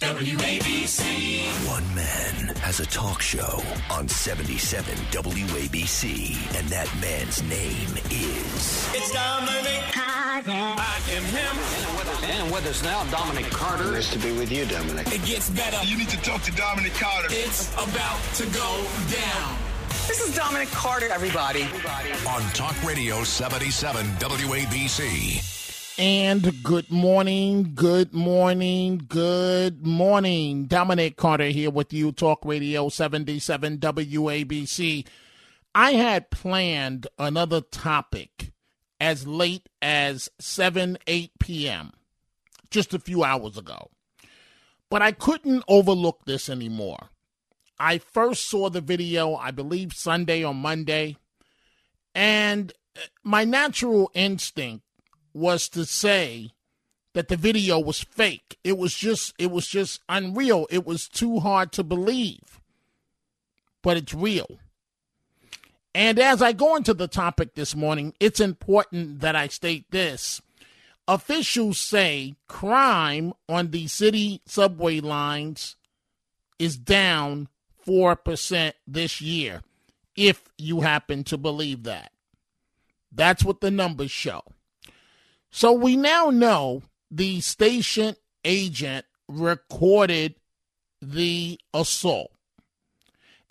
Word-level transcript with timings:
WABC. 0.00 1.68
One 1.68 1.94
man 1.94 2.54
has 2.56 2.80
a 2.80 2.86
talk 2.86 3.22
show 3.22 3.62
on 3.90 4.06
77 4.06 4.94
WABC, 5.12 6.58
and 6.58 6.68
that 6.68 6.88
man's 7.00 7.42
name 7.44 7.88
is. 8.10 8.88
It's 8.92 9.12
Dominic 9.12 9.82
Carter. 9.92 10.50
I 10.50 11.00
am 11.10 11.22
him. 11.24 12.30
And 12.30 12.52
with 12.52 12.66
us 12.66 12.82
now, 12.82 13.04
Dominic 13.10 13.46
Carter. 13.50 13.92
Nice 13.92 14.12
to 14.12 14.18
be 14.18 14.32
with 14.32 14.50
you, 14.52 14.66
Dominic. 14.66 15.06
It 15.12 15.24
gets 15.24 15.48
better. 15.50 15.82
You 15.86 15.96
need 15.96 16.10
to 16.10 16.20
talk 16.22 16.42
to 16.42 16.52
Dominic 16.52 16.94
Carter. 16.94 17.28
It's 17.30 17.72
about 17.74 18.20
to 18.34 18.46
go 18.46 18.84
down. 19.10 19.56
This 20.06 20.20
is 20.20 20.36
Dominic 20.36 20.68
Carter, 20.68 21.08
everybody. 21.10 21.62
On 22.28 22.42
Talk 22.52 22.74
Radio 22.84 23.24
77 23.24 24.04
WABC. 24.16 25.63
And 25.96 26.64
good 26.64 26.90
morning, 26.90 27.70
good 27.76 28.12
morning, 28.12 29.02
good 29.08 29.86
morning. 29.86 30.64
Dominic 30.64 31.16
Carter 31.16 31.50
here 31.50 31.70
with 31.70 31.92
you, 31.92 32.10
Talk 32.10 32.44
Radio 32.44 32.88
77 32.88 33.78
WABC. 33.78 35.06
I 35.72 35.92
had 35.92 36.32
planned 36.32 37.06
another 37.16 37.60
topic 37.60 38.50
as 38.98 39.28
late 39.28 39.68
as 39.80 40.28
7, 40.40 40.98
8 41.06 41.30
p.m., 41.38 41.92
just 42.70 42.92
a 42.92 42.98
few 42.98 43.22
hours 43.22 43.56
ago. 43.56 43.88
But 44.90 45.00
I 45.00 45.12
couldn't 45.12 45.62
overlook 45.68 46.24
this 46.24 46.48
anymore. 46.48 47.10
I 47.78 47.98
first 47.98 48.50
saw 48.50 48.68
the 48.68 48.80
video, 48.80 49.36
I 49.36 49.52
believe, 49.52 49.92
Sunday 49.92 50.44
or 50.44 50.54
Monday, 50.54 51.18
and 52.16 52.72
my 53.22 53.44
natural 53.44 54.10
instinct 54.14 54.83
was 55.34 55.68
to 55.70 55.84
say 55.84 56.52
that 57.12 57.28
the 57.28 57.36
video 57.36 57.78
was 57.78 58.02
fake. 58.02 58.58
It 58.64 58.78
was 58.78 58.94
just 58.94 59.34
it 59.38 59.50
was 59.50 59.66
just 59.66 60.00
unreal. 60.08 60.66
It 60.70 60.86
was 60.86 61.08
too 61.08 61.40
hard 61.40 61.72
to 61.72 61.84
believe. 61.84 62.60
But 63.82 63.96
it's 63.96 64.14
real. 64.14 64.58
And 65.94 66.18
as 66.18 66.42
I 66.42 66.52
go 66.52 66.74
into 66.74 66.92
the 66.92 67.06
topic 67.06 67.54
this 67.54 67.76
morning, 67.76 68.14
it's 68.18 68.40
important 68.40 69.20
that 69.20 69.36
I 69.36 69.48
state 69.48 69.90
this. 69.90 70.42
Officials 71.06 71.78
say 71.78 72.34
crime 72.48 73.32
on 73.48 73.70
the 73.70 73.86
city 73.86 74.40
subway 74.46 75.00
lines 75.00 75.76
is 76.58 76.76
down 76.76 77.48
4% 77.86 78.72
this 78.86 79.20
year, 79.20 79.62
if 80.16 80.48
you 80.56 80.80
happen 80.80 81.22
to 81.24 81.36
believe 81.36 81.82
that. 81.84 82.10
That's 83.12 83.44
what 83.44 83.60
the 83.60 83.70
numbers 83.70 84.10
show. 84.10 84.42
So 85.56 85.70
we 85.70 85.96
now 85.96 86.30
know 86.30 86.82
the 87.12 87.40
station 87.40 88.16
agent 88.44 89.06
recorded 89.28 90.34
the 91.00 91.60
assault. 91.72 92.32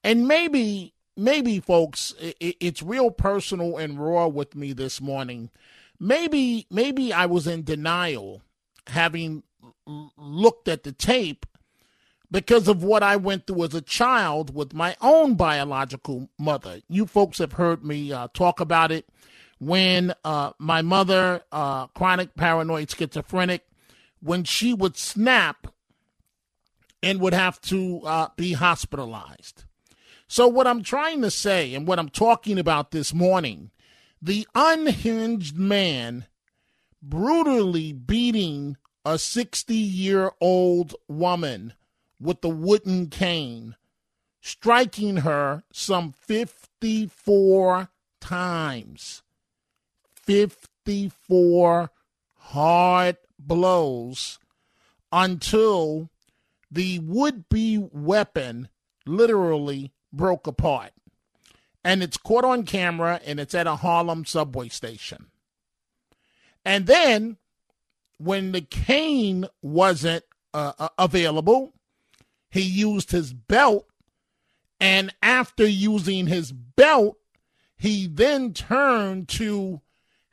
And 0.04 0.28
maybe, 0.28 0.94
maybe, 1.16 1.62
folks, 1.62 2.14
it's 2.20 2.84
real 2.84 3.10
personal 3.10 3.78
and 3.78 3.98
raw 3.98 4.28
with 4.28 4.54
me 4.54 4.74
this 4.74 5.00
morning. 5.00 5.50
Maybe, 5.98 6.68
maybe 6.70 7.14
I 7.14 7.26
was 7.26 7.48
in 7.48 7.64
denial 7.64 8.42
having 8.88 9.44
looked 9.88 10.68
at 10.68 10.84
the 10.84 10.92
tape 10.92 11.46
because 12.30 12.68
of 12.68 12.84
what 12.84 13.02
I 13.02 13.16
went 13.16 13.48
through 13.48 13.64
as 13.64 13.74
a 13.74 13.82
child 13.82 14.54
with 14.54 14.74
my 14.74 14.98
own 15.00 15.36
biological 15.36 16.30
mother. 16.38 16.82
You 16.90 17.06
folks 17.06 17.38
have 17.38 17.54
heard 17.54 17.86
me 17.86 18.12
uh, 18.12 18.28
talk 18.34 18.60
about 18.60 18.92
it 18.92 19.08
when 19.66 20.14
uh, 20.24 20.52
my 20.60 20.82
mother, 20.82 21.42
uh, 21.52 21.88
chronic 21.88 22.36
paranoid 22.36 22.90
schizophrenic, 22.90 23.66
when 24.22 24.44
she 24.44 24.74
would 24.74 24.98
snap 24.98 25.68
and 27.02 27.20
would 27.20 27.34
have 27.34 27.60
to 27.62 28.02
uh, 28.06 28.30
be 28.36 28.54
hospitalized. 28.54 29.66
So, 30.28 30.48
what 30.48 30.68
I'm 30.68 30.82
trying 30.82 31.22
to 31.22 31.30
say 31.30 31.76
and 31.76 31.86
what 31.86 32.00
I'm 32.00 32.10
talking 32.10 32.58
about 32.58 32.92
this 32.92 33.14
morning, 33.14 33.72
the 34.22 34.48
unhinged 34.56 35.58
man 35.58 36.26
brutally 37.02 37.92
beating 37.92 38.78
a 39.06 39.20
60 39.20 39.76
year 39.76 40.32
old 40.40 40.96
woman 41.08 41.74
with 42.20 42.44
a 42.44 42.50
wooden 42.50 43.08
cane, 43.08 43.76
striking 44.42 45.18
her 45.18 45.64
some 45.74 46.14
54 46.14 47.90
times. 48.22 49.24
54 50.26 51.92
hard 52.36 53.18
blows 53.40 54.40
until 55.12 56.10
the 56.72 57.00
would 57.00 57.48
be 57.50 57.78
weapon 57.78 58.70
literally 59.06 59.92
broke 60.12 60.48
apart. 60.48 60.92
And 61.84 62.02
it's 62.02 62.18
caught 62.18 62.46
on 62.46 62.64
camera 62.64 63.20
and 63.26 63.40
it's 63.40 63.54
at 63.54 63.68
a 63.68 63.78
Harlem 63.78 64.26
subway 64.26 64.70
station. 64.70 65.28
And 66.66 66.88
then 66.88 67.38
when 68.18 68.54
the 68.54 68.62
cane 68.62 69.46
wasn't 69.62 70.24
uh, 70.54 70.74
uh 70.80 70.90
available, 70.98 71.74
he 72.50 72.62
used 72.62 73.12
his 73.12 73.34
belt. 73.34 73.88
And 74.80 75.14
after 75.22 75.66
using 75.66 76.28
his 76.28 76.52
belt, 76.52 77.18
he 77.76 78.08
then 78.08 78.54
turned 78.54 79.28
to 79.30 79.82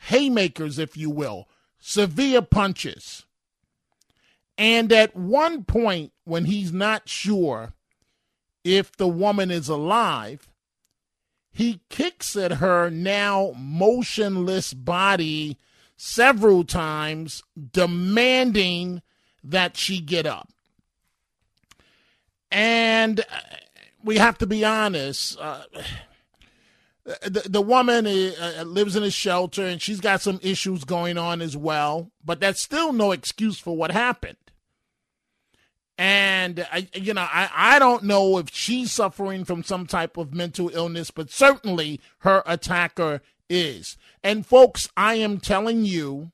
haymakers, 0.01 0.79
if 0.79 0.97
you 0.97 1.11
will, 1.11 1.49
severe 1.79 2.43
punches. 2.43 3.25
And 4.59 4.93
at 4.93 5.17
one 5.17 5.65
point, 5.65 6.13
when 6.25 6.45
he's 6.45 6.73
not 6.73 7.09
sure 7.09 7.73
if 8.65 8.93
the 8.97 9.09
woman 9.09 9.51
is 9.51 9.69
alive, 9.69 10.49
he 11.51 11.81
kicks 11.89 12.37
at 12.37 12.55
her 12.55 12.91
now 12.91 13.53
motionless 13.57 14.75
body 14.75 15.59
several 15.97 16.65
times, 16.65 17.43
demanding 17.73 19.03
that 19.43 19.77
she 19.77 20.01
get 20.01 20.27
up. 20.27 20.49
And 22.51 23.21
uh, 23.21 23.25
we 24.03 24.19
have 24.19 24.39
to 24.39 24.47
be 24.47 24.65
honest. 24.65 25.39
Uh, 25.39 25.63
the, 27.23 27.47
the 27.49 27.61
woman 27.61 28.07
uh, 28.07 28.65
lives 28.65 28.97
in 28.97 29.03
a 29.03 29.11
shelter 29.11 29.65
and 29.65 29.81
she's 29.81 30.01
got 30.01 30.21
some 30.21 30.39
issues 30.43 30.85
going 30.85 31.19
on 31.19 31.41
as 31.41 31.57
well, 31.57 32.11
but 32.25 32.41
that's 32.41 32.61
still 32.61 32.93
no 32.93 33.13
excuse 33.13 33.59
for 33.59 33.77
what 33.77 33.91
happened. 33.91 34.37
And 35.99 36.67
I, 36.73 36.89
you 36.95 37.13
know, 37.13 37.27
I, 37.31 37.51
I 37.55 37.79
don't 37.79 38.05
know 38.05 38.39
if 38.39 38.51
she's 38.51 38.91
suffering 38.91 39.45
from 39.45 39.63
some 39.63 39.87
type 39.87 40.17
of 40.17 40.33
mental 40.33 40.71
illness, 40.73 41.11
but 41.11 41.31
certainly 41.31 42.01
her 42.21 42.43
attacker 42.47 43.21
is. 43.51 43.99
And 44.23 44.47
folks, 44.47 44.89
I 44.97 45.15
am 45.17 45.41
telling 45.41 45.85
you 45.85 46.33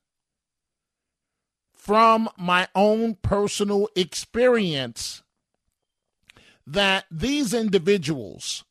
from 1.74 2.28
my 2.36 2.68
own 2.74 3.16
personal 3.22 3.88
experience 3.96 5.22
that 6.66 7.06
these 7.10 7.54
individuals 7.54 8.64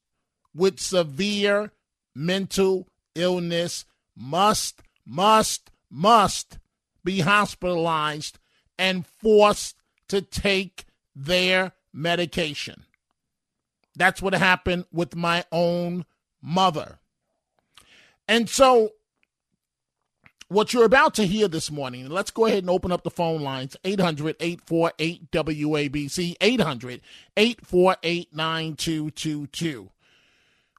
with 0.54 0.80
severe 0.80 1.72
mental 2.16 2.88
illness 3.14 3.86
must, 4.16 4.82
must, 5.06 5.70
must 5.92 6.58
be 7.04 7.20
hospitalized 7.20 8.40
and 8.80 9.06
forced 9.06 9.76
to 10.08 10.22
take 10.22 10.86
their 11.16 11.74
medication. 11.94 12.86
That's 13.96 14.22
what 14.22 14.34
happened 14.34 14.86
with 14.92 15.16
my 15.16 15.46
own 15.52 16.06
mother. 16.42 17.00
And 18.28 18.50
so, 18.50 18.92
what 20.48 20.74
you're 20.74 20.86
about 20.86 21.16
to 21.16 21.26
hear 21.26 21.48
this 21.48 21.72
morning, 21.72 22.10
let's 22.10 22.32
go 22.32 22.46
ahead 22.46 22.60
and 22.60 22.70
open 22.70 22.92
up 22.92 23.04
the 23.04 23.12
phone 23.12 23.42
lines 23.42 23.76
800 23.84 24.36
848 24.40 25.32
WABC, 25.32 26.36
800 26.42 27.02
848 27.38 28.36
9222. 28.36 29.90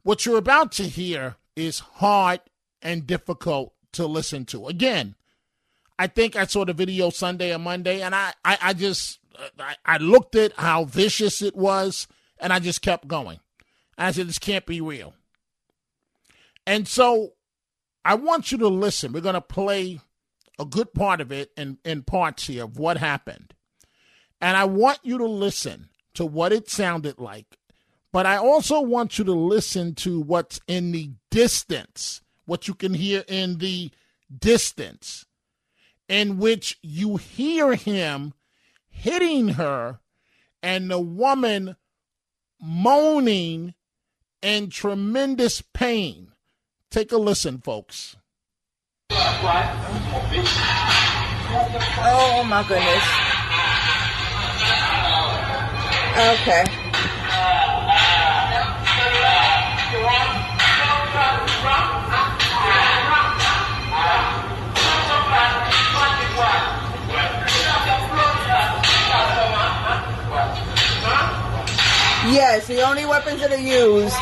What 0.06 0.24
you're 0.24 0.38
about 0.38 0.70
to 0.74 0.84
hear 0.84 1.34
is 1.56 1.80
hard 1.80 2.38
and 2.80 3.08
difficult 3.08 3.74
to 3.94 4.06
listen 4.06 4.44
to. 4.44 4.68
Again, 4.68 5.16
I 5.98 6.06
think 6.06 6.36
I 6.36 6.46
saw 6.46 6.64
the 6.64 6.72
video 6.72 7.10
Sunday 7.10 7.52
or 7.52 7.58
Monday, 7.58 8.02
and 8.02 8.14
I, 8.14 8.32
I, 8.44 8.56
I 8.62 8.72
just 8.72 9.18
I, 9.58 9.74
I 9.84 9.96
looked 9.96 10.36
at 10.36 10.52
how 10.52 10.84
vicious 10.84 11.42
it 11.42 11.56
was, 11.56 12.06
and 12.38 12.52
I 12.52 12.60
just 12.60 12.82
kept 12.82 13.08
going. 13.08 13.40
I 13.98 14.12
said, 14.12 14.28
this 14.28 14.38
can't 14.38 14.64
be 14.64 14.80
real. 14.80 15.12
And 16.68 16.86
so 16.86 17.32
I 18.04 18.14
want 18.14 18.52
you 18.52 18.58
to 18.58 18.68
listen. 18.68 19.12
We're 19.12 19.22
going 19.22 19.34
to 19.34 19.40
play 19.40 19.98
a 20.56 20.64
good 20.64 20.94
part 20.94 21.20
of 21.20 21.32
it 21.32 21.50
in, 21.56 21.78
in 21.84 22.04
parts 22.04 22.46
here 22.46 22.62
of 22.62 22.78
what 22.78 22.98
happened. 22.98 23.54
And 24.40 24.56
I 24.56 24.66
want 24.66 25.00
you 25.02 25.18
to 25.18 25.26
listen 25.26 25.88
to 26.14 26.24
what 26.24 26.52
it 26.52 26.70
sounded 26.70 27.18
like. 27.18 27.58
But 28.12 28.26
I 28.26 28.36
also 28.36 28.80
want 28.80 29.18
you 29.18 29.24
to 29.24 29.32
listen 29.32 29.94
to 29.96 30.20
what's 30.20 30.60
in 30.66 30.92
the 30.92 31.10
distance, 31.30 32.22
what 32.46 32.68
you 32.68 32.74
can 32.74 32.94
hear 32.94 33.24
in 33.28 33.58
the 33.58 33.90
distance, 34.36 35.26
in 36.08 36.38
which 36.38 36.78
you 36.82 37.16
hear 37.16 37.74
him 37.74 38.32
hitting 38.88 39.48
her 39.48 40.00
and 40.62 40.90
the 40.90 41.00
woman 41.00 41.76
moaning 42.60 43.74
in 44.40 44.70
tremendous 44.70 45.60
pain. 45.60 46.32
Take 46.90 47.12
a 47.12 47.18
listen, 47.18 47.58
folks. 47.58 48.16
Oh 52.08 52.44
my 52.46 52.64
goodness. 52.66 53.04
Okay. 56.18 56.85
Yes, 72.32 72.66
the 72.66 72.82
only 72.82 73.06
weapons 73.06 73.40
that 73.40 73.52
are 73.52 73.56
used. 73.56 74.16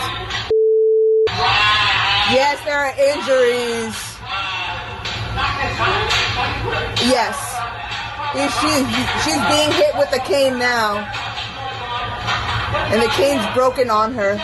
Yes, 2.31 2.63
there 2.65 2.79
are 2.79 2.93
injuries. 2.99 3.97
Yes. 7.09 7.41
She's, 8.35 8.87
she's 9.25 9.41
being 9.49 9.73
hit 9.73 9.97
with 9.97 10.11
the 10.11 10.19
cane 10.19 10.59
now. 10.59 10.99
And 12.93 13.01
the 13.01 13.09
cane's 13.09 13.47
broken 13.55 13.89
on 13.89 14.13
her. 14.13 14.37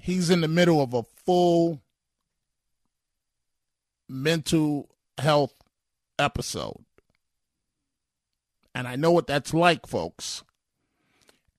He's 0.00 0.30
in 0.30 0.40
the 0.42 0.48
middle 0.48 0.80
of 0.80 0.94
a 0.94 1.02
full 1.02 1.80
mental 4.08 4.91
health 5.18 5.54
episode. 6.18 6.84
And 8.74 8.88
I 8.88 8.96
know 8.96 9.10
what 9.10 9.26
that's 9.26 9.52
like, 9.52 9.86
folks. 9.86 10.42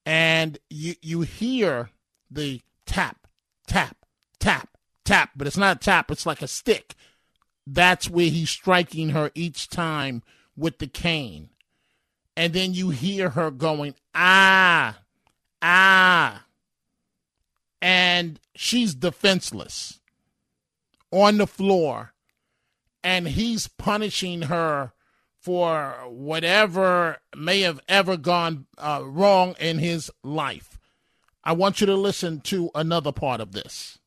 And 0.04 0.58
you 0.68 0.94
you 1.00 1.22
hear 1.22 1.90
the 2.30 2.60
tap, 2.86 3.26
tap, 3.66 3.96
tap, 4.38 4.68
tap, 5.04 5.30
but 5.36 5.46
it's 5.46 5.56
not 5.56 5.76
a 5.76 5.80
tap, 5.80 6.10
it's 6.10 6.26
like 6.26 6.42
a 6.42 6.48
stick. 6.48 6.94
That's 7.66 8.10
where 8.10 8.28
he's 8.28 8.50
striking 8.50 9.10
her 9.10 9.30
each 9.34 9.68
time 9.68 10.22
with 10.56 10.78
the 10.78 10.86
cane. 10.86 11.50
And 12.36 12.52
then 12.52 12.74
you 12.74 12.90
hear 12.90 13.30
her 13.30 13.50
going, 13.50 13.94
ah, 14.14 14.98
ah. 15.62 16.44
And 17.80 18.40
she's 18.54 18.94
defenseless 18.94 20.00
on 21.10 21.38
the 21.38 21.46
floor 21.46 22.13
and 23.04 23.28
he's 23.28 23.68
punishing 23.68 24.42
her 24.42 24.92
for 25.38 25.90
whatever 26.08 27.18
may 27.36 27.60
have 27.60 27.78
ever 27.86 28.16
gone 28.16 28.64
uh, 28.78 29.02
wrong 29.04 29.54
in 29.60 29.78
his 29.78 30.10
life. 30.24 30.78
I 31.44 31.52
want 31.52 31.82
you 31.82 31.86
to 31.86 31.94
listen 31.94 32.40
to 32.40 32.70
another 32.74 33.12
part 33.12 33.42
of 33.42 33.52
this. 33.52 33.98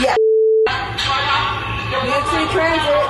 Yeah. 0.00 0.14
City 2.30 2.46
Transit. 2.52 3.07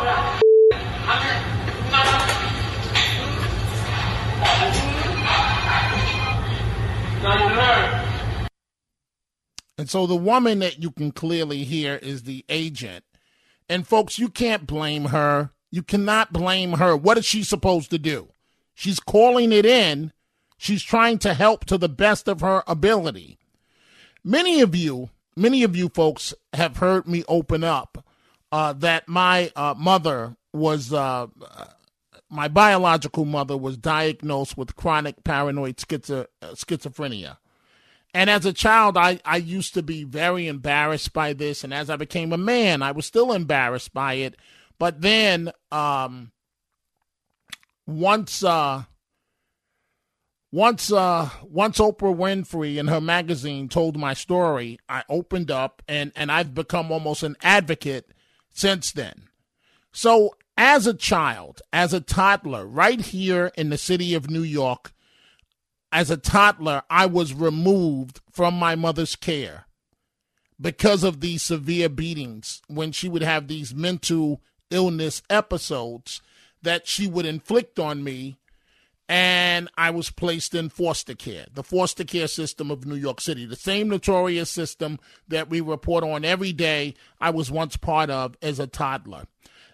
And 9.78 9.88
so 9.88 10.06
the 10.06 10.16
woman 10.16 10.58
that 10.58 10.82
you 10.82 10.90
can 10.90 11.12
clearly 11.12 11.62
hear 11.62 11.94
is 11.96 12.24
the 12.24 12.44
agent. 12.48 13.04
And 13.68 13.86
folks, 13.86 14.18
you 14.18 14.28
can't 14.28 14.66
blame 14.66 15.06
her. 15.06 15.50
You 15.70 15.82
cannot 15.82 16.32
blame 16.32 16.74
her. 16.74 16.96
What 16.96 17.16
is 17.16 17.24
she 17.24 17.44
supposed 17.44 17.90
to 17.90 17.98
do? 17.98 18.28
She's 18.74 18.98
calling 18.98 19.52
it 19.52 19.64
in. 19.64 20.12
She's 20.56 20.82
trying 20.82 21.18
to 21.18 21.34
help 21.34 21.64
to 21.66 21.78
the 21.78 21.88
best 21.88 22.26
of 22.26 22.40
her 22.40 22.64
ability. 22.66 23.38
Many 24.24 24.60
of 24.60 24.74
you, 24.74 25.10
many 25.36 25.62
of 25.62 25.76
you 25.76 25.88
folks 25.88 26.34
have 26.52 26.78
heard 26.78 27.06
me 27.06 27.22
open 27.28 27.62
up 27.62 28.04
uh, 28.50 28.72
that 28.74 29.08
my 29.08 29.52
uh, 29.54 29.74
mother 29.78 30.36
was, 30.52 30.92
uh, 30.92 31.28
my 32.30 32.48
biological 32.48 33.24
mother 33.24 33.56
was 33.56 33.76
diagnosed 33.76 34.56
with 34.56 34.76
chronic 34.76 35.24
paranoid 35.24 35.76
schizo- 35.76 36.26
schizophrenia. 36.42 37.38
And 38.14 38.30
as 38.30 38.46
a 38.46 38.52
child, 38.52 38.96
I, 38.96 39.20
I 39.24 39.36
used 39.36 39.74
to 39.74 39.82
be 39.82 40.04
very 40.04 40.46
embarrassed 40.46 41.12
by 41.12 41.32
this. 41.32 41.62
And 41.62 41.72
as 41.72 41.90
I 41.90 41.96
became 41.96 42.32
a 42.32 42.38
man, 42.38 42.82
I 42.82 42.92
was 42.92 43.06
still 43.06 43.32
embarrassed 43.32 43.92
by 43.92 44.14
it. 44.14 44.36
But 44.78 45.02
then, 45.02 45.52
um, 45.70 46.32
once, 47.86 48.42
uh, 48.42 48.84
once, 50.50 50.90
uh, 50.90 51.28
once 51.42 51.78
Oprah 51.78 52.16
Winfrey 52.16 52.76
in 52.76 52.88
her 52.88 53.00
magazine 53.00 53.68
told 53.68 53.98
my 53.98 54.14
story, 54.14 54.78
I 54.88 55.04
opened 55.08 55.50
up 55.50 55.82
and, 55.86 56.12
and 56.16 56.32
I've 56.32 56.54
become 56.54 56.90
almost 56.90 57.22
an 57.22 57.36
advocate 57.42 58.12
since 58.50 58.92
then. 58.92 59.28
So 59.92 60.34
as 60.58 60.88
a 60.88 60.92
child, 60.92 61.62
as 61.72 61.94
a 61.94 62.00
toddler, 62.00 62.66
right 62.66 63.00
here 63.00 63.52
in 63.56 63.70
the 63.70 63.78
city 63.78 64.12
of 64.12 64.28
New 64.28 64.42
York, 64.42 64.92
as 65.92 66.10
a 66.10 66.16
toddler, 66.16 66.82
I 66.90 67.06
was 67.06 67.32
removed 67.32 68.20
from 68.32 68.54
my 68.54 68.74
mother's 68.74 69.14
care 69.14 69.66
because 70.60 71.04
of 71.04 71.20
these 71.20 71.42
severe 71.42 71.88
beatings 71.88 72.60
when 72.66 72.90
she 72.90 73.08
would 73.08 73.22
have 73.22 73.46
these 73.46 73.72
mental 73.72 74.42
illness 74.70 75.22
episodes 75.30 76.20
that 76.60 76.88
she 76.88 77.06
would 77.06 77.24
inflict 77.24 77.78
on 77.78 78.02
me. 78.02 78.36
And 79.08 79.70
I 79.78 79.90
was 79.90 80.10
placed 80.10 80.54
in 80.54 80.68
foster 80.68 81.14
care, 81.14 81.46
the 81.54 81.62
foster 81.62 82.04
care 82.04 82.28
system 82.28 82.70
of 82.70 82.84
New 82.84 82.96
York 82.96 83.20
City, 83.22 83.46
the 83.46 83.56
same 83.56 83.88
notorious 83.88 84.50
system 84.50 84.98
that 85.28 85.48
we 85.48 85.62
report 85.62 86.04
on 86.04 86.26
every 86.26 86.52
day, 86.52 86.94
I 87.18 87.30
was 87.30 87.50
once 87.50 87.76
part 87.78 88.10
of 88.10 88.36
as 88.42 88.58
a 88.58 88.66
toddler. 88.66 89.24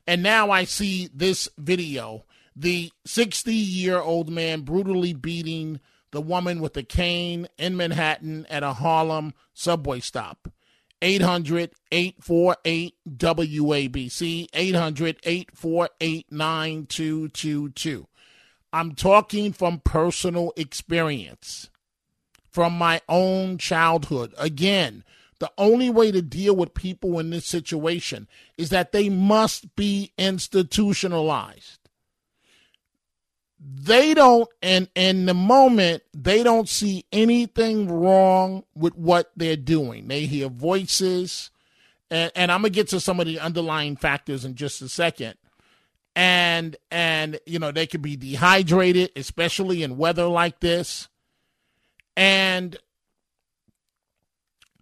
And 0.06 0.22
now 0.22 0.50
I 0.50 0.64
see 0.64 1.08
this 1.12 1.48
video 1.58 2.24
the 2.56 2.92
60 3.04 3.52
year 3.52 3.98
old 3.98 4.30
man 4.30 4.60
brutally 4.60 5.12
beating 5.12 5.80
the 6.12 6.20
woman 6.20 6.60
with 6.60 6.74
the 6.74 6.84
cane 6.84 7.48
in 7.58 7.76
Manhattan 7.76 8.46
at 8.48 8.62
a 8.62 8.74
Harlem 8.74 9.34
subway 9.52 10.00
stop. 10.00 10.48
800 11.02 11.72
848 11.90 12.94
WABC, 13.18 14.46
800 14.54 15.16
848 15.22 16.32
9222. 16.32 18.06
I'm 18.72 18.94
talking 18.94 19.52
from 19.52 19.80
personal 19.80 20.52
experience, 20.56 21.68
from 22.50 22.78
my 22.78 23.02
own 23.08 23.58
childhood. 23.58 24.34
Again, 24.38 25.04
the 25.44 25.52
only 25.58 25.90
way 25.90 26.10
to 26.10 26.22
deal 26.22 26.56
with 26.56 26.72
people 26.72 27.18
in 27.18 27.28
this 27.28 27.44
situation 27.44 28.26
is 28.56 28.70
that 28.70 28.92
they 28.92 29.10
must 29.10 29.76
be 29.76 30.10
institutionalized. 30.16 31.80
They 33.60 34.14
don't 34.14 34.48
and 34.62 34.88
in 34.94 35.26
the 35.26 35.34
moment 35.34 36.02
they 36.14 36.42
don't 36.42 36.66
see 36.66 37.04
anything 37.12 37.88
wrong 37.88 38.64
with 38.74 38.94
what 38.96 39.32
they're 39.36 39.56
doing 39.56 40.08
they 40.08 40.26
hear 40.26 40.48
voices 40.48 41.50
and, 42.10 42.30
and 42.36 42.52
i'm 42.52 42.60
gonna 42.60 42.70
get 42.70 42.88
to 42.88 43.00
some 43.00 43.20
of 43.20 43.26
the 43.26 43.40
underlying 43.40 43.96
factors 43.96 44.44
in 44.44 44.54
just 44.54 44.82
a 44.82 44.88
second. 44.88 45.34
And 46.16 46.76
and 46.90 47.38
you 47.44 47.58
know 47.58 47.70
they 47.70 47.86
could 47.86 48.02
be 48.02 48.16
dehydrated 48.16 49.10
especially 49.14 49.82
in 49.82 49.98
weather 49.98 50.26
like 50.26 50.60
this. 50.60 51.08
And 52.16 52.78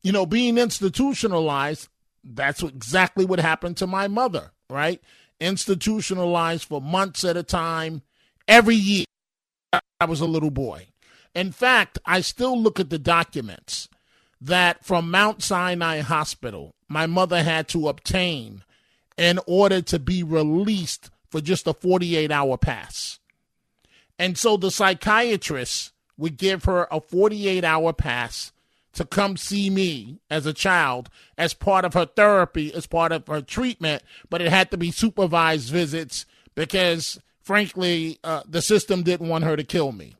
you 0.02 0.12
know, 0.12 0.26
being 0.26 0.58
institutionalized, 0.58 1.88
that's 2.24 2.62
exactly 2.62 3.24
what 3.24 3.38
happened 3.38 3.76
to 3.78 3.86
my 3.86 4.08
mother, 4.08 4.52
right? 4.68 5.00
Institutionalized 5.40 6.64
for 6.64 6.80
months 6.80 7.24
at 7.24 7.36
a 7.36 7.42
time, 7.42 8.02
every 8.46 8.76
year. 8.76 9.04
I 10.00 10.04
was 10.04 10.20
a 10.20 10.26
little 10.26 10.50
boy. 10.50 10.88
In 11.34 11.52
fact, 11.52 11.98
I 12.04 12.20
still 12.20 12.60
look 12.60 12.78
at 12.78 12.90
the 12.90 12.98
documents 12.98 13.88
that 14.40 14.84
from 14.84 15.10
Mount 15.10 15.42
Sinai 15.42 16.00
Hospital, 16.00 16.74
my 16.88 17.06
mother 17.06 17.42
had 17.42 17.68
to 17.68 17.88
obtain 17.88 18.64
in 19.16 19.38
order 19.46 19.80
to 19.82 19.98
be 19.98 20.22
released 20.22 21.10
for 21.30 21.40
just 21.40 21.66
a 21.66 21.72
48 21.72 22.30
hour 22.30 22.58
pass. 22.58 23.18
And 24.18 24.36
so 24.36 24.56
the 24.56 24.70
psychiatrist 24.70 25.92
would 26.18 26.36
give 26.36 26.64
her 26.64 26.86
a 26.90 27.00
48 27.00 27.64
hour 27.64 27.92
pass 27.92 28.52
to 28.94 29.04
come 29.04 29.36
see 29.36 29.70
me 29.70 30.20
as 30.30 30.46
a 30.46 30.52
child 30.52 31.08
as 31.38 31.54
part 31.54 31.84
of 31.84 31.94
her 31.94 32.06
therapy, 32.06 32.72
as 32.74 32.86
part 32.86 33.12
of 33.12 33.26
her 33.26 33.40
treatment, 33.40 34.02
but 34.28 34.42
it 34.42 34.50
had 34.50 34.70
to 34.70 34.76
be 34.76 34.90
supervised 34.90 35.70
visits 35.70 36.26
because, 36.54 37.18
frankly, 37.40 38.18
uh, 38.22 38.42
the 38.48 38.62
system 38.62 39.02
didn't 39.02 39.28
want 39.28 39.44
her 39.44 39.56
to 39.56 39.64
kill 39.64 39.92
me. 39.92 40.14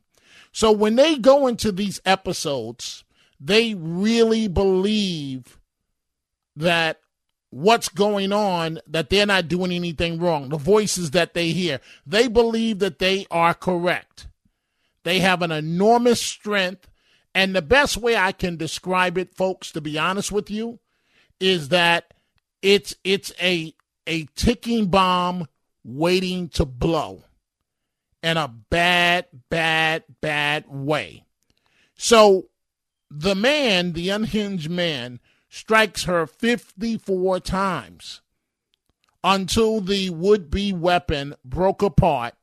So 0.51 0.71
when 0.71 0.95
they 0.95 1.17
go 1.17 1.47
into 1.47 1.71
these 1.71 2.01
episodes, 2.05 3.03
they 3.39 3.73
really 3.73 4.47
believe 4.47 5.59
that 6.55 6.99
what's 7.49 7.89
going 7.89 8.31
on, 8.31 8.79
that 8.87 9.09
they're 9.09 9.25
not 9.25 9.47
doing 9.47 9.71
anything 9.71 10.19
wrong, 10.19 10.49
the 10.49 10.57
voices 10.57 11.11
that 11.11 11.33
they 11.33 11.51
hear, 11.51 11.79
they 12.05 12.27
believe 12.27 12.79
that 12.79 12.99
they 12.99 13.27
are 13.29 13.53
correct. 13.53 14.27
They 15.03 15.19
have 15.19 15.41
an 15.41 15.51
enormous 15.51 16.21
strength. 16.21 16.87
And 17.35 17.55
the 17.55 17.61
best 17.61 17.97
way 17.97 18.15
I 18.15 18.31
can 18.31 18.57
describe 18.57 19.17
it, 19.17 19.35
folks, 19.35 19.71
to 19.71 19.81
be 19.81 19.97
honest 19.97 20.31
with 20.31 20.51
you, 20.51 20.79
is 21.39 21.69
that 21.69 22.13
it's 22.61 22.95
it's 23.03 23.33
a 23.41 23.73
a 24.05 24.25
ticking 24.35 24.87
bomb 24.87 25.47
waiting 25.83 26.49
to 26.49 26.65
blow 26.65 27.23
in 28.21 28.37
a 28.37 28.47
bad, 28.47 29.25
bad, 29.49 30.03
bad 30.21 30.65
way. 30.67 31.25
So 31.95 32.49
the 33.11 33.35
man, 33.35 33.93
the 33.93 34.09
unhinged 34.09 34.69
man, 34.69 35.19
strikes 35.49 36.05
her 36.05 36.25
54 36.25 37.39
times 37.41 38.21
until 39.23 39.81
the 39.81 40.09
would 40.09 40.49
be 40.49 40.73
weapon 40.73 41.35
broke 41.45 41.81
apart, 41.81 42.33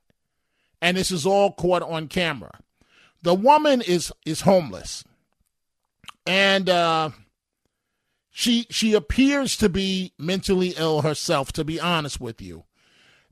and 0.81 0.97
this 0.97 1.11
is 1.11 1.25
all 1.25 1.51
caught 1.51 1.83
on 1.83 2.07
camera. 2.07 2.59
The 3.21 3.35
woman 3.35 3.81
is 3.81 4.11
is 4.25 4.41
homeless, 4.41 5.03
and 6.25 6.69
uh, 6.69 7.09
she 8.31 8.65
she 8.69 8.93
appears 8.93 9.55
to 9.57 9.69
be 9.69 10.13
mentally 10.17 10.73
ill 10.77 11.01
herself. 11.01 11.51
To 11.53 11.63
be 11.63 11.79
honest 11.79 12.19
with 12.19 12.41
you, 12.41 12.63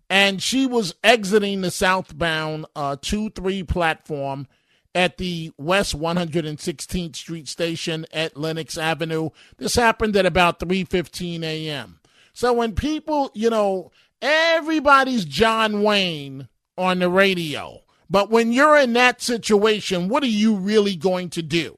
and 0.10 0.41
she 0.41 0.67
was 0.67 0.96
exiting 1.03 1.62
the 1.62 1.72
southbound 1.72 2.65
uh, 2.75 2.98
2 3.01 3.31
3 3.31 3.63
platform 3.63 4.48
at 4.96 5.17
the 5.17 5.51
West 5.58 5.98
116th 5.98 7.15
Street 7.15 7.48
station 7.48 8.05
at 8.12 8.38
Lenox 8.38 8.77
Avenue. 8.77 9.29
This 9.58 9.75
happened 9.75 10.15
at 10.15 10.25
about 10.25 10.60
3:15 10.60 11.43
a.m. 11.43 12.00
So 12.34 12.53
when 12.53 12.74
people, 12.74 13.31
you 13.34 13.50
know, 13.50 13.91
everybody's 14.22 15.25
John 15.25 15.84
Wayne 15.84 16.48
on 16.77 17.00
the 17.00 17.10
radio, 17.10 17.81
but 18.10 18.30
when 18.30 18.51
you're 18.51 18.78
in 18.78 18.94
that 18.94 19.22
situation, 19.22 20.10
what 20.10 20.24
are 20.24 20.28
you 20.28 20.56
really 20.56 20.96
going 20.96 21.30
to 21.32 21.42
do? 21.42 21.78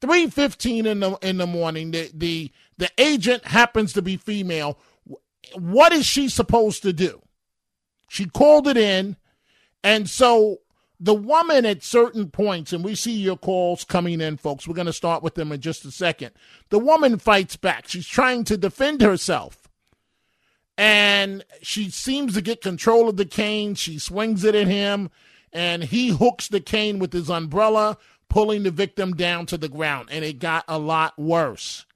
3:15 0.00 0.86
in 0.86 1.00
the 1.00 1.18
in 1.22 1.38
the 1.38 1.46
morning, 1.46 1.90
the 1.90 2.10
the 2.12 2.52
the 2.76 2.90
agent 2.98 3.46
happens 3.46 3.92
to 3.92 4.02
be 4.02 4.16
female 4.16 4.78
what 5.54 5.92
is 5.92 6.06
she 6.06 6.28
supposed 6.28 6.82
to 6.82 6.92
do? 6.92 7.22
She 8.08 8.26
called 8.26 8.68
it 8.68 8.76
in. 8.76 9.16
And 9.82 10.08
so 10.08 10.58
the 10.98 11.14
woman 11.14 11.66
at 11.66 11.82
certain 11.82 12.30
points, 12.30 12.72
and 12.72 12.84
we 12.84 12.94
see 12.94 13.12
your 13.12 13.36
calls 13.36 13.84
coming 13.84 14.20
in, 14.20 14.36
folks. 14.36 14.66
We're 14.66 14.74
going 14.74 14.86
to 14.86 14.92
start 14.92 15.22
with 15.22 15.34
them 15.34 15.52
in 15.52 15.60
just 15.60 15.84
a 15.84 15.90
second. 15.90 16.30
The 16.70 16.78
woman 16.78 17.18
fights 17.18 17.56
back. 17.56 17.88
She's 17.88 18.06
trying 18.06 18.44
to 18.44 18.56
defend 18.56 19.02
herself. 19.02 19.63
And 20.76 21.44
she 21.62 21.90
seems 21.90 22.34
to 22.34 22.40
get 22.40 22.60
control 22.60 23.08
of 23.08 23.16
the 23.16 23.24
cane. 23.24 23.74
She 23.74 23.98
swings 23.98 24.44
it 24.44 24.54
at 24.54 24.66
him, 24.66 25.10
and 25.52 25.84
he 25.84 26.08
hooks 26.08 26.48
the 26.48 26.60
cane 26.60 26.98
with 26.98 27.12
his 27.12 27.30
umbrella, 27.30 27.96
pulling 28.28 28.64
the 28.64 28.70
victim 28.70 29.14
down 29.14 29.46
to 29.46 29.58
the 29.58 29.68
ground. 29.68 30.08
And 30.10 30.24
it 30.24 30.40
got 30.40 30.64
a 30.66 30.78
lot 30.78 31.18
worse. 31.18 31.86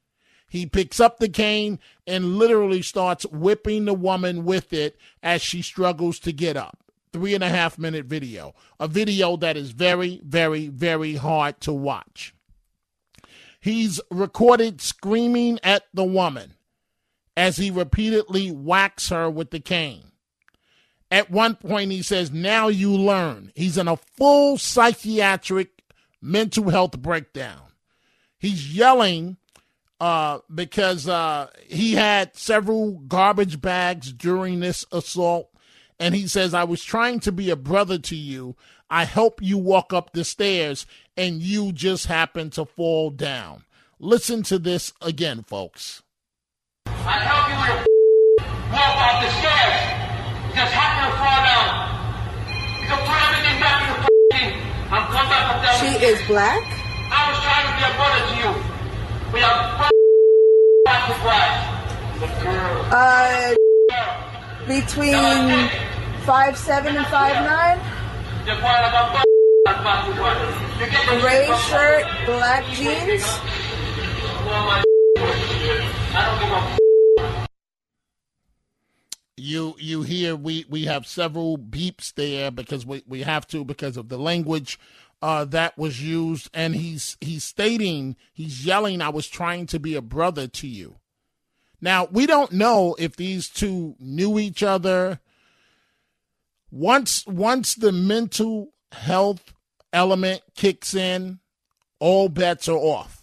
He 0.48 0.64
picks 0.64 0.98
up 0.98 1.18
the 1.18 1.28
cane 1.28 1.78
and 2.06 2.38
literally 2.38 2.80
starts 2.82 3.26
whipping 3.26 3.84
the 3.84 3.94
woman 3.94 4.44
with 4.44 4.72
it 4.72 4.96
as 5.22 5.42
she 5.42 5.60
struggles 5.60 6.18
to 6.20 6.32
get 6.32 6.56
up. 6.56 6.78
Three 7.12 7.34
and 7.34 7.44
a 7.44 7.48
half 7.48 7.78
minute 7.78 8.06
video. 8.06 8.54
A 8.80 8.88
video 8.88 9.36
that 9.38 9.56
is 9.56 9.72
very, 9.72 10.20
very, 10.24 10.68
very 10.68 11.16
hard 11.16 11.60
to 11.62 11.72
watch. 11.72 12.34
He's 13.60 14.00
recorded 14.10 14.80
screaming 14.80 15.58
at 15.62 15.84
the 15.92 16.04
woman 16.04 16.54
as 17.38 17.56
he 17.56 17.70
repeatedly 17.70 18.48
whacks 18.48 19.10
her 19.10 19.30
with 19.30 19.52
the 19.52 19.60
cane. 19.60 20.10
At 21.08 21.30
one 21.30 21.54
point, 21.54 21.92
he 21.92 22.02
says, 22.02 22.32
Now 22.32 22.66
you 22.66 22.92
learn. 22.92 23.52
He's 23.54 23.78
in 23.78 23.86
a 23.86 23.96
full 23.96 24.58
psychiatric 24.58 25.70
mental 26.20 26.68
health 26.70 26.98
breakdown. 26.98 27.60
He's 28.40 28.74
yelling 28.74 29.36
uh, 30.00 30.40
because 30.52 31.08
uh, 31.08 31.50
he 31.64 31.92
had 31.92 32.34
several 32.36 32.98
garbage 33.06 33.60
bags 33.60 34.12
during 34.12 34.58
this 34.58 34.84
assault. 34.90 35.48
And 36.00 36.16
he 36.16 36.26
says, 36.26 36.54
I 36.54 36.64
was 36.64 36.82
trying 36.82 37.20
to 37.20 37.30
be 37.30 37.50
a 37.50 37.56
brother 37.56 37.98
to 37.98 38.16
you. 38.16 38.56
I 38.90 39.04
help 39.04 39.40
you 39.40 39.58
walk 39.58 39.92
up 39.92 40.12
the 40.12 40.24
stairs, 40.24 40.86
and 41.16 41.40
you 41.40 41.70
just 41.70 42.06
happen 42.06 42.50
to 42.50 42.64
fall 42.64 43.10
down. 43.10 43.64
Listen 44.00 44.42
to 44.44 44.58
this 44.58 44.92
again, 45.00 45.44
folks. 45.44 46.02
I 47.06 47.16
help 47.24 47.44
you 47.48 47.58
walk 48.72 48.96
up 49.00 49.16
the 49.24 49.30
stairs. 49.40 49.78
Just 50.54 50.72
fall 50.74 51.40
down. 51.44 51.68
So 52.88 52.94
put 53.04 53.18
everything 53.28 53.56
back 53.60 53.78
in 53.84 53.88
the 53.92 54.08
I'm 54.90 55.04
come 55.12 55.28
back 55.28 55.44
up 55.52 55.58
there. 55.62 55.76
She 55.80 55.92
is 56.04 56.18
black? 56.26 56.62
I 57.10 57.30
was 57.30 57.38
trying 57.44 57.66
to 57.68 57.72
be 57.76 57.82
a 57.84 57.92
brother 57.96 58.22
to 58.28 58.34
you. 58.40 58.50
We 59.32 59.40
are 59.42 59.88
uh, 62.90 63.54
between 64.66 65.68
five 66.24 66.56
seven 66.56 66.96
and 66.96 67.06
five 67.06 67.44
nine. 67.44 67.78
Gray 71.20 71.46
shirt, 71.68 72.06
black 72.26 72.64
jeans. 72.72 73.24
You 79.38 79.76
you 79.78 80.02
hear 80.02 80.34
we 80.34 80.64
we 80.68 80.84
have 80.86 81.06
several 81.06 81.58
beeps 81.58 82.12
there 82.14 82.50
because 82.50 82.84
we 82.84 83.02
we 83.06 83.22
have 83.22 83.46
to 83.48 83.64
because 83.64 83.96
of 83.96 84.08
the 84.08 84.18
language 84.18 84.78
uh, 85.22 85.44
that 85.46 85.76
was 85.78 86.02
used, 86.02 86.50
and 86.52 86.74
he's 86.74 87.16
he's 87.20 87.44
stating 87.44 88.16
he's 88.32 88.66
yelling, 88.66 89.00
"I 89.00 89.08
was 89.10 89.28
trying 89.28 89.66
to 89.66 89.78
be 89.78 89.94
a 89.94 90.02
brother 90.02 90.48
to 90.48 90.66
you." 90.66 90.96
Now 91.80 92.06
we 92.10 92.26
don't 92.26 92.52
know 92.52 92.96
if 92.98 93.16
these 93.16 93.48
two 93.48 93.94
knew 93.98 94.38
each 94.38 94.62
other. 94.62 95.20
Once 96.70 97.26
once 97.26 97.74
the 97.74 97.92
mental 97.92 98.72
health 98.92 99.54
element 99.92 100.42
kicks 100.54 100.94
in, 100.94 101.38
all 102.00 102.28
bets 102.28 102.68
are 102.68 102.76
off. 102.76 103.22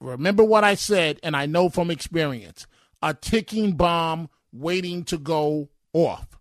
Remember 0.00 0.44
what 0.44 0.64
I 0.64 0.74
said, 0.74 1.18
and 1.22 1.36
I 1.36 1.46
know 1.46 1.68
from 1.68 1.90
experience 1.90 2.66
a 3.02 3.14
ticking 3.14 3.72
bomb 3.72 4.28
waiting 4.52 5.04
to 5.04 5.18
go 5.18 5.68
off. 5.92 6.38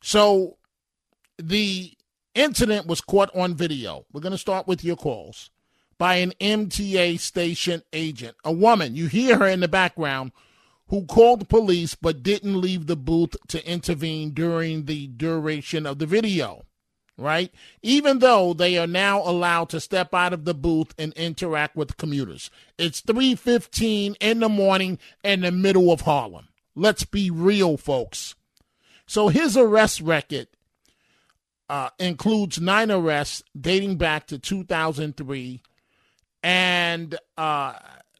So 0.00 0.56
the 1.38 1.92
incident 2.34 2.86
was 2.86 3.00
caught 3.00 3.34
on 3.34 3.54
video. 3.54 4.06
We're 4.12 4.20
going 4.20 4.32
to 4.32 4.38
start 4.38 4.66
with 4.66 4.84
your 4.84 4.96
calls 4.96 5.50
by 5.98 6.16
an 6.16 6.32
MTA 6.40 7.18
station 7.18 7.82
agent, 7.92 8.36
a 8.44 8.52
woman. 8.52 8.94
You 8.94 9.08
hear 9.08 9.38
her 9.38 9.48
in 9.48 9.60
the 9.60 9.68
background 9.68 10.32
who 10.88 11.04
called 11.04 11.48
police 11.48 11.94
but 11.94 12.22
didn't 12.22 12.60
leave 12.60 12.86
the 12.86 12.96
booth 12.96 13.36
to 13.48 13.70
intervene 13.70 14.30
during 14.30 14.84
the 14.84 15.08
duration 15.08 15.84
of 15.84 15.98
the 15.98 16.06
video, 16.06 16.64
right? 17.16 17.52
Even 17.82 18.20
though 18.20 18.54
they 18.54 18.78
are 18.78 18.86
now 18.86 19.20
allowed 19.22 19.68
to 19.70 19.80
step 19.80 20.14
out 20.14 20.32
of 20.32 20.44
the 20.44 20.54
booth 20.54 20.94
and 20.96 21.12
interact 21.14 21.76
with 21.76 21.96
commuters. 21.96 22.50
It's 22.78 23.02
3:15 23.02 24.16
in 24.20 24.40
the 24.40 24.48
morning 24.48 24.98
in 25.22 25.40
the 25.40 25.52
middle 25.52 25.92
of 25.92 26.02
Harlem. 26.02 26.47
Let's 26.78 27.04
be 27.04 27.28
real, 27.28 27.76
folks. 27.76 28.36
So 29.04 29.28
his 29.28 29.56
arrest 29.56 30.00
record 30.00 30.46
uh, 31.68 31.90
includes 31.98 32.60
nine 32.60 32.90
arrests 32.90 33.42
dating 33.58 33.96
back 33.96 34.28
to 34.28 34.38
2003 34.38 35.60
And 36.44 37.18
uh, 37.36 37.74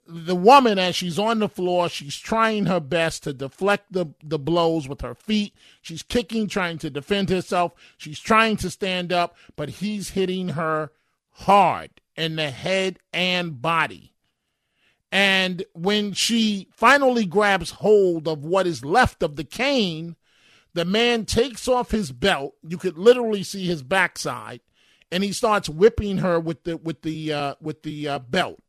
the 0.09 0.35
woman, 0.35 0.77
as 0.77 0.97
she's 0.97 1.21
on 1.21 1.39
the 1.39 1.49
floor, 1.49 1.89
she's 1.89 2.17
trying 2.17 2.67
her 2.67 2.81
best 2.81 3.23
to 3.23 3.33
deflect 3.33 3.93
the, 3.93 4.07
the 4.25 4.41
blows 4.41 4.89
with 4.89 5.03
her 5.03 5.15
feet. 5.15 5.55
She's 5.81 6.03
kicking, 6.03 6.49
trying 6.49 6.79
to 6.79 6.91
defend 6.91 7.31
herself. 7.31 7.75
She's 7.97 8.19
trying 8.19 8.57
to 8.57 8.71
stand 8.71 9.13
up, 9.13 9.37
but 9.55 9.69
he's 9.69 10.11
hitting 10.11 10.51
her 10.51 10.91
hard 11.31 12.01
in 12.17 12.35
the 12.35 12.51
head 12.51 12.99
and 13.13 13.63
body. 13.63 14.15
And 15.11 15.65
when 15.73 16.13
she 16.13 16.69
finally 16.73 17.25
grabs 17.25 17.71
hold 17.71 18.29
of 18.29 18.45
what 18.45 18.67
is 18.67 18.85
left 18.85 19.23
of 19.23 19.37
the 19.37 19.45
cane, 19.45 20.17
the 20.75 20.85
man 20.85 21.25
takes 21.25 21.67
off 21.67 21.91
his 21.91 22.13
belt. 22.13 22.55
You 22.63 22.77
could 22.77 22.99
literally 22.99 23.43
see 23.43 23.67
his 23.67 23.83
backside, 23.83 24.61
and 25.11 25.25
he 25.25 25.33
starts 25.33 25.69
whipping 25.69 26.19
her 26.19 26.39
with 26.39 26.65
the 26.65 26.77
with 26.77 27.03
the 27.03 27.33
uh, 27.33 27.55
with 27.61 27.83
the 27.83 28.07
uh, 28.09 28.19
belt. 28.19 28.61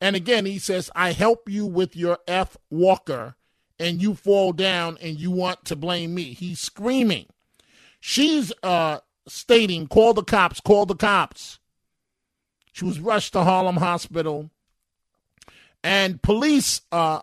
And 0.00 0.16
again, 0.16 0.44
he 0.44 0.58
says, 0.58 0.90
"I 0.94 1.12
help 1.12 1.48
you 1.48 1.66
with 1.66 1.94
your 1.94 2.18
f 2.26 2.56
walker, 2.68 3.36
and 3.78 4.02
you 4.02 4.14
fall 4.16 4.52
down, 4.52 4.98
and 5.00 5.20
you 5.20 5.30
want 5.30 5.64
to 5.66 5.76
blame 5.76 6.14
me." 6.14 6.34
He's 6.34 6.58
screaming. 6.58 7.26
She's 8.00 8.52
uh, 8.64 8.98
stating, 9.28 9.86
"Call 9.86 10.14
the 10.14 10.24
cops! 10.24 10.60
Call 10.60 10.84
the 10.84 10.96
cops!" 10.96 11.60
She 12.72 12.84
was 12.84 12.98
rushed 12.98 13.34
to 13.34 13.44
Harlem 13.44 13.76
Hospital 13.76 14.50
and 15.84 16.22
police 16.22 16.80
uh, 16.90 17.20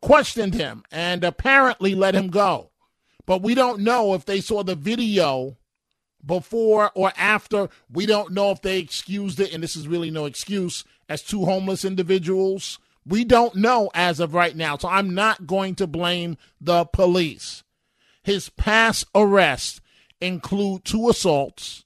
questioned 0.00 0.54
him 0.54 0.82
and 0.90 1.22
apparently 1.22 1.94
let 1.94 2.14
him 2.14 2.28
go. 2.30 2.70
But 3.26 3.42
we 3.42 3.54
don't 3.54 3.80
know 3.80 4.14
if 4.14 4.24
they 4.24 4.40
saw 4.40 4.64
the 4.64 4.74
video 4.74 5.58
before 6.24 6.90
or 6.94 7.12
after. 7.18 7.68
We 7.92 8.06
don't 8.06 8.32
know 8.32 8.50
if 8.50 8.62
they 8.62 8.78
excused 8.78 9.38
it, 9.38 9.52
and 9.52 9.62
this 9.62 9.76
is 9.76 9.86
really 9.86 10.10
no 10.10 10.24
excuse, 10.24 10.84
as 11.08 11.22
two 11.22 11.44
homeless 11.44 11.84
individuals. 11.84 12.78
We 13.04 13.24
don't 13.24 13.54
know 13.54 13.90
as 13.94 14.20
of 14.20 14.32
right 14.32 14.56
now, 14.56 14.78
so 14.78 14.88
I'm 14.88 15.14
not 15.14 15.46
going 15.46 15.74
to 15.76 15.86
blame 15.86 16.38
the 16.60 16.86
police. 16.86 17.62
His 18.22 18.48
past 18.48 19.04
arrests 19.14 19.82
include 20.18 20.86
two 20.86 21.10
assaults, 21.10 21.84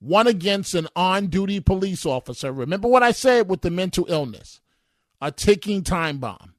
one 0.00 0.26
against 0.26 0.74
an 0.74 0.88
on 0.96 1.28
duty 1.28 1.60
police 1.60 2.04
officer. 2.04 2.52
Remember 2.52 2.88
what 2.88 3.04
I 3.04 3.12
said 3.12 3.48
with 3.48 3.62
the 3.62 3.70
mental 3.70 4.06
illness 4.08 4.60
a 5.24 5.32
ticking 5.32 5.82
time 5.82 6.18
bomb. 6.18 6.54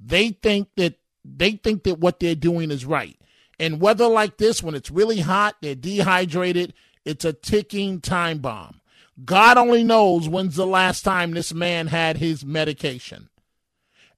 They 0.00 0.30
think 0.30 0.68
that 0.76 0.98
they 1.24 1.52
think 1.52 1.84
that 1.84 2.00
what 2.00 2.18
they're 2.18 2.34
doing 2.34 2.72
is 2.72 2.84
right. 2.84 3.16
And 3.60 3.80
weather 3.80 4.08
like 4.08 4.38
this, 4.38 4.60
when 4.60 4.74
it's 4.74 4.90
really 4.90 5.20
hot, 5.20 5.54
they're 5.62 5.76
dehydrated, 5.76 6.74
it's 7.04 7.24
a 7.24 7.32
ticking 7.32 8.00
time 8.00 8.38
bomb. 8.38 8.80
God 9.24 9.56
only 9.56 9.84
knows 9.84 10.28
when's 10.28 10.56
the 10.56 10.66
last 10.66 11.02
time 11.02 11.30
this 11.30 11.54
man 11.54 11.86
had 11.86 12.16
his 12.16 12.44
medication. 12.44 13.28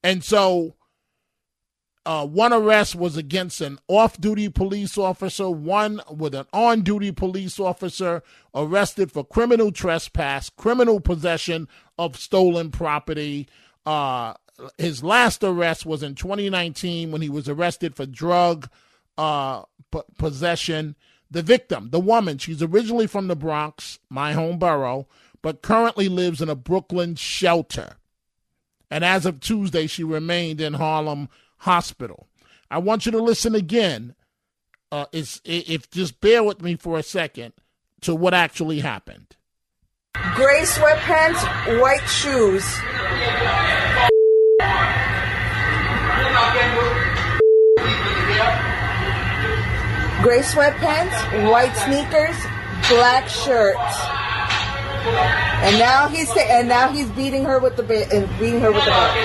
And 0.02 0.24
so 0.24 0.74
uh, 2.06 2.24
one 2.24 2.52
arrest 2.52 2.94
was 2.94 3.16
against 3.16 3.60
an 3.60 3.78
off 3.88 4.18
duty 4.18 4.48
police 4.48 4.96
officer, 4.96 5.50
one 5.50 6.00
with 6.08 6.34
an 6.34 6.46
on 6.52 6.82
duty 6.82 7.12
police 7.12 7.60
officer 7.60 8.22
arrested 8.54 9.12
for 9.12 9.24
criminal 9.24 9.72
trespass, 9.72 10.48
criminal 10.48 11.00
possession 11.00 11.68
of 11.98 12.16
stolen 12.16 12.70
property. 12.70 13.48
Uh, 13.84 14.34
his 14.78 15.02
last 15.02 15.44
arrest 15.44 15.86
was 15.86 16.02
in 16.02 16.14
2019 16.14 17.10
when 17.10 17.22
he 17.22 17.28
was 17.28 17.48
arrested 17.48 17.94
for 17.94 18.06
drug 18.06 18.68
uh, 19.18 19.62
p- 19.90 20.00
possession. 20.18 20.96
The 21.30 21.42
victim, 21.42 21.90
the 21.90 22.00
woman, 22.00 22.38
she's 22.38 22.62
originally 22.62 23.06
from 23.06 23.26
the 23.26 23.36
Bronx, 23.36 23.98
my 24.08 24.32
home 24.32 24.58
borough, 24.58 25.08
but 25.42 25.62
currently 25.62 26.08
lives 26.08 26.40
in 26.40 26.48
a 26.48 26.54
Brooklyn 26.54 27.16
shelter. 27.16 27.96
And 28.90 29.04
as 29.04 29.26
of 29.26 29.40
Tuesday, 29.40 29.86
she 29.86 30.04
remained 30.04 30.60
in 30.60 30.74
Harlem 30.74 31.28
Hospital. 31.58 32.28
I 32.70 32.78
want 32.78 33.06
you 33.06 33.12
to 33.12 33.22
listen 33.22 33.54
again. 33.54 34.14
Uh, 34.92 35.06
is 35.10 35.40
if 35.44 35.90
just 35.90 36.20
bear 36.20 36.44
with 36.44 36.62
me 36.62 36.76
for 36.76 36.96
a 36.96 37.02
second 37.02 37.52
to 38.02 38.14
what 38.14 38.32
actually 38.32 38.80
happened. 38.80 39.35
Gray 40.36 40.62
sweatpants, 40.64 41.80
white 41.80 42.06
shoes. 42.10 42.62
Gray 50.22 50.40
sweatpants, 50.40 51.50
white 51.50 51.74
sneakers, 51.76 52.36
black 52.90 53.28
shirt. 53.28 53.76
And 55.64 55.78
now 55.78 56.08
he's 56.08 56.28
ta- 56.28 56.40
and 56.40 56.68
now 56.68 56.92
he's 56.92 57.08
beating 57.12 57.44
her 57.44 57.58
with 57.58 57.76
the 57.76 57.84
and 58.14 58.28
beating 58.38 58.60
her 58.60 58.72
with 58.72 58.84
the 58.84 58.90
belt. 58.90 59.16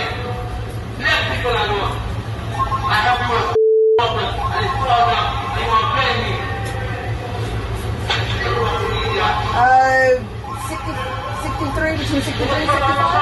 Uh, 9.54 10.31
63 11.74 11.98
between 11.98 12.22
63 12.22 12.48
and 12.48 12.70
65. 12.70 13.22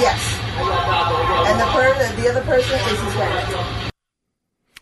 Yes. 0.00 0.40
And 1.46 1.60
the 1.60 1.66
per- 1.66 2.16
the 2.16 2.30
other 2.30 2.40
person 2.42 2.78
is 2.78 3.00
Hispanic. 3.00 3.92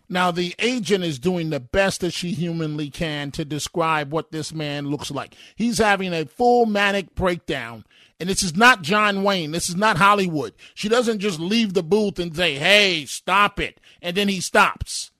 Now, 0.08 0.30
the 0.30 0.54
agent 0.58 1.04
is 1.04 1.18
doing 1.18 1.50
the 1.50 1.60
best 1.60 2.02
that 2.02 2.12
she 2.12 2.32
humanly 2.32 2.90
can 2.90 3.30
to 3.32 3.44
describe 3.44 4.12
what 4.12 4.30
this 4.30 4.52
man 4.52 4.88
looks 4.88 5.10
like. 5.10 5.34
He's 5.56 5.78
having 5.78 6.12
a 6.12 6.26
full 6.26 6.66
manic 6.66 7.14
breakdown. 7.14 7.84
And 8.20 8.28
this 8.28 8.42
is 8.42 8.54
not 8.54 8.82
John 8.82 9.24
Wayne. 9.24 9.52
This 9.52 9.70
is 9.70 9.74
not 9.74 9.96
Hollywood. 9.96 10.52
She 10.74 10.88
doesn't 10.88 11.20
just 11.20 11.40
leave 11.40 11.72
the 11.72 11.82
booth 11.82 12.18
and 12.18 12.36
say, 12.36 12.56
hey, 12.56 13.06
stop 13.06 13.58
it. 13.58 13.80
And 14.02 14.16
then 14.16 14.28
he 14.28 14.40
stops. 14.40 15.11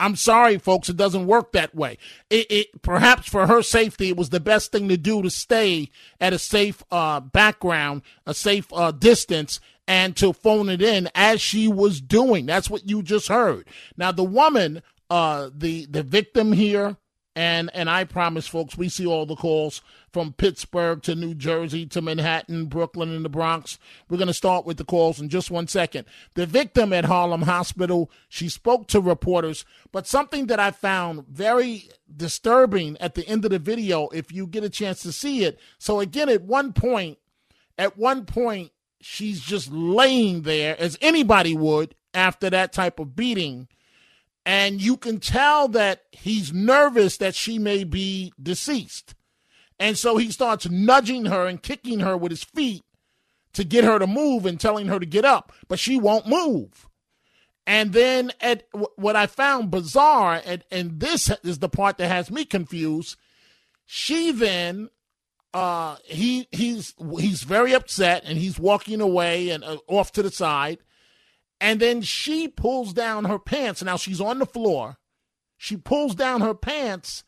I'm 0.00 0.16
sorry, 0.16 0.58
folks. 0.58 0.88
It 0.88 0.96
doesn't 0.96 1.26
work 1.26 1.52
that 1.52 1.74
way. 1.74 1.98
It, 2.30 2.46
it, 2.50 2.82
perhaps 2.82 3.28
for 3.28 3.46
her 3.46 3.62
safety, 3.62 4.08
it 4.08 4.16
was 4.16 4.30
the 4.30 4.40
best 4.40 4.72
thing 4.72 4.88
to 4.88 4.96
do 4.96 5.22
to 5.22 5.30
stay 5.30 5.90
at 6.18 6.32
a 6.32 6.38
safe 6.38 6.82
uh, 6.90 7.20
background, 7.20 8.02
a 8.26 8.32
safe 8.32 8.66
uh, 8.72 8.92
distance, 8.92 9.60
and 9.86 10.16
to 10.16 10.32
phone 10.32 10.70
it 10.70 10.80
in 10.80 11.10
as 11.14 11.40
she 11.42 11.68
was 11.68 12.00
doing. 12.00 12.46
That's 12.46 12.70
what 12.70 12.88
you 12.88 13.02
just 13.02 13.28
heard. 13.28 13.68
Now, 13.96 14.10
the 14.10 14.24
woman, 14.24 14.82
uh, 15.10 15.50
the 15.54 15.84
the 15.86 16.02
victim 16.02 16.52
here, 16.52 16.96
and 17.40 17.70
and 17.72 17.88
I 17.88 18.04
promise, 18.04 18.46
folks, 18.46 18.76
we 18.76 18.90
see 18.90 19.06
all 19.06 19.24
the 19.24 19.34
calls 19.34 19.80
from 20.12 20.34
Pittsburgh 20.34 21.02
to 21.04 21.14
New 21.14 21.34
Jersey 21.34 21.86
to 21.86 22.02
Manhattan, 22.02 22.66
Brooklyn, 22.66 23.14
and 23.14 23.24
the 23.24 23.30
Bronx. 23.30 23.78
We're 24.10 24.18
going 24.18 24.28
to 24.28 24.34
start 24.34 24.66
with 24.66 24.76
the 24.76 24.84
calls 24.84 25.18
in 25.18 25.30
just 25.30 25.50
one 25.50 25.66
second. 25.66 26.04
The 26.34 26.44
victim 26.44 26.92
at 26.92 27.06
Harlem 27.06 27.42
Hospital, 27.42 28.10
she 28.28 28.50
spoke 28.50 28.88
to 28.88 29.00
reporters, 29.00 29.64
but 29.90 30.06
something 30.06 30.48
that 30.48 30.60
I 30.60 30.70
found 30.70 31.28
very 31.28 31.88
disturbing 32.14 32.98
at 33.00 33.14
the 33.14 33.26
end 33.26 33.46
of 33.46 33.52
the 33.52 33.58
video, 33.58 34.08
if 34.08 34.30
you 34.30 34.46
get 34.46 34.62
a 34.62 34.68
chance 34.68 35.00
to 35.04 35.10
see 35.10 35.44
it. 35.44 35.58
So 35.78 36.00
again, 36.00 36.28
at 36.28 36.42
one 36.42 36.74
point, 36.74 37.16
at 37.78 37.96
one 37.96 38.26
point, 38.26 38.70
she's 39.00 39.40
just 39.40 39.72
laying 39.72 40.42
there 40.42 40.78
as 40.78 40.98
anybody 41.00 41.56
would 41.56 41.94
after 42.12 42.50
that 42.50 42.74
type 42.74 43.00
of 43.00 43.16
beating. 43.16 43.66
And 44.46 44.80
you 44.80 44.96
can 44.96 45.20
tell 45.20 45.68
that 45.68 46.02
he's 46.12 46.52
nervous 46.52 47.18
that 47.18 47.34
she 47.34 47.58
may 47.58 47.84
be 47.84 48.32
deceased. 48.42 49.14
And 49.78 49.96
so 49.96 50.16
he 50.16 50.30
starts 50.30 50.68
nudging 50.68 51.26
her 51.26 51.46
and 51.46 51.62
kicking 51.62 52.00
her 52.00 52.16
with 52.16 52.32
his 52.32 52.44
feet 52.44 52.82
to 53.52 53.64
get 53.64 53.84
her 53.84 53.98
to 53.98 54.06
move 54.06 54.46
and 54.46 54.60
telling 54.60 54.88
her 54.88 54.98
to 54.98 55.06
get 55.06 55.24
up, 55.24 55.52
but 55.68 55.78
she 55.78 55.98
won't 55.98 56.26
move. 56.26 56.88
And 57.66 57.92
then 57.92 58.32
at 58.40 58.64
what 58.96 59.16
I 59.16 59.26
found 59.26 59.70
bizarre, 59.70 60.42
and, 60.44 60.64
and 60.70 61.00
this 61.00 61.30
is 61.42 61.58
the 61.58 61.68
part 61.68 61.98
that 61.98 62.08
has 62.08 62.30
me 62.30 62.44
confused. 62.44 63.16
She 63.86 64.32
then, 64.32 64.88
uh, 65.52 65.96
he 66.04 66.46
he's 66.52 66.94
he's 67.18 67.42
very 67.42 67.74
upset 67.74 68.22
and 68.24 68.38
he's 68.38 68.58
walking 68.58 69.00
away 69.00 69.50
and 69.50 69.64
uh, 69.64 69.78
off 69.88 70.12
to 70.12 70.22
the 70.22 70.30
side, 70.30 70.78
and 71.60 71.80
then 71.80 72.02
she 72.02 72.48
pulls 72.48 72.92
down 72.92 73.24
her 73.26 73.38
pants. 73.38 73.82
Now 73.82 73.96
she's 73.96 74.20
on 74.20 74.38
the 74.38 74.46
floor. 74.46 74.98
She 75.56 75.76
pulls 75.76 76.14
down 76.14 76.40
her 76.40 76.54
pants 76.54 77.24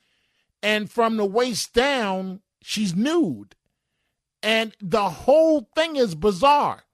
and 0.62 0.90
from 0.90 1.16
the 1.16 1.26
waist 1.26 1.74
down, 1.74 2.40
she's 2.62 2.94
nude. 2.94 3.56
And 4.42 4.74
the 4.80 5.08
whole 5.08 5.68
thing 5.74 5.96
is 5.96 6.14
bizarre. 6.14 6.84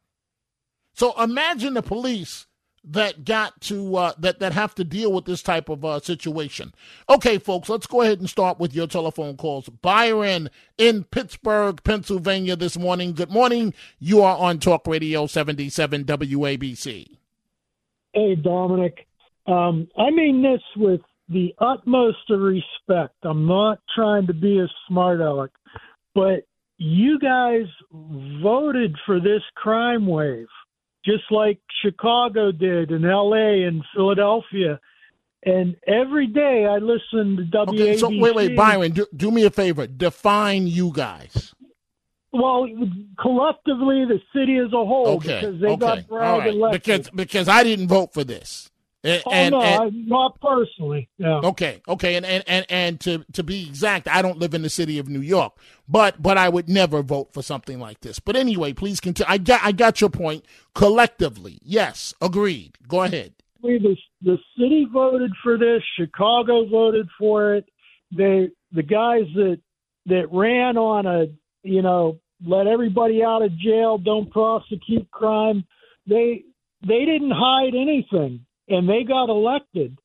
So 0.94 1.20
imagine 1.22 1.74
the 1.74 1.82
police 1.82 2.46
that 2.84 3.24
got 3.24 3.60
to 3.60 3.96
uh, 3.96 4.12
that 4.18 4.40
that 4.40 4.52
have 4.52 4.74
to 4.76 4.84
deal 4.84 5.12
with 5.12 5.26
this 5.26 5.42
type 5.42 5.68
of 5.68 5.84
uh, 5.84 6.00
situation. 6.00 6.74
Okay, 7.08 7.38
folks, 7.38 7.68
let's 7.68 7.86
go 7.86 8.02
ahead 8.02 8.18
and 8.18 8.28
start 8.28 8.58
with 8.58 8.74
your 8.74 8.86
telephone 8.86 9.36
calls. 9.36 9.68
Byron 9.68 10.50
in 10.76 11.04
Pittsburgh, 11.04 11.82
Pennsylvania, 11.84 12.56
this 12.56 12.78
morning. 12.78 13.12
Good 13.12 13.30
morning. 13.30 13.74
You 13.98 14.22
are 14.22 14.36
on 14.36 14.58
Talk 14.58 14.86
Radio 14.86 15.26
77 15.26 16.04
WABC. 16.04 17.18
Hey, 18.18 18.34
Dominic. 18.34 19.06
Um, 19.46 19.88
I 19.96 20.10
mean 20.10 20.42
this 20.42 20.60
with 20.76 21.00
the 21.28 21.54
utmost 21.58 22.30
of 22.30 22.40
respect. 22.40 23.14
I'm 23.22 23.46
not 23.46 23.78
trying 23.94 24.26
to 24.26 24.34
be 24.34 24.58
a 24.58 24.66
smart 24.88 25.20
aleck, 25.20 25.52
but 26.16 26.40
you 26.78 27.20
guys 27.20 27.66
voted 28.42 28.96
for 29.06 29.20
this 29.20 29.42
crime 29.54 30.06
wave, 30.06 30.48
just 31.04 31.24
like 31.30 31.60
Chicago 31.84 32.50
did, 32.50 32.90
and 32.90 33.04
L.A. 33.04 33.64
and 33.68 33.84
Philadelphia. 33.94 34.80
And 35.44 35.76
every 35.86 36.26
day 36.26 36.66
I 36.68 36.78
listen 36.78 37.36
to 37.36 37.42
WABC. 37.56 37.68
Okay, 37.68 37.96
so 37.98 38.08
wait, 38.08 38.34
wait, 38.34 38.56
Byron, 38.56 38.90
do, 38.90 39.06
do 39.14 39.30
me 39.30 39.44
a 39.44 39.50
favor. 39.50 39.86
Define 39.86 40.66
you 40.66 40.90
guys. 40.92 41.54
Well, 42.32 42.66
collectively, 43.18 44.04
the 44.04 44.20
city 44.34 44.58
as 44.58 44.66
a 44.72 44.84
whole, 44.84 45.16
Okay, 45.16 45.40
because 45.40 45.60
they 45.60 45.68
okay, 45.68 45.76
got 45.76 46.08
Bragg 46.08 46.38
right. 46.40 46.48
elected. 46.48 46.82
Because 46.82 47.10
because 47.10 47.48
I 47.48 47.64
didn't 47.64 47.88
vote 47.88 48.12
for 48.12 48.22
this. 48.24 48.70
And, 49.04 49.22
oh 49.26 49.30
and- 49.30 49.52
no, 49.52 49.60
and- 49.62 49.82
I, 49.82 49.90
not 49.90 50.40
personally. 50.40 51.08
Yeah. 51.18 51.40
Okay, 51.44 51.80
okay, 51.88 52.16
and, 52.16 52.26
and, 52.26 52.44
and, 52.46 52.66
and 52.68 53.00
to, 53.00 53.24
to 53.32 53.42
be 53.44 53.66
exact, 53.66 54.08
I 54.08 54.22
don't 54.22 54.38
live 54.38 54.54
in 54.54 54.62
the 54.62 54.68
city 54.70 54.98
of 54.98 55.08
New 55.08 55.20
York, 55.20 55.56
but 55.88 56.20
but 56.20 56.36
I 56.36 56.48
would 56.48 56.68
never 56.68 57.02
vote 57.02 57.32
for 57.32 57.42
something 57.42 57.78
like 57.78 58.00
this. 58.00 58.18
But 58.18 58.36
anyway, 58.36 58.72
please 58.72 58.98
continue. 59.00 59.30
I 59.30 59.38
got 59.38 59.60
I 59.62 59.72
got 59.72 60.00
your 60.00 60.10
point. 60.10 60.44
Collectively, 60.74 61.60
yes, 61.62 62.12
agreed. 62.20 62.76
Go 62.88 63.02
ahead. 63.04 63.34
the 63.62 63.96
the 64.20 64.38
city 64.58 64.86
voted 64.92 65.30
for 65.42 65.56
this. 65.56 65.82
Chicago 65.98 66.66
voted 66.66 67.08
for 67.18 67.54
it. 67.54 67.68
They 68.14 68.48
the 68.72 68.82
guys 68.82 69.24
that 69.34 69.60
that 70.06 70.26
ran 70.32 70.76
on 70.76 71.06
a 71.06 71.26
you 71.68 71.82
know 71.82 72.18
let 72.46 72.66
everybody 72.66 73.22
out 73.22 73.42
of 73.42 73.56
jail, 73.58 73.98
don't 73.98 74.30
prosecute 74.30 75.10
crime. 75.10 75.64
They 76.06 76.44
they 76.86 77.04
didn't 77.04 77.32
hide 77.32 77.74
anything, 77.74 78.44
and 78.68 78.88
they 78.88 79.04
got 79.04 79.28
elected. 79.28 79.98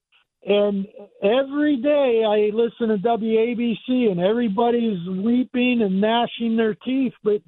And 0.46 0.88
every 1.22 1.78
day 1.78 2.24
I 2.28 2.54
listen 2.54 2.90
to 2.90 2.98
WABC, 2.98 4.12
and 4.12 4.20
everybody's 4.20 5.08
weeping 5.08 5.82
and 5.82 6.02
gnashing 6.02 6.58
their 6.58 6.76
teeth. 6.76 7.14
But 7.24 7.42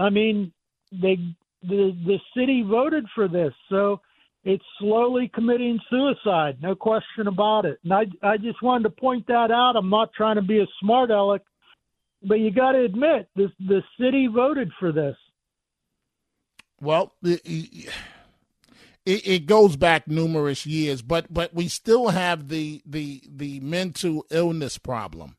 I 0.00 0.10
mean, 0.10 0.52
they 0.92 1.18
the 1.62 1.96
the 2.06 2.18
city 2.36 2.62
voted 2.62 3.04
for 3.14 3.28
this, 3.28 3.52
so 3.68 4.00
it's 4.44 4.64
slowly 4.78 5.30
committing 5.34 5.78
suicide, 5.90 6.58
no 6.62 6.74
question 6.74 7.26
about 7.26 7.64
it. 7.64 7.78
And 7.84 7.92
I, 7.92 8.04
I 8.22 8.36
just 8.36 8.62
wanted 8.62 8.84
to 8.84 8.90
point 8.90 9.26
that 9.26 9.50
out. 9.50 9.74
I'm 9.76 9.90
not 9.90 10.12
trying 10.16 10.36
to 10.36 10.42
be 10.42 10.60
a 10.60 10.66
smart 10.80 11.10
aleck, 11.10 11.42
but 12.22 12.40
you 12.40 12.50
got 12.50 12.72
to 12.72 12.84
admit 12.84 13.28
this: 13.36 13.50
the 13.58 13.82
city 14.00 14.26
voted 14.26 14.70
for 14.78 14.92
this. 14.92 15.16
Well, 16.80 17.12
it, 17.22 17.42
it, 19.04 19.46
goes 19.46 19.76
back 19.76 20.06
numerous 20.06 20.64
years, 20.64 21.02
but 21.02 21.32
but 21.32 21.54
we 21.54 21.68
still 21.68 22.08
have 22.08 22.48
the 22.48 22.82
the 22.86 23.22
the 23.26 23.60
mental 23.60 24.24
illness 24.30 24.78
problem. 24.78 25.36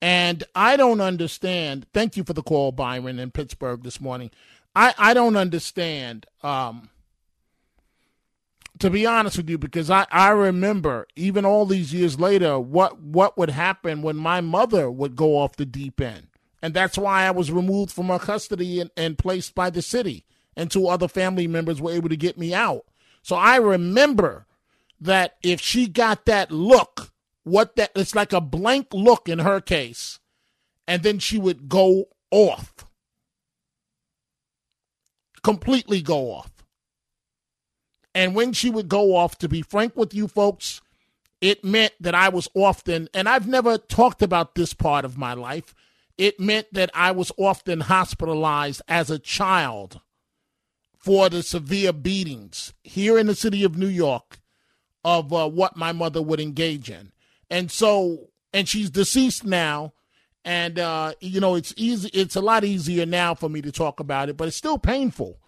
And 0.00 0.44
I 0.54 0.76
don't 0.76 1.00
understand. 1.00 1.86
Thank 1.92 2.16
you 2.16 2.24
for 2.24 2.32
the 2.32 2.42
call, 2.42 2.70
Byron, 2.70 3.18
in 3.18 3.30
Pittsburgh 3.30 3.82
this 3.82 4.00
morning. 4.00 4.30
I, 4.74 4.94
I 4.98 5.14
don't 5.14 5.36
understand, 5.36 6.26
um, 6.42 6.90
to 8.78 8.90
be 8.90 9.06
honest 9.06 9.36
with 9.36 9.48
you, 9.48 9.58
because 9.58 9.90
I, 9.90 10.06
I 10.10 10.30
remember 10.30 11.06
even 11.16 11.44
all 11.44 11.66
these 11.66 11.94
years 11.94 12.20
later 12.20 12.58
what 12.58 13.00
what 13.00 13.38
would 13.38 13.50
happen 13.50 14.02
when 14.02 14.16
my 14.16 14.40
mother 14.40 14.90
would 14.90 15.16
go 15.16 15.38
off 15.38 15.56
the 15.56 15.66
deep 15.66 16.00
end. 16.00 16.28
And 16.62 16.74
that's 16.74 16.98
why 16.98 17.24
I 17.26 17.30
was 17.30 17.52
removed 17.52 17.92
from 17.92 18.08
her 18.08 18.18
custody 18.18 18.80
and, 18.80 18.90
and 18.96 19.18
placed 19.18 19.54
by 19.54 19.70
the 19.70 19.82
city. 19.82 20.24
Two 20.68 20.88
other 20.88 21.06
family 21.06 21.46
members 21.46 21.80
were 21.80 21.92
able 21.92 22.08
to 22.08 22.16
get 22.16 22.38
me 22.38 22.54
out. 22.54 22.86
So 23.22 23.36
I 23.36 23.56
remember 23.56 24.46
that 25.00 25.36
if 25.42 25.60
she 25.60 25.86
got 25.86 26.24
that 26.24 26.50
look, 26.50 27.12
what 27.44 27.76
that 27.76 27.92
it's 27.94 28.14
like 28.14 28.32
a 28.32 28.40
blank 28.40 28.88
look 28.92 29.28
in 29.28 29.40
her 29.40 29.60
case, 29.60 30.18
and 30.88 31.02
then 31.02 31.18
she 31.18 31.38
would 31.38 31.68
go 31.68 32.06
off. 32.30 32.86
Completely 35.42 36.00
go 36.00 36.30
off. 36.32 36.50
And 38.16 38.34
when 38.34 38.54
she 38.54 38.70
would 38.70 38.88
go 38.88 39.14
off, 39.14 39.36
to 39.38 39.48
be 39.48 39.60
frank 39.60 39.94
with 39.94 40.14
you 40.14 40.26
folks, 40.26 40.80
it 41.42 41.62
meant 41.62 41.92
that 42.00 42.14
I 42.14 42.30
was 42.30 42.48
often, 42.54 43.10
and 43.12 43.28
I've 43.28 43.46
never 43.46 43.76
talked 43.76 44.22
about 44.22 44.54
this 44.54 44.72
part 44.72 45.04
of 45.04 45.18
my 45.18 45.34
life, 45.34 45.74
it 46.16 46.40
meant 46.40 46.72
that 46.72 46.90
I 46.94 47.10
was 47.10 47.30
often 47.36 47.80
hospitalized 47.80 48.80
as 48.88 49.10
a 49.10 49.18
child 49.18 50.00
for 50.96 51.28
the 51.28 51.42
severe 51.42 51.92
beatings 51.92 52.72
here 52.82 53.18
in 53.18 53.26
the 53.26 53.34
city 53.34 53.64
of 53.64 53.76
New 53.76 53.86
York 53.86 54.40
of 55.04 55.30
uh, 55.30 55.46
what 55.46 55.76
my 55.76 55.92
mother 55.92 56.22
would 56.22 56.40
engage 56.40 56.88
in. 56.88 57.12
And 57.50 57.70
so, 57.70 58.30
and 58.50 58.66
she's 58.66 58.88
deceased 58.88 59.44
now. 59.44 59.92
And, 60.42 60.78
uh, 60.78 61.12
you 61.20 61.38
know, 61.38 61.54
it's 61.54 61.74
easy, 61.76 62.08
it's 62.14 62.34
a 62.34 62.40
lot 62.40 62.64
easier 62.64 63.04
now 63.04 63.34
for 63.34 63.50
me 63.50 63.60
to 63.60 63.70
talk 63.70 64.00
about 64.00 64.30
it, 64.30 64.38
but 64.38 64.48
it's 64.48 64.56
still 64.56 64.78
painful. 64.78 65.38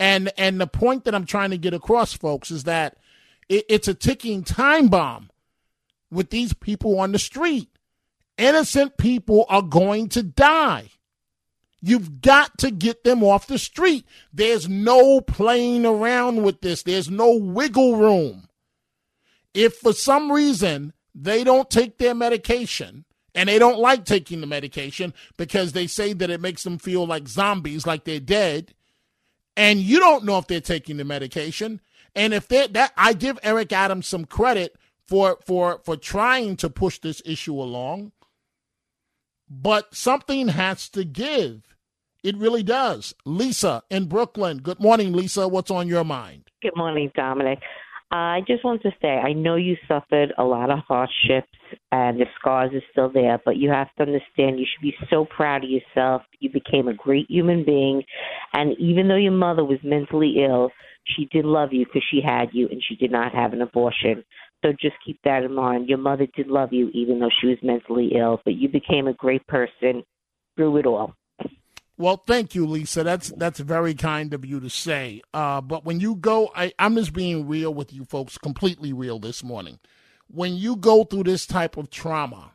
And, 0.00 0.32
and 0.38 0.60
the 0.60 0.66
point 0.66 1.04
that 1.04 1.14
I'm 1.14 1.26
trying 1.26 1.50
to 1.50 1.58
get 1.58 1.74
across, 1.74 2.12
folks, 2.12 2.50
is 2.50 2.64
that 2.64 2.96
it, 3.48 3.64
it's 3.68 3.88
a 3.88 3.94
ticking 3.94 4.44
time 4.44 4.88
bomb 4.88 5.30
with 6.10 6.30
these 6.30 6.54
people 6.54 6.98
on 7.00 7.12
the 7.12 7.18
street. 7.18 7.68
Innocent 8.36 8.96
people 8.96 9.44
are 9.48 9.62
going 9.62 10.08
to 10.10 10.22
die. 10.22 10.90
You've 11.80 12.20
got 12.20 12.58
to 12.58 12.70
get 12.70 13.04
them 13.04 13.22
off 13.22 13.46
the 13.46 13.58
street. 13.58 14.04
There's 14.32 14.68
no 14.68 15.20
playing 15.20 15.86
around 15.86 16.42
with 16.42 16.60
this. 16.60 16.82
There's 16.82 17.10
no 17.10 17.34
wiggle 17.34 17.96
room. 17.96 18.48
If 19.54 19.76
for 19.76 19.92
some 19.92 20.30
reason 20.30 20.92
they 21.14 21.44
don't 21.44 21.70
take 21.70 21.98
their 21.98 22.14
medication 22.14 23.04
and 23.34 23.48
they 23.48 23.58
don't 23.58 23.78
like 23.78 24.04
taking 24.04 24.40
the 24.40 24.46
medication 24.46 25.14
because 25.36 25.72
they 25.72 25.86
say 25.86 26.12
that 26.12 26.30
it 26.30 26.40
makes 26.40 26.64
them 26.64 26.78
feel 26.78 27.06
like 27.06 27.28
zombies, 27.28 27.86
like 27.86 28.04
they're 28.04 28.20
dead, 28.20 28.74
and 29.58 29.80
you 29.80 30.00
don't 30.00 30.24
know 30.24 30.38
if 30.38 30.46
they're 30.46 30.60
taking 30.60 30.96
the 30.96 31.04
medication, 31.04 31.82
and 32.14 32.32
if 32.32 32.48
they 32.48 32.66
that 32.68 32.92
I 32.96 33.12
give 33.12 33.38
Eric 33.42 33.72
Adams 33.72 34.06
some 34.06 34.24
credit 34.24 34.76
for 35.06 35.38
for 35.44 35.80
for 35.84 35.96
trying 35.96 36.56
to 36.56 36.70
push 36.70 36.98
this 36.98 37.20
issue 37.26 37.60
along 37.60 38.12
but 39.50 39.94
something 39.94 40.48
has 40.48 40.88
to 40.90 41.04
give. 41.04 41.62
It 42.22 42.36
really 42.36 42.62
does. 42.62 43.14
Lisa 43.24 43.82
in 43.90 44.06
Brooklyn. 44.06 44.58
Good 44.58 44.80
morning, 44.80 45.12
Lisa. 45.12 45.48
What's 45.48 45.70
on 45.70 45.88
your 45.88 46.04
mind? 46.04 46.44
Good 46.62 46.76
morning, 46.76 47.10
Dominic. 47.14 47.60
I 48.10 48.40
just 48.46 48.64
want 48.64 48.82
to 48.82 48.90
say 49.02 49.08
I 49.08 49.34
know 49.34 49.56
you 49.56 49.76
suffered 49.86 50.32
a 50.38 50.44
lot 50.44 50.70
of 50.70 50.78
hardships 50.80 51.52
and 51.92 52.18
the 52.18 52.24
scars 52.38 52.72
are 52.72 52.82
still 52.90 53.10
there, 53.10 53.40
but 53.44 53.56
you 53.58 53.70
have 53.70 53.94
to 53.96 54.02
understand 54.02 54.58
you 54.58 54.64
should 54.64 54.82
be 54.82 54.94
so 55.10 55.26
proud 55.26 55.62
of 55.62 55.70
yourself. 55.70 56.22
You 56.40 56.50
became 56.50 56.88
a 56.88 56.94
great 56.94 57.30
human 57.30 57.64
being, 57.64 58.02
and 58.52 58.76
even 58.78 59.08
though 59.08 59.16
your 59.16 59.32
mother 59.32 59.64
was 59.64 59.78
mentally 59.82 60.44
ill, 60.44 60.70
she 61.04 61.26
did 61.26 61.44
love 61.44 61.72
you 61.72 61.84
because 61.86 62.04
she 62.10 62.20
had 62.20 62.48
you 62.52 62.68
and 62.70 62.82
she 62.86 62.96
did 62.96 63.10
not 63.10 63.34
have 63.34 63.52
an 63.52 63.62
abortion. 63.62 64.24
So 64.64 64.72
just 64.72 64.96
keep 65.04 65.20
that 65.24 65.44
in 65.44 65.54
mind. 65.54 65.88
Your 65.88 65.98
mother 65.98 66.26
did 66.34 66.48
love 66.48 66.72
you 66.72 66.90
even 66.92 67.20
though 67.20 67.30
she 67.40 67.48
was 67.48 67.58
mentally 67.62 68.12
ill, 68.16 68.40
but 68.44 68.54
you 68.54 68.68
became 68.68 69.06
a 69.06 69.12
great 69.14 69.46
person 69.46 70.02
through 70.56 70.78
it 70.78 70.86
all. 70.86 71.14
Well, 71.96 72.22
thank 72.26 72.54
you, 72.54 72.64
Lisa. 72.64 73.02
That's 73.02 73.30
that's 73.30 73.58
very 73.58 73.94
kind 73.94 74.32
of 74.32 74.44
you 74.44 74.60
to 74.60 74.70
say. 74.70 75.20
Uh, 75.34 75.60
but 75.60 75.84
when 75.84 75.98
you 75.98 76.14
go, 76.14 76.50
I, 76.54 76.72
I'm 76.78 76.94
just 76.94 77.12
being 77.12 77.48
real 77.48 77.74
with 77.74 77.92
you 77.92 78.04
folks, 78.04 78.38
completely 78.38 78.92
real 78.92 79.18
this 79.18 79.42
morning. 79.42 79.80
When 80.28 80.54
you 80.54 80.76
go 80.76 81.02
through 81.02 81.24
this 81.24 81.44
type 81.44 81.76
of 81.76 81.90
trauma, 81.90 82.52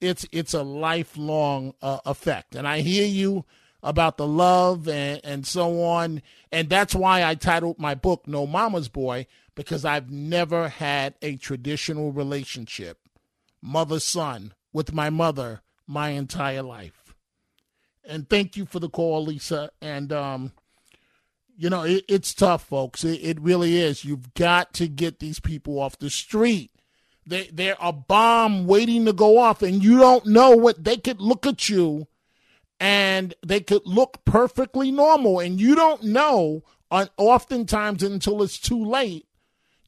it's 0.00 0.24
it's 0.30 0.54
a 0.54 0.62
lifelong 0.62 1.74
uh, 1.82 1.98
effect. 2.06 2.54
And 2.54 2.66
I 2.68 2.80
hear 2.80 3.06
you 3.06 3.44
about 3.86 4.16
the 4.16 4.26
love 4.26 4.88
and, 4.88 5.20
and 5.22 5.46
so 5.46 5.80
on. 5.82 6.20
And 6.50 6.68
that's 6.68 6.94
why 6.94 7.24
I 7.24 7.36
titled 7.36 7.78
my 7.78 7.94
book 7.94 8.26
No 8.26 8.44
Mama's 8.44 8.88
Boy, 8.88 9.26
because 9.54 9.84
I've 9.84 10.10
never 10.10 10.68
had 10.68 11.14
a 11.22 11.36
traditional 11.36 12.10
relationship, 12.10 12.98
mother 13.62 14.00
son, 14.00 14.52
with 14.72 14.92
my 14.92 15.08
mother 15.08 15.62
my 15.86 16.10
entire 16.10 16.62
life. 16.62 17.14
And 18.04 18.28
thank 18.28 18.56
you 18.56 18.66
for 18.66 18.80
the 18.80 18.90
call, 18.90 19.24
Lisa. 19.24 19.70
And, 19.80 20.12
um, 20.12 20.52
you 21.56 21.70
know, 21.70 21.84
it, 21.84 22.04
it's 22.08 22.34
tough, 22.34 22.64
folks. 22.64 23.04
It, 23.04 23.20
it 23.22 23.40
really 23.40 23.76
is. 23.76 24.04
You've 24.04 24.34
got 24.34 24.74
to 24.74 24.88
get 24.88 25.20
these 25.20 25.38
people 25.38 25.78
off 25.78 25.96
the 25.96 26.10
street. 26.10 26.72
They, 27.24 27.50
they're 27.52 27.76
a 27.80 27.92
bomb 27.92 28.66
waiting 28.66 29.04
to 29.06 29.12
go 29.12 29.38
off, 29.38 29.62
and 29.62 29.82
you 29.82 29.98
don't 29.98 30.26
know 30.26 30.50
what 30.50 30.82
they 30.82 30.96
could 30.96 31.20
look 31.20 31.46
at 31.46 31.68
you 31.68 32.08
and 32.78 33.34
they 33.44 33.60
could 33.60 33.82
look 33.86 34.24
perfectly 34.24 34.90
normal, 34.90 35.40
and 35.40 35.60
you 35.60 35.74
don't 35.74 36.02
know, 36.02 36.62
uh, 36.90 37.06
oftentimes 37.16 38.02
until 38.02 38.42
it's 38.42 38.58
too 38.58 38.84
late, 38.84 39.26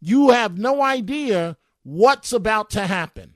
you 0.01 0.31
have 0.31 0.59
no 0.59 0.83
idea 0.83 1.57
what's 1.83 2.33
about 2.33 2.71
to 2.71 2.87
happen. 2.87 3.35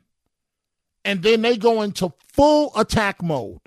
And 1.04 1.22
then 1.22 1.42
they 1.42 1.56
go 1.56 1.82
into 1.82 2.12
full 2.32 2.72
attack 2.76 3.22
mode. 3.22 3.60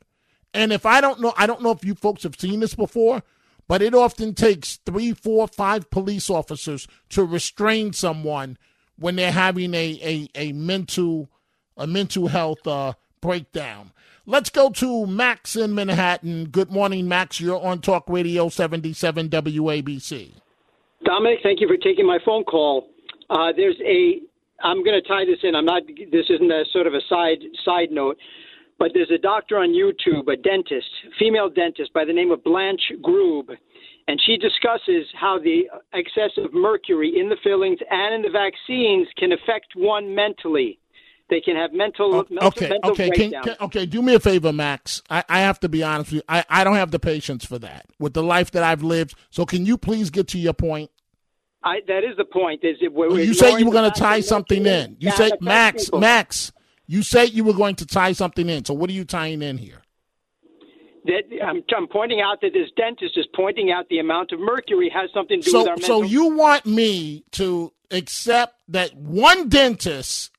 And 0.54 0.72
if 0.72 0.86
I 0.86 1.02
don't 1.02 1.20
know, 1.20 1.34
I 1.38 1.48
don't 1.48 1.62
know 1.62 1.72
if 1.72 1.84
you 1.84 1.96
folks 1.96 2.24
have 2.24 2.40
seen 2.40 2.62
this 2.62 2.76
before, 2.76 3.24
but 3.68 3.82
it 3.82 3.94
often 3.94 4.34
takes 4.34 4.78
three, 4.86 5.12
four, 5.12 5.48
five 5.48 5.90
police 5.90 6.30
officers 6.30 6.88
to 7.10 7.24
restrain 7.24 7.94
someone 7.94 8.58
when 8.98 9.18
they're 9.18 9.32
having 9.32 9.74
a, 9.74 10.00
a, 10.36 10.50
a 10.50 10.52
mental 10.54 11.30
a 11.78 11.86
mental 11.86 12.28
health 12.28 12.66
uh, 12.66 12.94
breakdown. 13.20 13.92
Let's 14.28 14.50
go 14.50 14.72
to 14.72 15.06
Max 15.06 15.56
in 15.56 15.76
Manhattan. 15.76 16.46
Good 16.46 16.72
morning, 16.72 17.08
Max. 17.08 17.40
You're 17.40 17.64
on 17.64 17.80
Talk 17.80 18.06
Radio 18.10 18.50
77 18.50 19.30
WABC. 19.30 20.32
Dominic, 21.04 21.40
thank 21.44 21.62
you 21.62 21.68
for 21.68 21.78
taking 21.78 22.08
my 22.08 22.18
phone 22.26 22.44
call. 22.44 22.88
Uh, 23.30 23.52
there's 23.56 23.80
a. 23.86 24.22
I'm 24.64 24.84
going 24.84 25.00
to 25.00 25.08
tie 25.08 25.26
this 25.26 25.38
in. 25.44 25.54
I'm 25.54 25.66
not. 25.66 25.84
This 26.12 26.26
isn't 26.32 26.52
a 26.52 26.64
sort 26.74 26.88
of 26.88 26.96
a 26.96 27.02
side 27.08 27.38
side 27.64 27.92
note, 27.92 28.18
but 28.80 28.90
there's 28.96 29.12
a 29.14 29.20
doctor 29.20 29.58
on 29.58 29.70
YouTube, 29.70 30.28
a 30.34 30.36
dentist, 30.36 30.90
female 31.20 31.48
dentist 31.48 31.94
by 31.94 32.04
the 32.04 32.14
name 32.14 32.32
of 32.32 32.44
Blanche 32.44 32.94
Grube, 33.04 33.56
and 34.08 34.20
she 34.26 34.38
discusses 34.38 35.06
how 35.14 35.38
the 35.38 35.70
excess 35.94 36.32
of 36.44 36.52
mercury 36.52 37.14
in 37.16 37.30
the 37.30 37.38
fillings 37.44 37.78
and 37.92 38.16
in 38.16 38.22
the 38.24 38.30
vaccines 38.30 39.08
can 39.20 39.34
affect 39.34 39.76
one 39.76 40.16
mentally. 40.16 40.80
They 41.30 41.42
can 41.42 41.56
have 41.56 41.74
mental, 41.74 42.14
Oh, 42.14 42.26
mental 42.30 42.48
okay, 42.50 42.70
mental 42.70 42.92
okay, 42.92 43.10
can, 43.10 43.32
can- 43.32 43.56
okay. 43.62 43.86
Do 43.88 44.02
me 44.04 44.14
a 44.14 44.20
favor, 44.20 44.54
Max. 44.54 45.02
I, 45.10 45.24
I 45.28 45.40
have 45.40 45.60
to 45.62 45.70
be 45.70 45.82
honest 45.84 46.12
with 46.12 46.18
you. 46.18 46.22
I, 46.30 46.46
I 46.50 46.64
don't 46.64 46.76
have 46.76 46.92
the 46.92 47.00
patience 47.00 47.44
for 47.44 47.58
that 47.60 47.88
with 47.98 48.14
the 48.14 48.22
life 48.22 48.52
that 48.52 48.64
I've 48.64 48.84
lived. 48.84 49.16
So 49.32 49.44
can 49.46 49.66
you 49.66 49.78
please 49.78 50.12
get 50.12 50.28
to 50.30 50.38
your 50.38 50.54
point? 50.54 50.92
I, 51.64 51.80
that 51.88 52.04
is 52.04 52.16
the 52.18 52.26
point. 52.26 52.64
Is 52.64 52.78
it, 52.80 52.94
Well, 52.94 53.14
oh, 53.14 53.18
you 53.18 53.34
said 53.34 53.58
you 53.58 53.66
were 53.66 53.72
going 53.72 53.92
to 53.92 54.00
tie 54.00 54.20
something 54.20 54.66
in. 54.68 54.98
You 55.00 55.10
said 55.12 55.34
Max, 55.42 55.86
people. 55.86 56.00
Max. 56.00 56.52
You 56.86 57.02
said 57.02 57.32
you 57.34 57.44
were 57.44 57.54
going 57.54 57.76
to 57.78 57.88
tie 57.88 58.12
something 58.12 58.48
in. 58.48 58.64
So 58.66 58.76
what 58.76 58.92
are 58.92 58.94
you 58.94 59.04
tying 59.04 59.42
in 59.42 59.58
here? 59.58 59.82
That 61.06 61.24
I'm, 61.44 61.64
I'm 61.76 61.88
pointing 61.88 62.22
out 62.22 62.42
that 62.42 62.54
this 62.54 62.70
dentist 62.78 63.18
is 63.18 63.28
pointing 63.36 63.72
out 63.72 63.90
the 63.90 63.98
amount 63.98 64.32
of 64.32 64.40
mercury 64.40 64.92
has 64.94 65.10
something 65.12 65.42
to 65.42 65.50
do 65.50 65.58
with 65.58 65.66
So 65.66 65.72
our 65.72 65.78
so 65.80 66.02
you 66.04 66.36
want 66.36 66.68
me 66.68 67.24
to 67.32 67.72
accept 67.92 68.56
that 68.68 68.96
one 68.96 69.50
dentist 69.50 70.32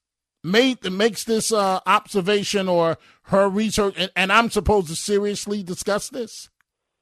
made 0.47 0.91
makes 0.91 1.25
this 1.25 1.53
uh, 1.53 1.81
observation 1.87 2.69
or 2.69 2.99
her 3.25 3.49
research, 3.49 3.95
and, 3.99 4.11
and 4.17 4.33
I'm 4.33 4.51
supposed 4.51 4.89
to 4.89 4.97
seriously 4.97 5.63
discuss 5.63 6.09
this? 6.09 6.49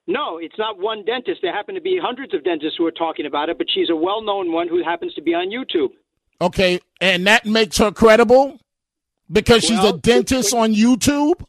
No, 0.07 0.37
it's 0.37 0.57
not 0.57 0.79
one 0.79 1.03
dentist. 1.05 1.41
There 1.41 1.53
happen 1.53 1.75
to 1.75 1.81
be 1.81 1.99
hundreds 2.01 2.33
of 2.33 2.43
dentists 2.43 2.77
who 2.77 2.85
are 2.85 2.91
talking 2.91 3.25
about 3.25 3.49
it, 3.49 3.57
but 3.57 3.67
she's 3.73 3.89
a 3.89 3.95
well-known 3.95 4.51
one 4.51 4.67
who 4.67 4.83
happens 4.83 5.13
to 5.15 5.21
be 5.21 5.33
on 5.33 5.49
YouTube. 5.49 5.89
Okay, 6.41 6.79
and 6.99 7.25
that 7.27 7.45
makes 7.45 7.77
her 7.77 7.91
credible 7.91 8.59
because 9.31 9.63
she's 9.63 9.79
a 9.79 9.83
Well, 9.83 9.97
dentist 9.97 10.53
on 10.53 10.73
YouTube. 10.73 11.41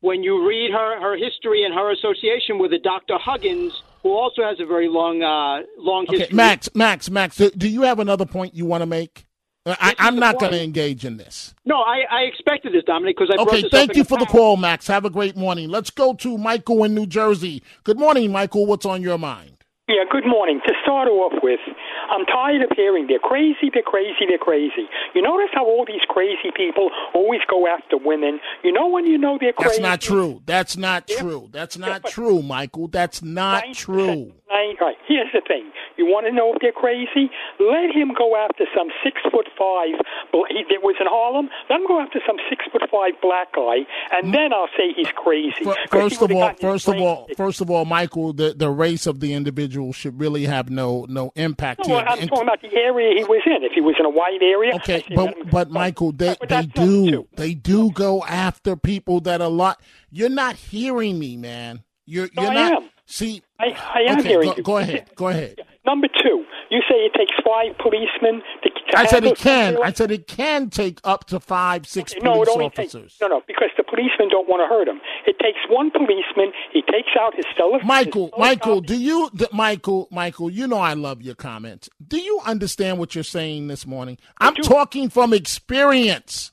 When 0.00 0.22
you 0.22 0.46
read 0.46 0.70
her 0.70 1.00
her 1.00 1.16
history 1.16 1.64
and 1.64 1.74
her 1.74 1.90
association 1.90 2.58
with 2.58 2.72
a 2.74 2.78
Dr. 2.78 3.16
Huggins, 3.18 3.72
who 4.02 4.12
also 4.12 4.42
has 4.42 4.60
a 4.60 4.66
very 4.66 4.86
long 4.86 5.22
uh, 5.22 5.62
long 5.78 6.04
Okay, 6.08 6.18
history. 6.18 6.36
Max, 6.36 6.68
Max, 6.74 7.10
Max. 7.10 7.36
Do, 7.36 7.50
do 7.50 7.68
you 7.68 7.82
have 7.82 7.98
another 8.00 8.26
point 8.26 8.54
you 8.54 8.66
want 8.66 8.82
to 8.82 8.86
make? 8.86 9.23
I, 9.66 9.90
This 9.90 9.90
is 9.92 9.96
I'm 9.98 10.16
not 10.16 10.38
going 10.38 10.52
to 10.52 10.62
engage 10.62 11.04
in 11.04 11.16
this. 11.16 11.54
No, 11.64 11.76
I, 11.76 12.02
I 12.10 12.20
expected 12.22 12.74
this, 12.74 12.84
Dominic, 12.84 13.16
because 13.16 13.34
I 13.36 13.40
Okay, 13.42 13.62
this 13.62 13.70
thank 13.70 13.90
up 13.90 13.96
you 13.96 14.04
for 14.04 14.18
the 14.18 14.26
past. 14.26 14.32
call, 14.36 14.56
Max. 14.58 14.86
Have 14.88 15.04
a 15.06 15.10
great 15.10 15.36
morning. 15.36 15.70
Let's 15.70 15.90
go 15.90 16.14
to 16.14 16.36
Michael 16.36 16.84
in 16.84 16.94
New 16.94 17.06
Jersey. 17.06 17.62
Good 17.84 17.98
morning, 17.98 18.30
Michael. 18.30 18.66
What's 18.66 18.84
on 18.84 19.00
your 19.02 19.16
mind? 19.18 19.52
Yeah, 19.88 20.04
good 20.10 20.26
morning. 20.26 20.60
To 20.66 20.74
start 20.82 21.08
off 21.08 21.32
with, 21.42 21.60
I'm 22.10 22.26
tired 22.26 22.62
of 22.62 22.70
hearing 22.76 23.06
they're 23.06 23.18
crazy, 23.18 23.70
they're 23.72 23.82
crazy, 23.82 24.26
they're 24.28 24.38
crazy. 24.38 24.86
You 25.14 25.22
notice 25.22 25.50
how 25.52 25.64
all 25.64 25.84
these 25.86 26.02
crazy 26.08 26.50
people 26.54 26.90
always 27.14 27.40
go 27.48 27.66
after 27.66 27.96
women? 27.96 28.40
You 28.62 28.72
know 28.72 28.88
when 28.88 29.06
you 29.06 29.18
know 29.18 29.38
they're 29.40 29.52
crazy. 29.52 29.80
That's 29.80 29.80
not 29.80 30.00
true. 30.00 30.42
That's 30.46 30.76
not 30.76 31.08
true. 31.08 31.48
That's 31.52 31.78
not 31.78 32.04
true, 32.06 32.42
Michael. 32.42 32.88
That's 32.88 33.22
not 33.22 33.64
true. 33.74 34.32
Right, 34.50 34.76
right. 34.80 34.96
Here's 35.08 35.32
the 35.32 35.40
thing. 35.46 35.72
You 35.96 36.06
want 36.06 36.26
to 36.26 36.32
know 36.32 36.54
if 36.54 36.60
they're 36.60 36.70
crazy? 36.70 37.30
Let 37.58 37.90
him 37.90 38.12
go 38.16 38.36
after 38.36 38.64
some 38.76 38.88
six 39.02 39.20
foot 39.32 39.48
five. 39.58 39.98
it 40.32 40.82
was 40.82 40.96
in 41.00 41.06
Harlem. 41.08 41.48
Let 41.68 41.80
him 41.80 41.86
go 41.86 42.00
after 42.00 42.20
some 42.26 42.36
six 42.48 42.64
foot 42.70 42.82
five 42.90 43.14
black 43.20 43.52
guy, 43.54 43.82
and 44.12 44.32
then 44.34 44.52
I'll 44.52 44.70
say 44.76 44.92
he's 44.94 45.10
crazy. 45.16 45.54
he 45.58 45.74
First 45.90 46.22
of 46.22 46.30
all, 46.30 46.52
first 46.60 46.88
of 46.88 46.96
all, 47.00 47.28
first 47.36 47.60
of 47.60 47.70
all, 47.70 47.84
Michael, 47.84 48.32
the, 48.32 48.54
the 48.54 48.70
race 48.70 49.06
of 49.06 49.20
the 49.20 49.32
individual 49.32 49.92
should 49.92 50.20
really 50.20 50.44
have 50.44 50.70
no 50.70 51.06
no 51.08 51.32
impact 51.34 51.86
No, 51.88 51.93
I'm 51.98 52.28
talking 52.28 52.42
about 52.42 52.62
the 52.62 52.74
area 52.74 53.18
he 53.18 53.24
was 53.24 53.42
in. 53.46 53.62
If 53.64 53.72
he 53.72 53.80
was 53.80 53.94
in 53.98 54.04
a 54.06 54.10
white 54.10 54.42
area, 54.42 54.74
Okay, 54.76 55.04
but 55.14 55.34
but 55.50 55.70
Michael, 55.70 56.12
they 56.12 56.36
but 56.38 56.48
they 56.48 56.66
do 56.66 57.26
they 57.36 57.54
do 57.54 57.90
go 57.90 58.22
after 58.24 58.76
people 58.76 59.20
that 59.20 59.40
are 59.40 59.48
lot. 59.50 59.80
You're 60.10 60.28
not 60.28 60.56
hearing 60.56 61.18
me, 61.18 61.36
man. 61.36 61.82
You're 62.06 62.28
No, 62.36 62.42
you're 62.42 62.50
I 62.52 62.54
not. 62.54 62.72
am. 62.82 62.90
See, 63.06 63.42
I, 63.58 63.66
I 63.94 64.00
am 64.12 64.18
okay, 64.20 64.28
hearing 64.28 64.48
go, 64.50 64.54
you. 64.56 64.62
go 64.62 64.76
ahead, 64.78 65.10
go 65.14 65.28
ahead. 65.28 65.60
Number 65.86 66.08
two, 66.08 66.44
you 66.70 66.80
say 66.88 66.96
it 66.96 67.12
takes 67.12 67.32
five 67.44 67.76
policemen 67.76 68.42
to. 68.62 68.70
to 68.70 68.98
I 68.98 69.06
said 69.06 69.24
it 69.24 69.36
can. 69.36 69.76
I 69.82 69.92
said 69.92 70.10
it 70.10 70.26
can 70.26 70.70
take 70.70 70.98
up 71.04 71.26
to 71.26 71.38
five, 71.38 71.86
six 71.86 72.14
no, 72.22 72.42
it 72.42 72.46
police 72.46 72.48
only 72.48 72.64
officers. 72.66 73.12
takes 73.12 73.20
no, 73.20 73.28
no, 73.28 73.42
because 73.46 73.68
the 73.76 73.82
policemen 73.82 74.30
don't 74.30 74.48
want 74.48 74.62
to 74.62 74.66
hurt 74.66 74.88
him. 74.88 75.00
It 75.26 75.38
takes 75.38 75.58
one 75.68 75.90
policeman. 75.90 76.52
He 76.72 76.80
takes 76.80 77.10
out 77.20 77.34
his 77.36 77.44
stellar. 77.52 77.80
Michael, 77.84 78.30
Michael, 78.38 78.80
do 78.80 78.98
you, 78.98 79.30
Michael, 79.52 80.08
Michael? 80.10 80.50
You 80.50 80.66
know 80.66 80.78
I 80.78 80.94
love 80.94 81.20
your 81.20 81.34
comments. 81.34 81.90
Do 82.06 82.18
you 82.18 82.40
understand 82.46 82.98
what 82.98 83.14
you're 83.14 83.22
saying 83.24 83.66
this 83.66 83.86
morning? 83.86 84.16
I'm 84.40 84.54
talking 84.54 85.10
from 85.10 85.34
experience. 85.34 86.50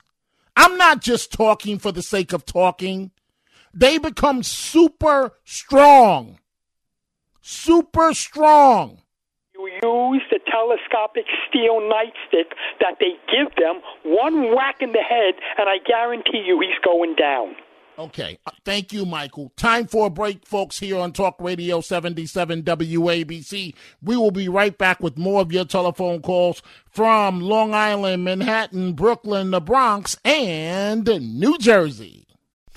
I'm 0.58 0.78
not 0.78 1.02
just 1.02 1.32
talking 1.32 1.80
for 1.80 1.94
the 1.94 2.04
sake 2.04 2.34
of 2.34 2.46
talking. 2.46 3.12
They 3.74 3.98
become 3.98 4.44
super 4.44 5.38
strong, 5.46 6.40
super 7.42 8.14
strong. 8.14 9.01
Use 9.68 10.24
the 10.30 10.40
telescopic 10.50 11.26
steel 11.48 11.82
nightstick 11.82 12.54
that 12.80 12.98
they 13.00 13.18
give 13.32 13.56
them, 13.56 13.82
one 14.04 14.56
whack 14.56 14.78
in 14.82 14.92
the 14.92 15.04
head, 15.04 15.36
and 15.58 15.70
I 15.70 15.78
guarantee 15.86 16.44
you 16.46 16.60
he's 16.60 16.80
going 16.84 17.16
down. 17.16 17.56
Okay. 17.98 18.40
Uh, 18.48 18.52
Thank 18.66 18.94
you, 18.94 19.06
Michael. 19.06 19.52
Time 19.58 19.86
for 19.86 20.08
a 20.08 20.10
break, 20.10 20.46
folks, 20.48 20.80
here 20.80 20.98
on 20.98 21.12
Talk 21.12 21.36
Radio 21.40 21.82
77 21.82 22.64
WABC. 22.64 23.76
We 24.02 24.18
will 24.18 24.32
be 24.32 24.50
right 24.50 24.76
back 24.76 25.02
with 25.02 25.18
more 25.18 25.42
of 25.42 25.52
your 25.52 25.66
telephone 25.66 26.22
calls 26.22 26.64
from 26.90 27.42
Long 27.42 27.74
Island, 27.74 28.24
Manhattan, 28.24 28.94
Brooklyn, 28.94 29.52
the 29.52 29.62
Bronx, 29.62 30.18
and 30.26 31.06
New 31.06 31.58
Jersey. 31.60 32.26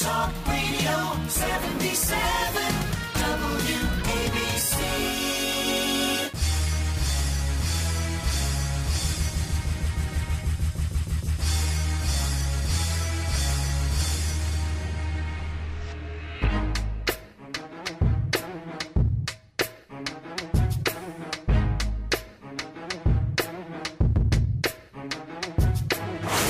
Talk 0.00 0.32
Radio 0.48 0.96
77 1.28 2.58
WABC. 3.12 4.80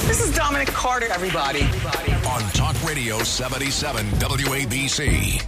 This 0.06 0.20
is 0.24 0.36
Dominic 0.36 0.68
Carter, 0.68 1.06
everybody. 1.10 1.66
Radio 2.90 3.22
77 3.22 4.04
WABC. 4.18 5.46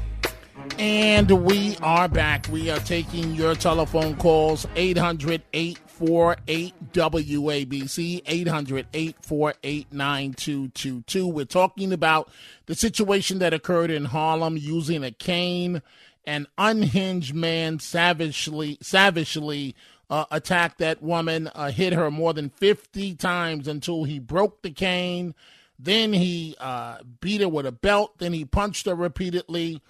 And 0.78 1.28
we 1.44 1.76
are 1.78 2.06
back. 2.06 2.46
We 2.52 2.70
are 2.70 2.78
taking 2.78 3.34
your 3.34 3.56
telephone 3.56 4.14
calls 4.14 4.64
800 4.76 5.42
848 5.52 6.92
WABC, 6.92 8.22
800 8.24 8.86
848 8.94 9.92
9222. 9.92 11.26
We're 11.26 11.44
talking 11.44 11.92
about 11.92 12.30
the 12.66 12.76
situation 12.76 13.40
that 13.40 13.52
occurred 13.52 13.90
in 13.90 14.04
Harlem 14.04 14.56
using 14.56 15.02
a 15.02 15.10
cane. 15.10 15.82
An 16.24 16.46
unhinged 16.58 17.34
man 17.34 17.80
savagely, 17.80 18.78
savagely 18.80 19.74
uh, 20.08 20.26
attacked 20.30 20.78
that 20.78 21.02
woman, 21.02 21.50
uh, 21.56 21.72
hit 21.72 21.92
her 21.92 22.08
more 22.08 22.34
than 22.34 22.50
50 22.50 23.16
times 23.16 23.66
until 23.66 24.04
he 24.04 24.20
broke 24.20 24.62
the 24.62 24.70
cane. 24.70 25.34
Then 25.82 26.12
he 26.12 26.54
uh, 26.60 26.98
beat 27.20 27.40
her 27.40 27.48
with 27.48 27.66
a 27.66 27.72
belt. 27.72 28.18
Then 28.18 28.32
he 28.32 28.44
punched 28.44 28.86
her 28.86 28.94
repeatedly. 28.94 29.82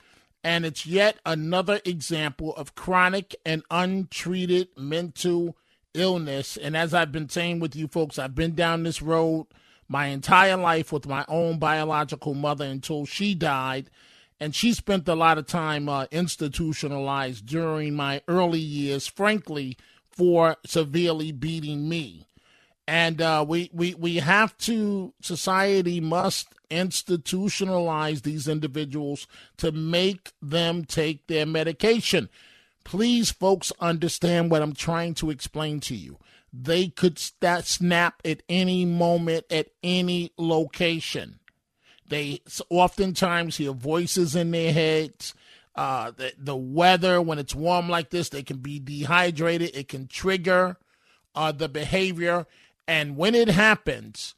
And 0.42 0.64
it's 0.64 0.87
yet 0.87 1.18
another 1.26 1.81
example 1.85 2.57
of 2.57 2.74
chronic 2.74 3.37
and 3.44 3.62
untreated 3.70 4.68
mental 4.76 5.57
illness. 5.92 6.57
And 6.57 6.76
as 6.76 6.94
I've 6.94 7.12
been 7.12 7.28
saying 7.28 7.61
with 7.61 7.76
you 7.76 7.88
folks, 7.88 8.18
I've 8.18 8.35
been 8.35 8.55
down 8.55 8.83
this 8.83 9.02
road 9.02 9.46
my 9.87 10.07
entire 10.07 10.57
life 10.57 10.92
with 10.92 11.07
my 11.07 11.26
own 11.28 11.59
biological 11.59 12.33
mother 12.33 12.64
until 12.64 13.05
she 13.05 13.35
died. 13.35 13.90
And 14.40 14.55
she 14.55 14.72
spent 14.72 15.07
a 15.07 15.14
lot 15.14 15.37
of 15.37 15.46
time 15.46 15.90
uh, 15.90 16.07
institutionalized 16.11 17.44
during 17.44 17.94
my 17.94 18.22
early 18.26 18.59
years, 18.59 19.07
frankly, 19.07 19.76
for 20.11 20.57
severely 20.64 21.33
beating 21.33 21.88
me. 21.88 22.26
And 22.87 23.21
uh, 23.21 23.45
we, 23.49 23.71
we, 23.73 23.95
we 23.95 24.16
have 24.16 24.57
to, 24.59 25.14
society 25.21 26.01
must 26.01 26.49
institutionalize 26.71 28.23
these 28.23 28.49
individuals 28.49 29.27
to 29.59 29.71
make 29.71 30.33
them 30.40 30.85
take 30.85 31.27
their 31.27 31.47
medication. 31.47 32.29
Please, 32.85 33.31
folks, 33.31 33.73
understand 33.79 34.51
what 34.51 34.62
I'm 34.62 34.75
trying 34.75 35.14
to 35.14 35.31
explain 35.31 35.81
to 35.81 35.95
you. 35.95 36.18
They 36.53 36.88
could 36.88 37.18
snap 37.18 38.21
at 38.25 38.42
any 38.49 38.85
moment, 38.85 39.47
at 39.51 39.68
any 39.83 40.33
location. 40.37 41.38
They 42.09 42.42
oftentimes 42.68 43.57
hear 43.57 43.73
voices 43.73 44.35
in 44.35 44.51
their 44.51 44.73
heads. 44.73 45.35
Uh, 45.75 46.11
the, 46.11 46.33
the 46.37 46.57
weather, 46.57 47.23
when 47.23 47.38
it's 47.38 47.55
warm 47.55 47.88
like 47.88 48.11
this, 48.11 48.29
they 48.29 48.42
can 48.42 48.59
be 48.59 48.79
dehydrated. 48.79 49.71
It 49.75 49.88
can 49.88 50.09
trigger 50.09 50.77
uh, 51.35 51.53
the 51.53 51.68
behavior. 51.68 52.47
And 52.87 53.16
when 53.16 53.35
it 53.35 53.49
happens, 53.49 54.35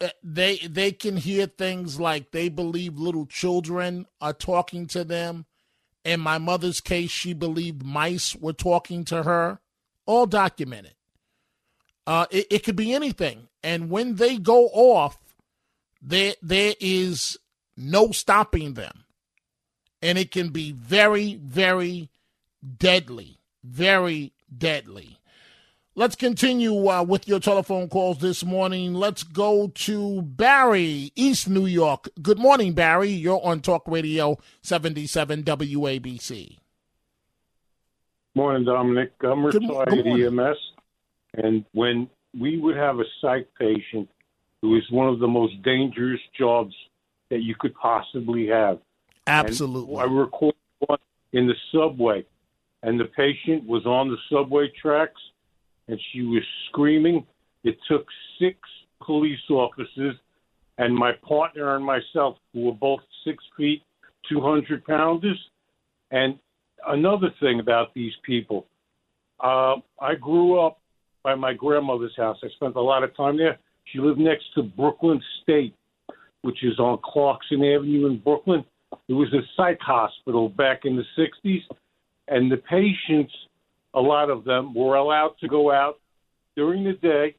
uh, 0.00 0.08
they 0.22 0.58
they 0.58 0.92
can 0.92 1.16
hear 1.16 1.46
things 1.46 1.98
like 1.98 2.30
they 2.30 2.48
believe 2.48 2.98
little 2.98 3.26
children 3.26 4.06
are 4.20 4.32
talking 4.32 4.86
to 4.88 5.04
them. 5.04 5.46
In 6.04 6.20
my 6.20 6.38
mother's 6.38 6.80
case, 6.80 7.10
she 7.10 7.34
believed 7.34 7.84
mice 7.84 8.34
were 8.34 8.52
talking 8.52 9.04
to 9.06 9.24
her. 9.24 9.60
All 10.06 10.26
documented. 10.26 10.94
Uh, 12.06 12.26
it, 12.30 12.46
it 12.50 12.64
could 12.64 12.76
be 12.76 12.94
anything. 12.94 13.48
And 13.62 13.90
when 13.90 14.14
they 14.14 14.38
go 14.38 14.68
off, 14.68 15.18
there 16.00 16.34
there 16.40 16.74
is 16.80 17.36
no 17.76 18.12
stopping 18.12 18.74
them. 18.74 19.04
And 20.00 20.16
it 20.16 20.30
can 20.30 20.50
be 20.50 20.72
very, 20.72 21.34
very 21.34 22.08
deadly. 22.78 23.38
Very 23.64 24.32
deadly. 24.56 25.17
Let's 25.98 26.14
continue 26.14 26.86
uh, 26.86 27.02
with 27.02 27.26
your 27.26 27.40
telephone 27.40 27.88
calls 27.88 28.18
this 28.18 28.44
morning. 28.44 28.94
Let's 28.94 29.24
go 29.24 29.66
to 29.66 30.22
Barry, 30.22 31.10
East 31.16 31.48
New 31.48 31.66
York. 31.66 32.08
Good 32.22 32.38
morning, 32.38 32.72
Barry. 32.72 33.08
You're 33.08 33.44
on 33.44 33.58
Talk 33.58 33.82
Radio 33.88 34.38
77 34.62 35.42
WABC. 35.42 36.58
Morning, 38.36 38.64
Dominic. 38.64 39.10
I'm 39.24 39.44
retired 39.44 40.06
EMS, 40.06 40.56
and 41.34 41.64
when 41.72 42.08
we 42.38 42.60
would 42.60 42.76
have 42.76 43.00
a 43.00 43.04
psych 43.20 43.48
patient, 43.58 44.08
who 44.62 44.76
is 44.76 44.84
one 44.92 45.08
of 45.08 45.18
the 45.18 45.26
most 45.26 45.60
dangerous 45.64 46.20
jobs 46.38 46.76
that 47.28 47.42
you 47.42 47.56
could 47.58 47.74
possibly 47.74 48.46
have. 48.46 48.78
Absolutely. 49.26 49.96
And 49.96 50.02
I 50.02 50.14
recorded 50.14 50.60
one 50.78 51.00
in 51.32 51.48
the 51.48 51.56
subway, 51.72 52.24
and 52.84 53.00
the 53.00 53.06
patient 53.06 53.66
was 53.66 53.84
on 53.84 54.10
the 54.10 54.16
subway 54.30 54.70
tracks, 54.80 55.20
and 55.88 56.00
she 56.12 56.22
was 56.22 56.42
screaming. 56.68 57.26
It 57.64 57.76
took 57.88 58.06
six 58.38 58.58
police 59.04 59.38
officers 59.50 60.14
and 60.78 60.94
my 60.94 61.12
partner 61.26 61.74
and 61.74 61.84
myself, 61.84 62.36
who 62.52 62.66
were 62.66 62.72
both 62.72 63.00
six 63.24 63.42
feet, 63.56 63.82
200 64.30 64.84
pounders. 64.84 65.38
And 66.10 66.38
another 66.86 67.28
thing 67.40 67.60
about 67.60 67.92
these 67.94 68.12
people, 68.24 68.66
uh, 69.40 69.76
I 70.00 70.14
grew 70.14 70.60
up 70.60 70.80
by 71.24 71.34
my 71.34 71.52
grandmother's 71.52 72.16
house. 72.16 72.38
I 72.42 72.48
spent 72.56 72.76
a 72.76 72.80
lot 72.80 73.02
of 73.02 73.16
time 73.16 73.36
there. 73.36 73.58
She 73.86 73.98
lived 73.98 74.20
next 74.20 74.44
to 74.54 74.62
Brooklyn 74.62 75.20
State, 75.42 75.74
which 76.42 76.62
is 76.62 76.78
on 76.78 76.98
Clarkson 77.04 77.64
Avenue 77.64 78.06
in 78.06 78.18
Brooklyn. 78.18 78.64
It 79.08 79.14
was 79.14 79.32
a 79.32 79.40
psych 79.56 79.80
hospital 79.80 80.48
back 80.48 80.84
in 80.84 80.96
the 80.96 81.04
60s, 81.18 81.62
and 82.28 82.50
the 82.50 82.58
patients, 82.58 83.32
a 83.98 84.00
lot 84.00 84.30
of 84.30 84.44
them, 84.44 84.74
were 84.74 84.94
allowed 84.94 85.34
to 85.40 85.48
go 85.48 85.72
out 85.72 85.98
during 86.56 86.84
the 86.84 86.92
day. 86.92 87.34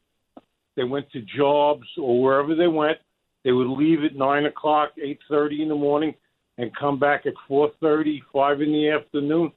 They 0.76 0.84
went 0.84 1.10
to 1.12 1.22
jobs 1.22 1.88
or 1.98 2.22
wherever 2.22 2.54
they 2.54 2.68
went. 2.68 2.98
They 3.46 3.54
would 3.54 3.70
leave 3.70 4.04
at 4.04 4.16
nine 4.16 4.46
o'clock, 4.46 4.90
eight 5.02 5.20
thirty 5.30 5.62
in 5.64 5.70
the 5.70 5.76
morning, 5.76 6.14
and 6.58 6.76
come 6.76 7.00
back 7.00 7.26
at 7.26 7.34
four 7.48 7.72
thirty, 7.80 8.22
five 8.34 8.62
in 8.62 8.74
the 8.74 8.90
afternoon, 8.90 9.54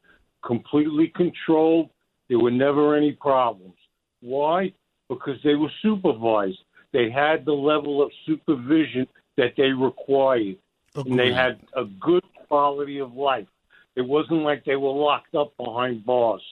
completely 0.46 1.08
controlled. 1.08 1.90
There 2.28 2.38
were 2.38 2.52
never 2.66 2.96
any 2.96 3.12
problems. 3.12 3.74
Why? 4.20 4.72
Because 5.08 5.38
they 5.42 5.56
were 5.56 5.72
supervised. 5.82 6.62
They 6.92 7.10
had 7.10 7.44
the 7.44 7.52
level 7.72 8.00
of 8.00 8.12
supervision 8.26 9.08
that 9.36 9.54
they 9.56 9.70
required, 9.72 10.58
and 10.94 11.18
they 11.18 11.32
had 11.32 11.60
a 11.74 11.84
good 11.84 12.22
quality 12.46 13.00
of 13.00 13.14
life. 13.14 13.48
It 13.96 14.02
wasn't 14.02 14.42
like 14.42 14.64
they 14.64 14.76
were 14.76 14.96
locked 15.08 15.34
up 15.34 15.56
behind 15.56 16.06
bars. 16.06 16.42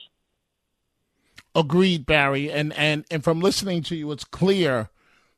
Agreed, 1.55 2.05
Barry. 2.05 2.51
And 2.51 2.73
and 2.73 3.05
and 3.11 3.23
from 3.23 3.41
listening 3.41 3.83
to 3.83 3.95
you, 3.95 4.11
it's 4.11 4.23
clear 4.23 4.89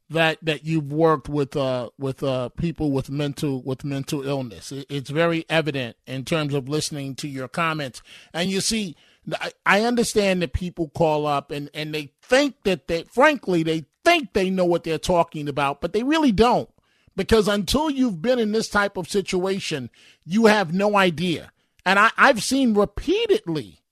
that 0.10 0.38
that 0.42 0.64
you've 0.64 0.92
worked 0.92 1.28
with 1.28 1.56
uh 1.56 1.90
with 1.98 2.22
uh 2.24 2.50
people 2.50 2.92
with 2.92 3.10
mental 3.10 3.62
with 3.64 3.84
mental 3.84 4.28
illness. 4.28 4.72
It, 4.72 4.86
it's 4.90 5.10
very 5.10 5.46
evident 5.50 5.98
in 6.06 6.24
terms 6.26 6.54
of 6.54 6.70
listening 6.70 7.16
to 7.16 7.28
your 7.28 7.48
comments. 7.48 8.02
And 8.34 8.50
you 8.50 8.62
see, 8.62 8.96
I, 9.40 9.52
I 9.66 9.82
understand 9.82 10.42
that 10.42 10.54
people 10.54 10.90
call 10.90 11.26
up 11.26 11.52
and 11.52 11.70
and 11.74 11.94
they 11.94 12.12
think 12.22 12.64
that 12.64 12.88
they, 12.88 13.04
frankly, 13.04 13.64
they 13.64 13.86
think 14.04 14.34
they 14.34 14.50
know 14.50 14.66
what 14.66 14.84
they're 14.84 14.98
talking 14.98 15.48
about, 15.48 15.82
but 15.82 15.94
they 15.94 16.04
really 16.04 16.32
don't. 16.32 16.70
Because 17.16 17.48
until 17.48 17.90
you've 17.90 18.22
been 18.22 18.40
in 18.40 18.52
this 18.52 18.68
type 18.68 18.98
of 18.98 19.08
situation, 19.08 19.90
you 20.26 20.48
have 20.48 20.74
no 20.74 20.98
idea. 20.98 21.52
And 21.86 22.00
I, 22.00 22.10
I've 22.18 22.44
seen 22.44 22.74
repeatedly 22.74 23.83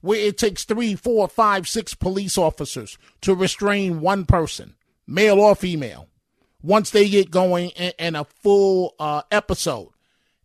where 0.00 0.18
it 0.18 0.38
takes 0.38 0.64
three, 0.64 0.94
four, 0.94 1.28
five, 1.28 1.68
six 1.68 1.94
police 1.94 2.38
officers 2.38 2.98
to 3.20 3.34
restrain 3.34 4.00
one 4.00 4.24
person, 4.24 4.74
male 5.06 5.40
or 5.40 5.54
female, 5.54 6.08
once 6.62 6.90
they 6.90 7.08
get 7.08 7.30
going 7.30 7.70
in, 7.70 7.92
in 7.98 8.16
a 8.16 8.24
full 8.24 8.94
uh, 8.98 9.22
episode. 9.30 9.90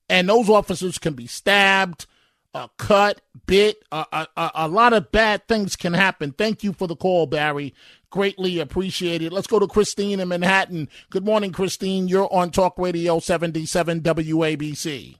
And 0.10 0.30
those 0.30 0.50
officers 0.50 0.98
can 0.98 1.14
be 1.14 1.28
stabbed, 1.28 2.06
uh, 2.54 2.68
cut, 2.78 3.22
bit. 3.46 3.78
Uh, 3.92 4.26
a, 4.36 4.68
lot 4.68 4.94
of 4.94 5.12
bad 5.12 5.48
things 5.48 5.76
can 5.76 5.94
happen. 5.94 6.32
Thank 6.32 6.64
you 6.64 6.74
for 6.74 6.88
the 6.88 6.96
call, 6.96 7.26
Barry. 7.26 7.74
Greatly 8.10 8.60
appreciated. 8.60 9.34
Let's 9.34 9.48
go 9.48 9.60
to 9.60 9.68
Christine 9.68 10.20
in 10.20 10.28
Manhattan. 10.28 10.90
Good 11.10 11.26
morning, 11.26 11.52
Christine. 11.52 12.08
You're 12.08 12.32
on 12.32 12.52
Talk 12.52 12.78
Radio 12.78 13.20
77 13.20 14.02
WABC. 14.02 15.18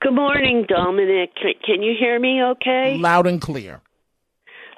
Good 0.00 0.14
morning, 0.14 0.64
Dominic. 0.66 1.34
Can, 1.66 1.82
you 1.82 1.92
hear 1.98 2.18
me 2.18 2.42
okay? 2.42 2.96
Loud 2.96 3.26
and 3.26 3.38
clear. 3.38 3.82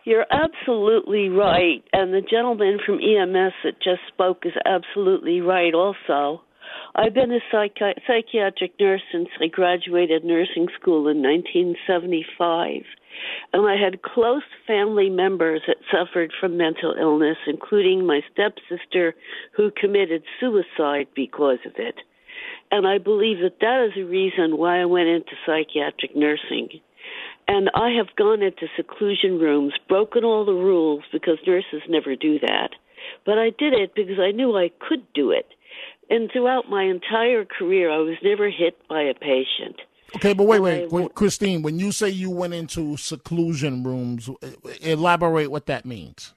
You're 0.04 0.26
absolutely 0.32 1.28
right. 1.28 1.84
And 1.92 2.12
the 2.12 2.22
gentleman 2.28 2.78
from 2.84 2.96
EMS 2.96 3.52
that 3.62 3.80
just 3.80 4.00
spoke 4.08 4.42
is 4.44 4.54
absolutely 4.66 5.40
right 5.40 5.72
also. 5.74 6.42
I've 6.96 7.14
been 7.14 7.30
a 7.30 7.38
psychi- 7.54 8.00
psychiatric 8.04 8.72
nurse 8.80 9.02
since 9.12 9.28
I 9.40 9.46
graduated 9.46 10.24
nursing 10.24 10.66
school 10.80 11.06
in 11.06 11.22
1975. 11.22 12.82
And 13.52 13.64
I 13.64 13.76
had 13.76 14.02
close 14.02 14.42
family 14.66 15.08
members 15.08 15.62
that 15.68 15.76
suffered 15.88 16.32
from 16.40 16.56
mental 16.56 16.96
illness, 17.00 17.38
including 17.46 18.04
my 18.04 18.22
stepsister 18.32 19.14
who 19.56 19.70
committed 19.70 20.24
suicide 20.40 21.06
because 21.14 21.58
of 21.64 21.74
it. 21.76 21.94
And 22.70 22.86
I 22.86 22.98
believe 22.98 23.38
that 23.38 23.60
that 23.60 23.88
is 23.88 24.02
a 24.02 24.06
reason 24.06 24.56
why 24.56 24.80
I 24.80 24.86
went 24.86 25.08
into 25.08 25.32
psychiatric 25.46 26.16
nursing. 26.16 26.68
And 27.48 27.70
I 27.74 27.90
have 27.98 28.14
gone 28.16 28.42
into 28.42 28.66
seclusion 28.76 29.38
rooms, 29.38 29.74
broken 29.88 30.24
all 30.24 30.44
the 30.44 30.52
rules 30.52 31.02
because 31.12 31.38
nurses 31.46 31.82
never 31.88 32.14
do 32.16 32.38
that. 32.38 32.70
But 33.26 33.38
I 33.38 33.50
did 33.50 33.74
it 33.74 33.94
because 33.94 34.18
I 34.20 34.30
knew 34.30 34.56
I 34.56 34.70
could 34.88 35.04
do 35.12 35.32
it. 35.32 35.46
And 36.08 36.30
throughout 36.30 36.70
my 36.70 36.84
entire 36.84 37.44
career, 37.44 37.90
I 37.90 37.98
was 37.98 38.16
never 38.22 38.50
hit 38.50 38.76
by 38.88 39.02
a 39.02 39.14
patient. 39.14 39.80
Okay, 40.16 40.34
but 40.34 40.44
wait, 40.44 40.60
wait, 40.60 40.92
wait, 40.92 41.14
Christine. 41.14 41.62
When 41.62 41.78
you 41.78 41.90
say 41.90 42.10
you 42.10 42.30
went 42.30 42.52
into 42.52 42.96
seclusion 42.98 43.82
rooms, 43.82 44.28
elaborate 44.82 45.50
what 45.50 45.66
that 45.66 45.86
means. 45.86 46.34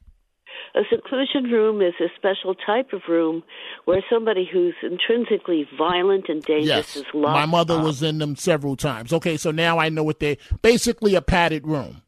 A 0.76 0.82
seclusion 0.94 1.46
room 1.46 1.82
is 1.82 1.94
a 2.02 2.10
special 2.18 2.54
type 2.54 2.92
of 2.92 3.02
room 3.08 3.44
where 3.86 4.04
somebody 4.10 4.48
who's 4.52 4.76
intrinsically 4.84 5.66
violent 5.78 6.26
and 6.28 6.44
dangerous 6.44 6.68
Yes, 6.68 6.96
is 6.98 7.06
locked 7.14 7.34
my 7.34 7.46
mother 7.46 7.76
up. 7.76 7.84
was 7.86 8.04
in 8.04 8.18
them 8.18 8.36
several 8.36 8.76
times. 8.76 9.14
Okay, 9.14 9.38
so 9.38 9.52
now 9.52 9.80
I 9.80 9.88
know 9.88 10.04
what 10.04 10.20
they 10.20 10.38
basically 10.62 11.16
a 11.16 11.22
padded 11.22 11.66
room. 11.66 12.02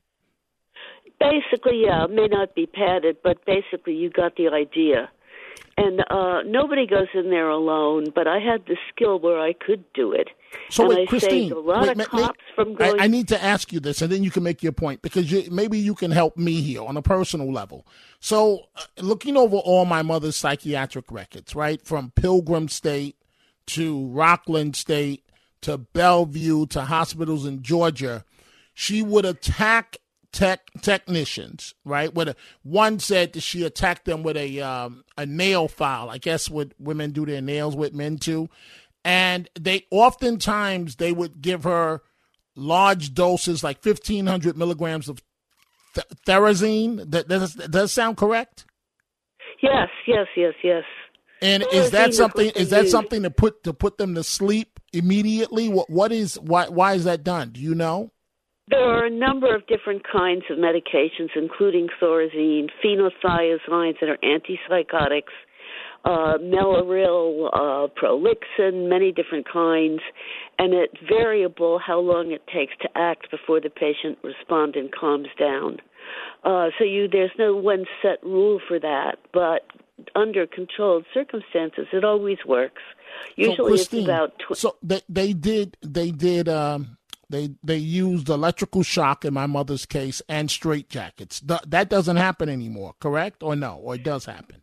Basically, 1.19 1.83
yeah, 1.85 2.03
it 2.03 2.11
may 2.11 2.27
not 2.27 2.53
be 2.55 2.65
padded, 2.65 3.17
but 3.23 3.43
basically 3.45 3.93
you 3.95 4.09
got 4.09 4.35
the 4.35 4.49
idea. 4.49 5.09
And 5.77 6.01
uh 6.09 6.41
nobody 6.45 6.85
goes 6.85 7.07
in 7.13 7.29
there 7.29 7.49
alone, 7.49 8.07
but 8.13 8.27
I 8.27 8.39
had 8.39 8.65
the 8.67 8.77
skill 8.93 9.17
where 9.19 9.39
I 9.39 9.53
could 9.53 9.83
do 9.93 10.11
it. 10.11 10.27
So 10.69 10.85
and 10.85 10.95
wait, 10.95 11.09
Christine, 11.09 11.49
saved 11.49 11.51
a 11.53 11.59
lot 11.59 11.81
wait, 11.81 11.91
of 11.91 11.97
ma- 11.97 12.05
ma- 12.11 12.27
cops 12.27 12.39
from 12.55 12.75
I. 12.79 12.95
I 12.99 13.07
need 13.07 13.27
to 13.29 13.41
ask 13.41 13.71
you 13.71 13.79
this, 13.79 14.01
and 14.01 14.11
then 14.11 14.23
you 14.23 14.31
can 14.31 14.43
make 14.43 14.61
your 14.61 14.71
point 14.71 15.01
because 15.01 15.31
you, 15.31 15.49
maybe 15.51 15.77
you 15.77 15.95
can 15.95 16.11
help 16.11 16.37
me 16.37 16.61
here 16.61 16.83
on 16.83 16.97
a 16.97 17.01
personal 17.01 17.51
level. 17.51 17.85
So, 18.19 18.65
uh, 18.75 18.83
looking 18.99 19.37
over 19.37 19.57
all 19.57 19.85
my 19.85 20.01
mother's 20.01 20.35
psychiatric 20.35 21.11
records, 21.11 21.55
right 21.55 21.81
from 21.81 22.11
Pilgrim 22.15 22.67
State 22.67 23.15
to 23.67 24.07
Rockland 24.07 24.75
State 24.75 25.23
to 25.61 25.77
Bellevue 25.77 26.65
to 26.67 26.81
hospitals 26.81 27.45
in 27.45 27.61
Georgia, 27.61 28.23
she 28.73 29.01
would 29.01 29.25
attack 29.25 29.97
tech 30.31 30.69
technicians, 30.81 31.73
right? 31.83 32.13
With 32.13 32.29
a, 32.29 32.35
one 32.63 32.99
said 32.99 33.33
that 33.33 33.41
she 33.41 33.65
attacked 33.65 34.05
them 34.05 34.23
with 34.23 34.37
a 34.37 34.61
um, 34.61 35.03
a 35.17 35.25
nail 35.25 35.67
file. 35.67 36.09
I 36.09 36.17
guess 36.17 36.49
what 36.49 36.73
women 36.79 37.11
do 37.11 37.25
their 37.25 37.41
nails 37.41 37.75
with 37.75 37.93
men 37.93 38.17
too, 38.17 38.49
and 39.07 39.49
they 39.57 39.85
oftentimes 39.89 40.97
they 40.97 41.13
would 41.13 41.41
give 41.41 41.63
her 41.63 42.01
large 42.57 43.13
doses, 43.13 43.63
like 43.63 43.81
fifteen 43.81 44.27
hundred 44.27 44.57
milligrams 44.57 45.07
of 45.07 45.23
th- 45.95 46.07
thorazine. 46.27 47.09
That 47.09 47.29
does 47.29 47.53
that 47.53 47.71
does 47.71 47.93
sound 47.93 48.17
correct? 48.17 48.65
yes, 49.61 49.87
yes, 50.05 50.27
yes, 50.35 50.53
yes. 50.61 50.83
And 51.41 51.63
Thorazine 51.63 51.73
is 51.73 51.91
that 51.91 52.13
something? 52.15 52.49
Is 52.49 52.69
that 52.71 52.83
use. 52.83 52.91
something 52.91 53.23
to 53.23 53.31
put 53.31 53.63
to 53.63 53.73
put 53.73 53.97
them 53.97 54.13
to 54.15 54.23
sleep 54.23 54.77
immediately? 54.91 55.69
What 55.69 55.89
what 55.89 56.11
is 56.11 56.37
why 56.41 56.67
why 56.67 56.93
is 56.93 57.05
that 57.05 57.23
done? 57.23 57.51
Do 57.51 57.61
you 57.61 57.75
know? 57.75 58.11
There 58.69 58.83
are 58.83 59.05
a 59.05 59.09
number 59.09 59.55
of 59.55 59.65
different 59.67 60.01
kinds 60.03 60.43
of 60.49 60.57
medications, 60.57 61.29
including 61.33 61.87
thorazine, 62.01 62.67
phenothiazines 62.83 63.95
that 64.01 64.09
are 64.09 64.17
antipsychotics, 64.17 65.31
uh, 66.07 66.37
Mellaril, 66.37 67.49
uh, 67.51 67.87
Prolixin, 67.99 68.87
many 68.87 69.11
different 69.11 69.45
kinds, 69.51 69.99
and 70.57 70.73
it's 70.73 70.93
variable 71.07 71.79
how 71.85 71.99
long 71.99 72.31
it 72.31 72.47
takes 72.47 72.73
to 72.81 72.87
act 72.95 73.29
before 73.29 73.59
the 73.59 73.69
patient 73.69 74.17
responds 74.23 74.77
and 74.77 74.89
calms 74.93 75.27
down. 75.37 75.79
Uh, 76.45 76.67
so 76.77 76.85
you, 76.85 77.09
there's 77.11 77.31
no 77.37 77.55
one 77.55 77.85
set 78.01 78.23
rule 78.23 78.61
for 78.65 78.79
that, 78.79 79.17
but 79.33 79.67
under 80.15 80.47
controlled 80.47 81.05
circumstances, 81.13 81.87
it 81.91 82.05
always 82.05 82.37
works. 82.45 82.81
Usually, 83.35 83.77
so, 83.77 83.97
it's 83.97 84.05
about 84.05 84.31
tw- 84.39 84.57
so 84.57 84.75
they 84.81 85.01
they 85.09 85.33
did 85.33 85.75
they 85.81 86.11
did 86.11 86.47
um 86.47 86.97
they 87.29 87.49
they 87.63 87.77
used 87.77 88.29
electrical 88.29 88.83
shock 88.83 89.25
in 89.25 89.33
my 89.33 89.47
mother's 89.47 89.85
case 89.85 90.21
and 90.29 90.49
straitjackets. 90.49 91.45
Th- 91.45 91.61
that 91.67 91.89
doesn't 91.89 92.17
happen 92.17 92.47
anymore, 92.47 92.93
correct 92.99 93.41
or 93.41 93.55
no? 93.55 93.81
Or 93.83 93.95
it 93.95 94.03
does 94.03 94.25
happen? 94.25 94.61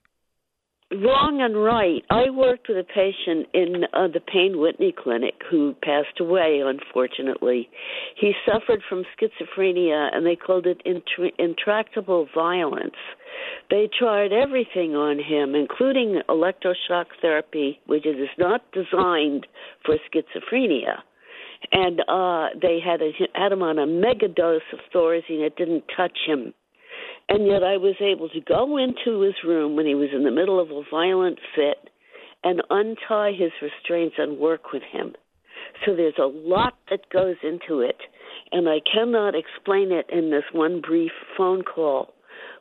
Wrong 0.93 1.41
and 1.41 1.63
right. 1.63 2.03
I 2.11 2.31
worked 2.31 2.69
with 2.69 2.79
a 2.79 2.85
patient 2.85 3.49
in 3.55 3.85
uh, 3.93 4.09
the 4.09 4.21
Payne 4.21 4.61
Whitney 4.61 4.95
Clinic 4.97 5.35
who 5.51 5.75
passed 5.83 6.21
away, 6.21 6.63
unfortunately. 6.65 7.69
He 8.17 8.33
suffered 8.47 8.83
from 8.89 9.05
schizophrenia, 9.17 10.15
and 10.15 10.27
they 10.27 10.37
called 10.37 10.67
it 10.67 10.83
intr- 10.87 11.33
intractable 11.39 12.29
violence. 12.35 12.95
They 13.71 13.89
tried 13.99 14.33
everything 14.33 14.95
on 14.95 15.19
him, 15.19 15.55
including 15.55 16.21
electroshock 16.29 17.07
therapy, 17.21 17.81
which 17.87 18.07
is 18.07 18.29
not 18.39 18.63
designed 18.73 19.47
for 19.85 19.97
schizophrenia. 20.13 21.01
And 21.73 22.01
uh, 22.01 22.59
they 22.61 22.79
had, 22.85 23.01
a, 23.01 23.11
had 23.35 23.53
him 23.53 23.63
on 23.63 23.79
a 23.79 23.87
mega 23.87 24.29
dose 24.29 24.61
of 24.73 24.81
thorazine. 24.95 25.47
It 25.47 25.57
didn't 25.57 25.85
touch 25.97 26.19
him. 26.27 26.53
And 27.29 27.47
yet 27.47 27.63
I 27.63 27.79
was 27.79 27.97
able 28.01 28.29
to 28.29 28.41
go 28.41 28.77
into 28.77 29.21
his 29.21 29.35
room 29.45 29.77
when 29.77 29.87
he 29.87 29.95
was 29.95 30.11
in 30.15 30.25
the 30.25 30.31
middle 30.31 30.61
of 30.61 30.71
a 30.71 30.83
violent 30.91 31.39
fit 31.55 31.91
and 32.43 32.63
untie 32.69 33.33
his 33.33 33.53
restraints 33.63 34.17
and 34.19 34.39
work 34.39 34.73
with 34.73 34.83
him. 34.93 35.15
So 35.85 35.97
there's 35.97 36.19
a 36.19 36.27
lot 36.27 36.75
that 36.91 37.11
goes 37.11 37.37
into 37.43 37.81
it, 37.81 37.97
and 38.53 38.69
I 38.69 38.79
cannot 38.93 39.35
explain 39.35 39.91
it 39.91 40.07
in 40.13 40.31
this 40.31 40.45
one 40.53 40.81
brief 40.81 41.13
phone 41.37 41.63
call. 41.63 42.13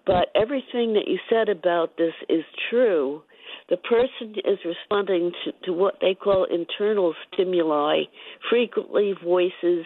But 0.05 0.30
everything 0.36 0.93
that 0.93 1.07
you 1.07 1.20
said 1.30 1.49
about 1.49 1.97
this 1.97 2.14
is 2.30 2.43
true. 2.70 3.24
The 3.70 3.78
person 3.78 4.36
is 4.43 4.59
responding 4.66 5.32
to, 5.45 5.51
to 5.66 5.74
what 5.74 5.95
they 6.01 6.14
call 6.14 6.45
internal 6.45 7.14
stimuli, 7.32 8.03
frequently 8.49 9.14
voices, 9.24 9.86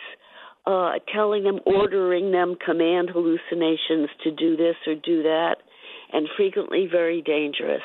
uh, 0.68 1.00
telling 1.14 1.44
them, 1.44 1.60
ordering 1.66 2.32
them, 2.32 2.58
command 2.64 3.10
hallucinations 3.10 4.10
to 4.24 4.32
do 4.32 4.58
this 4.58 4.76
or 4.86 4.96
do 4.96 5.24
that, 5.24 5.56
and 6.12 6.28
frequently 6.36 6.88
very 6.92 7.22
dangerous. 7.22 7.82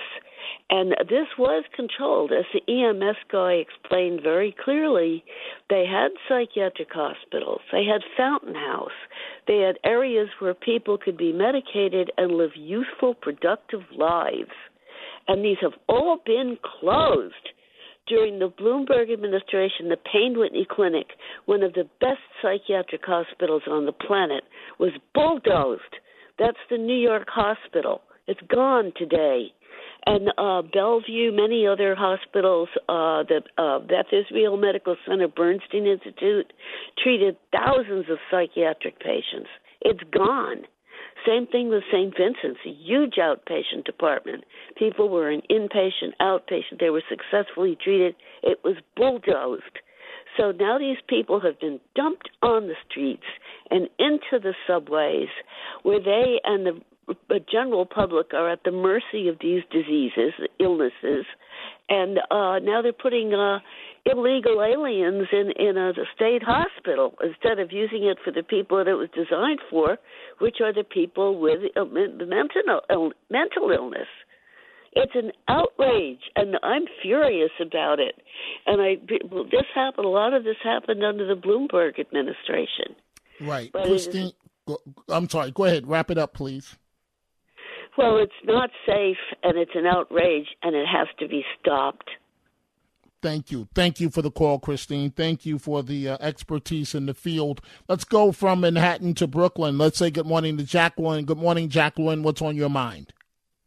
And 0.69 0.91
this 1.09 1.29
was 1.39 1.65
controlled, 1.77 2.33
as 2.33 2.45
the 2.53 2.73
EMS 2.73 3.17
guy 3.31 3.53
explained 3.53 4.21
very 4.23 4.55
clearly. 4.65 5.23
They 5.71 5.85
had 5.87 6.11
psychiatric 6.29 6.89
hospitals, 6.93 7.61
they 7.71 7.85
had 7.85 8.01
Fountain 8.17 8.55
House, 8.55 8.91
they 9.47 9.59
had 9.59 9.79
areas 9.85 10.29
where 10.41 10.55
people 10.55 10.99
could 10.99 11.17
be 11.17 11.33
medicated 11.33 12.11
and 12.17 12.33
live 12.33 12.57
useful, 12.57 13.15
productive 13.15 13.83
lives. 13.97 14.51
And 15.29 15.45
these 15.45 15.59
have 15.61 15.79
all 15.89 16.19
been 16.27 16.59
closed 16.81 17.51
during 18.07 18.39
the 18.39 18.51
Bloomberg 18.51 19.13
administration, 19.13 19.89
the 19.89 19.97
Payne 19.97 20.39
Whitney 20.39 20.67
Clinic, 20.69 21.09
one 21.47 21.63
of 21.63 21.75
the 21.75 21.89
best 22.01 22.21
psychiatric 22.41 23.03
hospitals 23.05 23.63
on 23.69 23.87
the 23.87 23.93
planet, 23.93 24.45
was 24.79 24.93
bulldozed. 25.15 25.83
That's 26.39 26.59
the 26.71 26.79
New 26.79 26.97
York 26.99 27.29
hospital. 27.29 28.03
It's 28.27 28.41
gone 28.49 28.93
today. 28.97 29.53
And 30.05 30.29
uh, 30.37 30.63
Bellevue, 30.63 31.31
many 31.33 31.67
other 31.67 31.95
hospitals, 31.95 32.69
uh, 32.89 33.23
the 33.23 33.43
uh, 33.57 33.79
Beth 33.79 34.13
Israel 34.13 34.57
Medical 34.57 34.97
Center, 35.07 35.29
Bernstein 35.29 35.87
Institute, 35.87 36.53
treated 37.03 37.37
thousands 37.53 38.07
of 38.11 38.19
psychiatric 38.31 38.99
patients. 38.99 39.49
It's 39.81 40.03
gone. 40.13 40.63
Same 41.27 41.47
thing 41.47 41.69
with 41.69 41.83
St. 41.93 42.15
Vincent's, 42.17 42.61
a 42.67 42.71
huge 42.71 43.15
outpatient 43.15 43.85
department. 43.85 44.45
People 44.77 45.09
were 45.09 45.31
in 45.31 45.43
inpatient, 45.51 46.13
outpatient. 46.21 46.81
They 46.81 46.91
were 46.91 47.03
successfully 47.09 47.77
treated. 47.83 48.15
It 48.43 48.59
was 48.65 48.77
bulldozed. 48.97 49.79
So 50.37 50.53
now 50.53 50.79
these 50.79 50.97
people 51.09 51.41
have 51.41 51.61
been 51.61 51.79
dumped 51.95 52.31
on 52.43 52.67
the 52.67 52.75
streets 52.89 53.27
and 53.71 53.89
into 53.99 54.41
the 54.43 54.55
subways 54.67 55.29
where 55.83 56.01
they 56.01 56.41
and 56.45 56.67
the 56.67 56.81
the 57.29 57.41
general 57.51 57.85
public 57.85 58.33
are 58.33 58.51
at 58.51 58.63
the 58.65 58.71
mercy 58.71 59.29
of 59.29 59.37
these 59.41 59.63
diseases, 59.73 60.33
illnesses, 60.61 61.27
and 61.89 62.19
uh, 62.31 62.59
now 62.61 62.81
they're 62.81 62.93
putting 62.93 63.35
uh, 63.35 63.59
illegal 64.05 64.63
aliens 64.63 65.29
in 65.33 65.53
in 65.57 65.77
a 65.77 65.93
state 66.15 66.43
hospital 66.43 67.15
instead 67.23 67.59
of 67.59 67.73
using 67.73 68.05
it 68.05 68.19
for 68.25 68.33
the 68.33 68.43
people 68.43 68.79
that 68.79 68.89
it 68.89 68.95
was 68.95 69.09
designed 69.15 69.61
for, 69.71 69.99
which 70.41 70.57
are 70.61 70.73
the 70.73 70.85
people 70.85 71.41
with 71.41 71.61
uh, 71.77 71.85
mental 71.85 73.13
mental 73.31 73.71
illness. 73.71 74.09
It's 74.95 75.13
an 75.15 75.33
outrage, 75.49 76.21
and 76.37 76.57
I'm 76.63 76.83
furious 77.01 77.53
about 77.61 77.99
it. 77.99 78.17
And 78.67 78.81
I 78.83 78.97
well, 79.31 79.45
this 79.45 79.67
happened. 79.75 80.07
A 80.07 80.11
lot 80.11 80.35
of 80.35 80.45
this 80.45 80.57
happened 80.63 81.05
under 81.05 81.27
the 81.27 81.41
Bloomberg 81.41 81.99
administration. 81.99 82.97
Right, 83.41 83.71
But 83.73 83.85
Christine. 83.85 84.33
I'm 85.09 85.29
sorry. 85.29 85.51
Go 85.51 85.65
ahead. 85.65 85.89
Wrap 85.89 86.11
it 86.11 86.19
up, 86.19 86.35
please. 86.35 86.77
Well, 87.99 88.19
it's 88.19 88.33
not 88.45 88.71
safe, 88.87 89.17
and 89.43 89.59
it's 89.59 89.73
an 89.75 89.87
outrage, 89.87 90.47
and 90.63 90.75
it 90.75 90.87
has 90.87 91.09
to 91.19 91.29
be 91.29 91.45
stopped. 91.61 92.11
Thank 93.23 93.53
you. 93.53 93.69
Thank 93.75 94.01
you 94.01 94.11
for 94.11 94.21
the 94.21 94.31
call, 94.31 94.59
Christine. 94.59 95.13
Thank 95.13 95.47
you 95.47 95.59
for 95.59 95.83
the 95.83 96.11
uh, 96.11 96.19
expertise 96.21 96.95
in 96.95 97.07
the 97.07 97.15
field. 97.15 97.61
Let's 97.89 98.05
go 98.05 98.33
from 98.33 98.61
Manhattan 98.61 99.15
to 99.15 99.29
Brooklyn. 99.29 99.79
Let's 99.79 99.99
say 99.99 100.11
good 100.11 100.27
morning 100.27 100.57
to 100.59 100.65
Jacqueline. 100.65 101.25
Good 101.25 101.39
morning, 101.39 101.69
Jacqueline. 101.69 102.25
What's 102.25 102.43
on 102.43 102.57
your 102.57 102.69
mind? 102.69 103.13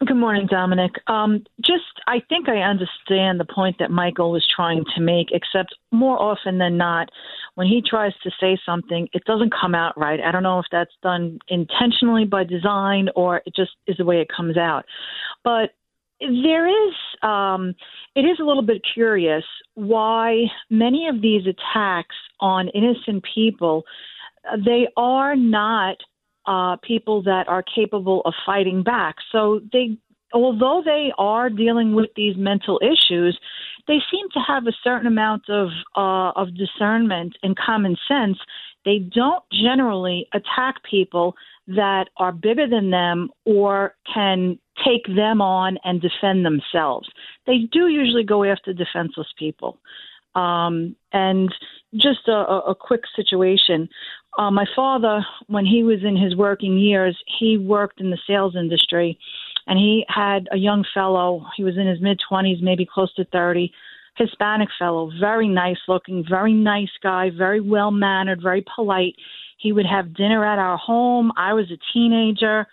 Good 0.06 0.18
morning, 0.18 0.46
Dominic. 0.52 0.92
Um, 1.08 1.46
just, 1.62 1.84
I 2.06 2.22
think 2.28 2.50
I 2.50 2.58
understand 2.58 3.40
the 3.40 3.46
point 3.46 3.78
that 3.80 3.90
Michael 3.90 4.34
was 4.34 4.46
trying 4.54 4.84
to 4.94 5.02
make, 5.02 5.28
except 5.32 5.74
more 5.92 6.22
often 6.22 6.58
than 6.58 6.78
not, 6.78 7.10
when 7.56 7.66
he 7.66 7.82
tries 7.82 8.12
to 8.24 8.32
say 8.40 8.58
something, 8.66 9.08
it 9.14 9.24
doesn't 9.24 9.54
come 9.54 9.74
out 9.74 9.98
right. 9.98 10.20
I 10.20 10.34
don't 10.34 10.44
know 10.44 10.60
if 10.60 10.66
that's 10.70 10.92
done 11.02 11.40
intentionally 11.48 12.26
by 12.26 12.44
design 12.44 13.08
or 13.16 13.42
it 13.46 13.56
just 13.56 13.72
is 13.88 13.96
the 13.96 14.04
way 14.04 14.20
it 14.20 14.28
comes 14.36 14.58
out. 14.58 14.84
But 15.46 15.72
there 16.20 16.68
is, 16.68 16.94
um, 17.22 17.74
it 18.16 18.22
is 18.22 18.40
a 18.40 18.44
little 18.44 18.64
bit 18.64 18.82
curious 18.94 19.44
why 19.74 20.46
many 20.70 21.08
of 21.08 21.22
these 21.22 21.44
attacks 21.46 22.16
on 22.40 22.70
innocent 22.70 23.24
people, 23.34 23.84
uh, 24.50 24.58
they 24.64 24.88
are 24.96 25.36
not 25.36 25.98
uh, 26.46 26.78
people 26.78 27.22
that 27.24 27.48
are 27.48 27.64
capable 27.64 28.22
of 28.26 28.34
fighting 28.46 28.84
back. 28.84 29.16
So 29.32 29.62
they, 29.74 29.98
although 30.34 30.82
they 30.86 31.12
are 31.18 31.50
dealing 31.50 31.94
with 31.96 32.10
these 32.16 32.36
mental 32.38 32.80
issues, 32.82 33.38
they 33.88 34.00
seem 34.12 34.28
to 34.34 34.40
have 34.40 34.66
a 34.68 34.74
certain 34.84 35.08
amount 35.08 35.50
of 35.50 35.70
uh, 35.96 36.32
of 36.40 36.56
discernment 36.56 37.36
and 37.44 37.56
common 37.56 37.96
sense. 38.08 38.38
They 38.84 39.00
don't 39.00 39.44
generally 39.52 40.28
attack 40.34 40.76
people 40.90 41.36
that 41.68 42.06
are 42.18 42.32
bigger 42.32 42.68
than 42.68 42.92
them 42.92 43.30
or 43.46 43.96
can 44.12 44.60
take 44.84 45.06
them 45.16 45.42
on 45.42 45.78
and 45.84 46.02
defend 46.02 46.46
themselves. 46.46 47.08
They 47.48 47.60
do 47.72 47.88
usually 47.88 48.24
go 48.24 48.44
after 48.44 48.74
defenseless 48.74 49.28
people. 49.38 49.78
Um, 50.36 50.98
and 51.14 51.54
just 51.94 52.28
a, 52.28 52.34
a 52.34 52.76
quick 52.76 53.04
situation. 53.16 53.88
Uh, 54.38 54.52
my 54.52 54.66
father, 54.76 55.26
when 55.48 55.66
he 55.66 55.82
was 55.84 56.00
in 56.04 56.18
his 56.18 56.36
working 56.36 56.78
years, 56.78 57.18
he 57.40 57.58
worked 57.58 58.02
in 58.02 58.10
the 58.10 58.18
sales 58.28 58.54
industry, 58.54 59.18
and 59.66 59.80
he 59.80 60.06
had 60.10 60.50
a 60.52 60.58
young 60.58 60.84
fellow. 60.94 61.46
He 61.56 61.64
was 61.64 61.78
in 61.78 61.88
his 61.88 62.02
mid 62.02 62.20
twenties, 62.28 62.58
maybe 62.62 62.86
close 62.86 63.14
to 63.14 63.24
thirty. 63.26 63.72
Hispanic 64.18 64.70
fellow, 64.80 65.12
very 65.20 65.48
nice 65.48 65.78
looking, 65.90 66.24
very 66.30 66.54
nice 66.54 66.92
guy, 67.04 67.30
very 67.30 67.60
well 67.60 67.92
mannered, 67.92 68.42
very 68.42 68.64
polite. 68.76 69.16
He 69.58 69.72
would 69.72 69.86
have 69.86 70.16
dinner 70.16 70.46
at 70.46 70.60
our 70.60 70.78
home. 70.78 71.32
I 71.36 71.54
was 71.54 71.70
a 71.72 71.78
teenager, 71.94 72.66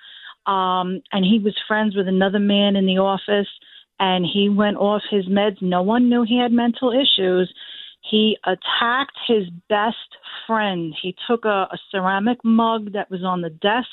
um, 0.46 1.00
and 1.12 1.24
he 1.24 1.38
was 1.42 1.54
friends 1.66 1.96
with 1.96 2.08
another 2.08 2.38
man 2.38 2.76
in 2.76 2.86
the 2.86 2.98
office. 2.98 3.48
And 4.00 4.26
he 4.26 4.48
went 4.48 4.78
off 4.78 5.02
his 5.10 5.26
meds. 5.26 5.62
No 5.62 5.82
one 5.82 6.08
knew 6.08 6.24
he 6.24 6.36
had 6.36 6.50
mental 6.50 6.90
issues. 6.90 7.52
He 8.10 8.36
attacked 8.44 9.16
his 9.28 9.44
best 9.68 9.96
friend. 10.46 10.92
He 11.00 11.14
took 11.28 11.44
a, 11.44 11.68
a 11.70 11.78
ceramic 11.90 12.38
mug 12.42 12.94
that 12.94 13.10
was 13.10 13.22
on 13.22 13.42
the 13.42 13.50
desk, 13.50 13.90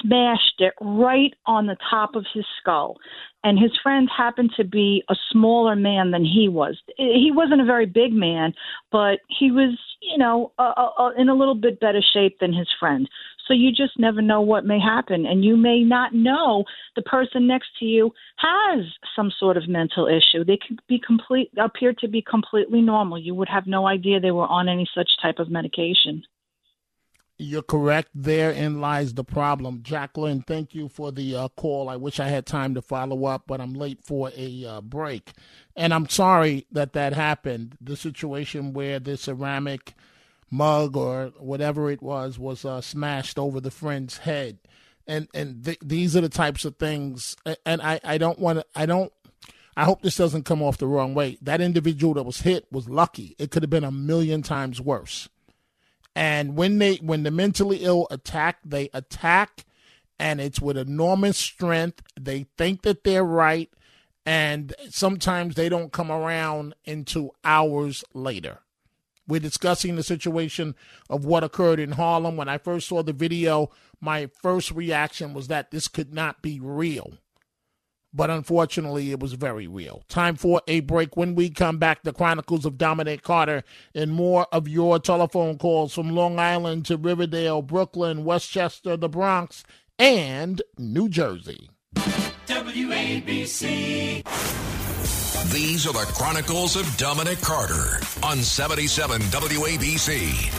smashed 0.00 0.60
it 0.60 0.72
right 0.80 1.34
on 1.44 1.66
the 1.66 1.76
top 1.90 2.14
of 2.14 2.24
his 2.32 2.46
skull. 2.58 2.96
And 3.42 3.58
his 3.58 3.72
friend 3.82 4.08
happened 4.16 4.52
to 4.56 4.64
be 4.64 5.04
a 5.10 5.14
smaller 5.30 5.76
man 5.76 6.10
than 6.10 6.24
he 6.24 6.48
was. 6.48 6.80
He 6.96 7.30
wasn't 7.30 7.60
a 7.60 7.66
very 7.66 7.86
big 7.86 8.14
man, 8.14 8.54
but 8.90 9.18
he 9.28 9.50
was, 9.50 9.78
you 10.00 10.16
know, 10.16 10.52
uh, 10.58 10.72
uh, 10.98 11.10
in 11.18 11.28
a 11.28 11.34
little 11.34 11.54
bit 11.54 11.80
better 11.80 12.00
shape 12.14 12.38
than 12.40 12.54
his 12.54 12.68
friend. 12.80 13.08
So 13.46 13.54
you 13.54 13.70
just 13.70 13.98
never 13.98 14.22
know 14.22 14.40
what 14.40 14.64
may 14.64 14.80
happen. 14.80 15.26
And 15.26 15.44
you 15.44 15.56
may 15.56 15.82
not 15.82 16.14
know 16.14 16.64
the 16.96 17.02
person 17.02 17.46
next 17.46 17.68
to 17.78 17.84
you 17.84 18.12
has 18.38 18.84
some 19.14 19.30
sort 19.38 19.56
of 19.56 19.68
mental 19.68 20.06
issue. 20.06 20.44
They 20.44 20.58
could 20.66 20.80
be 20.88 21.00
complete, 21.04 21.50
appear 21.58 21.92
to 21.94 22.08
be 22.08 22.22
completely 22.22 22.80
normal. 22.80 23.18
You 23.18 23.34
would 23.34 23.48
have 23.48 23.66
no 23.66 23.86
idea 23.86 24.20
they 24.20 24.30
were 24.30 24.46
on 24.46 24.68
any 24.68 24.88
such 24.94 25.10
type 25.20 25.38
of 25.38 25.50
medication. 25.50 26.22
You're 27.36 27.62
correct. 27.62 28.10
Therein 28.14 28.80
lies 28.80 29.14
the 29.14 29.24
problem. 29.24 29.82
Jacqueline, 29.82 30.42
thank 30.42 30.72
you 30.72 30.88
for 30.88 31.10
the 31.10 31.34
uh, 31.34 31.48
call. 31.48 31.88
I 31.88 31.96
wish 31.96 32.20
I 32.20 32.28
had 32.28 32.46
time 32.46 32.74
to 32.74 32.82
follow 32.82 33.24
up, 33.24 33.42
but 33.48 33.60
I'm 33.60 33.74
late 33.74 33.98
for 34.04 34.30
a 34.36 34.64
uh, 34.64 34.80
break. 34.80 35.32
And 35.74 35.92
I'm 35.92 36.08
sorry 36.08 36.66
that 36.70 36.92
that 36.92 37.12
happened. 37.12 37.76
The 37.80 37.96
situation 37.96 38.72
where 38.72 39.00
the 39.00 39.16
ceramic 39.16 39.94
mug 40.54 40.96
or 40.96 41.32
whatever 41.38 41.90
it 41.90 42.02
was 42.02 42.38
was 42.38 42.64
uh, 42.64 42.80
smashed 42.80 43.38
over 43.38 43.60
the 43.60 43.70
friend's 43.70 44.18
head. 44.18 44.58
And 45.06 45.28
and 45.34 45.64
th- 45.64 45.78
these 45.82 46.16
are 46.16 46.20
the 46.22 46.28
types 46.28 46.64
of 46.64 46.76
things. 46.76 47.36
And 47.66 47.82
I, 47.82 48.00
I 48.04 48.18
don't 48.18 48.38
want 48.38 48.60
to, 48.60 48.66
I 48.74 48.86
don't, 48.86 49.12
I 49.76 49.84
hope 49.84 50.02
this 50.02 50.16
doesn't 50.16 50.44
come 50.44 50.62
off 50.62 50.78
the 50.78 50.86
wrong 50.86 51.14
way. 51.14 51.36
That 51.42 51.60
individual 51.60 52.14
that 52.14 52.22
was 52.22 52.40
hit 52.40 52.66
was 52.70 52.88
lucky. 52.88 53.34
It 53.38 53.50
could 53.50 53.62
have 53.62 53.70
been 53.70 53.84
a 53.84 53.90
million 53.90 54.42
times 54.42 54.80
worse. 54.80 55.28
And 56.16 56.56
when 56.56 56.78
they 56.78 56.96
when 56.96 57.24
the 57.24 57.30
mentally 57.30 57.78
ill 57.78 58.06
attack, 58.10 58.58
they 58.64 58.88
attack 58.94 59.64
and 60.18 60.40
it's 60.40 60.60
with 60.60 60.78
enormous 60.78 61.36
strength. 61.36 62.02
They 62.18 62.46
think 62.56 62.82
that 62.82 63.04
they're 63.04 63.24
right 63.24 63.70
and 64.24 64.74
sometimes 64.88 65.54
they 65.54 65.68
don't 65.68 65.92
come 65.92 66.10
around 66.10 66.74
until 66.86 67.34
hours 67.44 68.04
later. 68.14 68.60
We're 69.26 69.40
discussing 69.40 69.96
the 69.96 70.02
situation 70.02 70.74
of 71.08 71.24
what 71.24 71.44
occurred 71.44 71.80
in 71.80 71.92
Harlem. 71.92 72.36
When 72.36 72.48
I 72.48 72.58
first 72.58 72.88
saw 72.88 73.02
the 73.02 73.12
video, 73.12 73.70
my 74.00 74.28
first 74.42 74.70
reaction 74.70 75.34
was 75.34 75.48
that 75.48 75.70
this 75.70 75.88
could 75.88 76.12
not 76.12 76.42
be 76.42 76.60
real 76.60 77.14
but 78.14 78.30
unfortunately, 78.30 79.10
it 79.10 79.18
was 79.18 79.32
very 79.32 79.66
real. 79.66 80.04
Time 80.08 80.36
for 80.36 80.62
a 80.68 80.78
break. 80.80 81.16
When 81.16 81.34
we 81.34 81.50
come 81.50 81.78
back, 81.78 82.04
the 82.04 82.12
Chronicles 82.12 82.64
of 82.64 82.78
Dominic 82.78 83.22
Carter 83.22 83.64
and 83.92 84.12
more 84.12 84.46
of 84.52 84.68
your 84.68 85.00
telephone 85.00 85.58
calls 85.58 85.92
from 85.92 86.10
Long 86.10 86.38
Island 86.38 86.86
to 86.86 86.96
Riverdale, 86.96 87.60
Brooklyn, 87.60 88.24
Westchester, 88.24 88.96
the 88.96 89.08
Bronx, 89.08 89.64
and 89.98 90.62
New 90.78 91.08
Jersey. 91.08 91.68
WABC. 92.46 94.22
These 95.52 95.86
are 95.86 95.92
the 95.92 96.10
Chronicles 96.14 96.74
of 96.74 96.96
Dominic 96.96 97.40
Carter 97.40 98.00
on 98.22 98.38
77 98.38 99.20
WABC. 99.20 100.50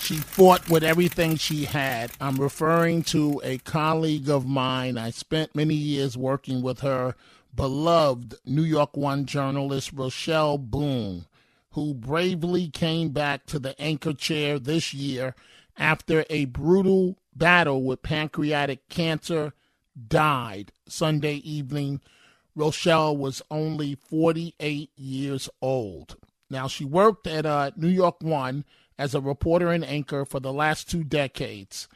She 0.00 0.16
fought 0.16 0.68
with 0.68 0.84
everything 0.84 1.36
she 1.36 1.64
had. 1.64 2.12
I'm 2.20 2.36
referring 2.36 3.02
to 3.04 3.40
a 3.42 3.58
colleague 3.58 4.28
of 4.28 4.46
mine. 4.46 4.96
I 4.96 5.10
spent 5.10 5.56
many 5.56 5.74
years 5.74 6.16
working 6.16 6.62
with 6.62 6.80
her, 6.80 7.14
beloved 7.54 8.36
New 8.46 8.62
York 8.62 8.96
One 8.96 9.26
journalist 9.26 9.92
Rochelle 9.92 10.56
Boone, 10.56 11.26
who 11.70 11.94
bravely 11.94 12.68
came 12.68 13.08
back 13.10 13.44
to 13.46 13.58
the 13.58 13.78
anchor 13.80 14.12
chair 14.12 14.58
this 14.58 14.94
year 14.94 15.34
after 15.76 16.24
a 16.30 16.44
brutal 16.44 17.16
battle 17.34 17.82
with 17.82 18.02
pancreatic 18.02 18.88
cancer, 18.88 19.52
died 20.08 20.72
Sunday 20.88 21.36
evening. 21.36 22.00
Rochelle 22.54 23.16
was 23.16 23.42
only 23.50 23.94
48 23.94 24.90
years 24.96 25.48
old. 25.60 26.16
Now, 26.50 26.68
she 26.68 26.84
worked 26.84 27.26
at 27.26 27.46
uh, 27.46 27.72
New 27.76 27.88
York 27.88 28.22
One 28.22 28.64
as 28.98 29.14
a 29.14 29.20
reporter 29.20 29.70
and 29.70 29.84
anchor 29.84 30.24
for 30.24 30.40
the 30.40 30.52
last 30.52 30.88
two 30.88 31.04
decades. 31.04 31.88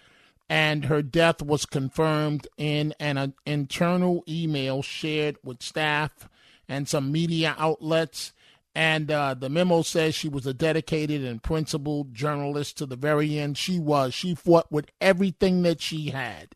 And 0.48 0.86
her 0.86 1.02
death 1.02 1.42
was 1.42 1.66
confirmed 1.66 2.48
in 2.56 2.94
an 2.98 3.18
uh, 3.18 3.28
internal 3.44 4.24
email 4.26 4.82
shared 4.82 5.36
with 5.44 5.62
staff 5.62 6.28
and 6.68 6.88
some 6.88 7.12
media 7.12 7.54
outlets. 7.58 8.32
And 8.74 9.10
uh, 9.10 9.34
the 9.34 9.50
memo 9.50 9.82
says 9.82 10.14
she 10.14 10.28
was 10.28 10.46
a 10.46 10.54
dedicated 10.54 11.24
and 11.24 11.42
principled 11.42 12.14
journalist 12.14 12.78
to 12.78 12.86
the 12.86 12.96
very 12.96 13.38
end. 13.38 13.58
She 13.58 13.78
was. 13.78 14.14
She 14.14 14.34
fought 14.34 14.70
with 14.72 14.90
everything 15.00 15.62
that 15.62 15.80
she 15.80 16.10
had. 16.10 16.54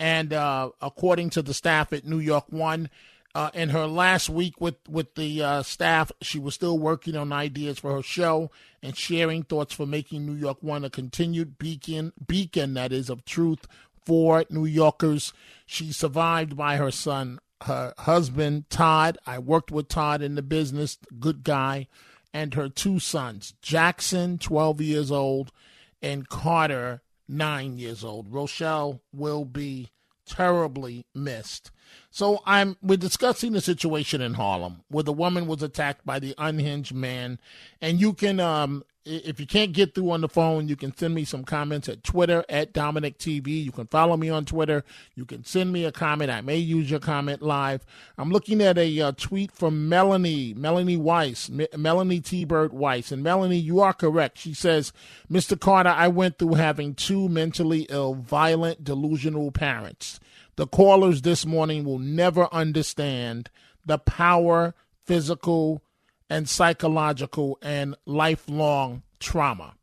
And 0.00 0.32
uh, 0.32 0.70
according 0.80 1.30
to 1.30 1.42
the 1.42 1.54
staff 1.54 1.92
at 1.92 2.06
New 2.06 2.20
York 2.20 2.44
One, 2.50 2.88
uh, 3.34 3.50
in 3.54 3.68
her 3.68 3.86
last 3.86 4.28
week 4.28 4.60
with 4.60 4.76
with 4.88 5.14
the 5.14 5.42
uh, 5.42 5.62
staff, 5.62 6.10
she 6.20 6.38
was 6.38 6.54
still 6.54 6.78
working 6.78 7.16
on 7.16 7.32
ideas 7.32 7.78
for 7.78 7.94
her 7.94 8.02
show 8.02 8.50
and 8.82 8.96
sharing 8.96 9.42
thoughts 9.42 9.74
for 9.74 9.86
making 9.86 10.26
New 10.26 10.34
York 10.34 10.58
One 10.60 10.84
a 10.84 10.90
continued 10.90 11.58
beacon 11.58 12.12
beacon 12.26 12.74
that 12.74 12.92
is 12.92 13.10
of 13.10 13.24
truth 13.24 13.66
for 14.04 14.44
New 14.50 14.64
Yorkers. 14.64 15.32
She's 15.66 15.96
survived 15.96 16.56
by 16.56 16.78
her 16.78 16.90
son, 16.90 17.40
her 17.62 17.92
husband 17.98 18.70
Todd. 18.70 19.18
I 19.26 19.38
worked 19.38 19.70
with 19.70 19.88
Todd 19.88 20.22
in 20.22 20.34
the 20.34 20.42
business, 20.42 20.98
good 21.20 21.44
guy, 21.44 21.86
and 22.32 22.54
her 22.54 22.68
two 22.68 22.98
sons, 22.98 23.54
Jackson, 23.60 24.38
12 24.38 24.80
years 24.80 25.12
old, 25.12 25.52
and 26.00 26.28
Carter, 26.28 27.02
9 27.28 27.78
years 27.78 28.02
old. 28.04 28.32
Rochelle 28.32 29.00
will 29.12 29.44
be 29.44 29.90
terribly 30.26 31.06
missed. 31.14 31.70
So 32.10 32.42
I'm 32.44 32.76
we're 32.82 32.98
discussing 32.98 33.52
the 33.52 33.60
situation 33.60 34.20
in 34.20 34.34
Harlem 34.34 34.82
where 34.88 35.04
the 35.04 35.12
woman 35.12 35.46
was 35.46 35.62
attacked 35.62 36.04
by 36.04 36.18
the 36.18 36.34
unhinged 36.38 36.94
man, 36.94 37.38
and 37.80 38.00
you 38.00 38.12
can 38.12 38.38
um 38.38 38.84
if 39.08 39.40
you 39.40 39.46
can't 39.46 39.72
get 39.72 39.94
through 39.94 40.10
on 40.10 40.20
the 40.20 40.28
phone, 40.28 40.68
you 40.68 40.76
can 40.76 40.96
send 40.96 41.14
me 41.14 41.24
some 41.24 41.44
comments 41.44 41.88
at 41.88 42.04
Twitter 42.04 42.44
at 42.48 42.72
Dominic 42.72 43.18
TV. 43.18 43.64
You 43.64 43.72
can 43.72 43.86
follow 43.86 44.16
me 44.16 44.28
on 44.28 44.44
Twitter. 44.44 44.84
You 45.14 45.24
can 45.24 45.44
send 45.44 45.72
me 45.72 45.84
a 45.84 45.92
comment. 45.92 46.30
I 46.30 46.40
may 46.40 46.58
use 46.58 46.90
your 46.90 47.00
comment 47.00 47.42
live. 47.42 47.84
I'm 48.18 48.30
looking 48.30 48.60
at 48.60 48.76
a 48.78 49.00
uh, 49.00 49.12
tweet 49.16 49.50
from 49.50 49.88
Melanie, 49.88 50.54
Melanie 50.54 50.96
Weiss, 50.96 51.50
M- 51.50 51.66
Melanie 51.80 52.20
T. 52.20 52.44
Bird 52.44 52.72
Weiss. 52.72 53.10
And 53.10 53.22
Melanie, 53.22 53.58
you 53.58 53.80
are 53.80 53.94
correct. 53.94 54.38
She 54.38 54.54
says, 54.54 54.92
Mr. 55.30 55.58
Carter, 55.58 55.90
I 55.90 56.08
went 56.08 56.38
through 56.38 56.54
having 56.54 56.94
two 56.94 57.28
mentally 57.28 57.86
ill, 57.88 58.14
violent, 58.14 58.84
delusional 58.84 59.50
parents. 59.50 60.20
The 60.56 60.66
callers 60.66 61.22
this 61.22 61.46
morning 61.46 61.84
will 61.84 62.00
never 62.00 62.52
understand 62.52 63.48
the 63.86 63.98
power, 63.98 64.74
physical, 65.06 65.82
and 66.30 66.48
psychological 66.48 67.58
and 67.62 67.96
lifelong 68.06 69.02
trauma. 69.20 69.74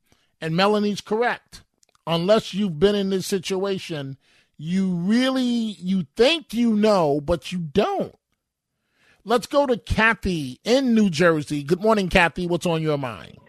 And 0.41 0.55
Melanie's 0.55 1.01
correct. 1.01 1.63
Unless 2.07 2.53
you've 2.53 2.79
been 2.79 2.95
in 2.95 3.09
this 3.09 3.25
situation, 3.25 4.17
you 4.57 4.93
really 4.93 5.43
you 5.43 6.05
think 6.15 6.53
you 6.53 6.75
know, 6.75 7.19
but 7.19 7.51
you 7.51 7.59
don't. 7.59 8.15
Let's 9.23 9.47
go 9.47 9.65
to 9.65 9.77
Kathy 9.77 10.59
in 10.63 10.93
New 10.93 11.09
Jersey. 11.09 11.63
Good 11.63 11.81
morning, 11.81 12.09
Kathy. 12.09 12.45
What's 12.45 12.67
on 12.67 12.83
your 12.83 12.97
mind? 12.97 13.39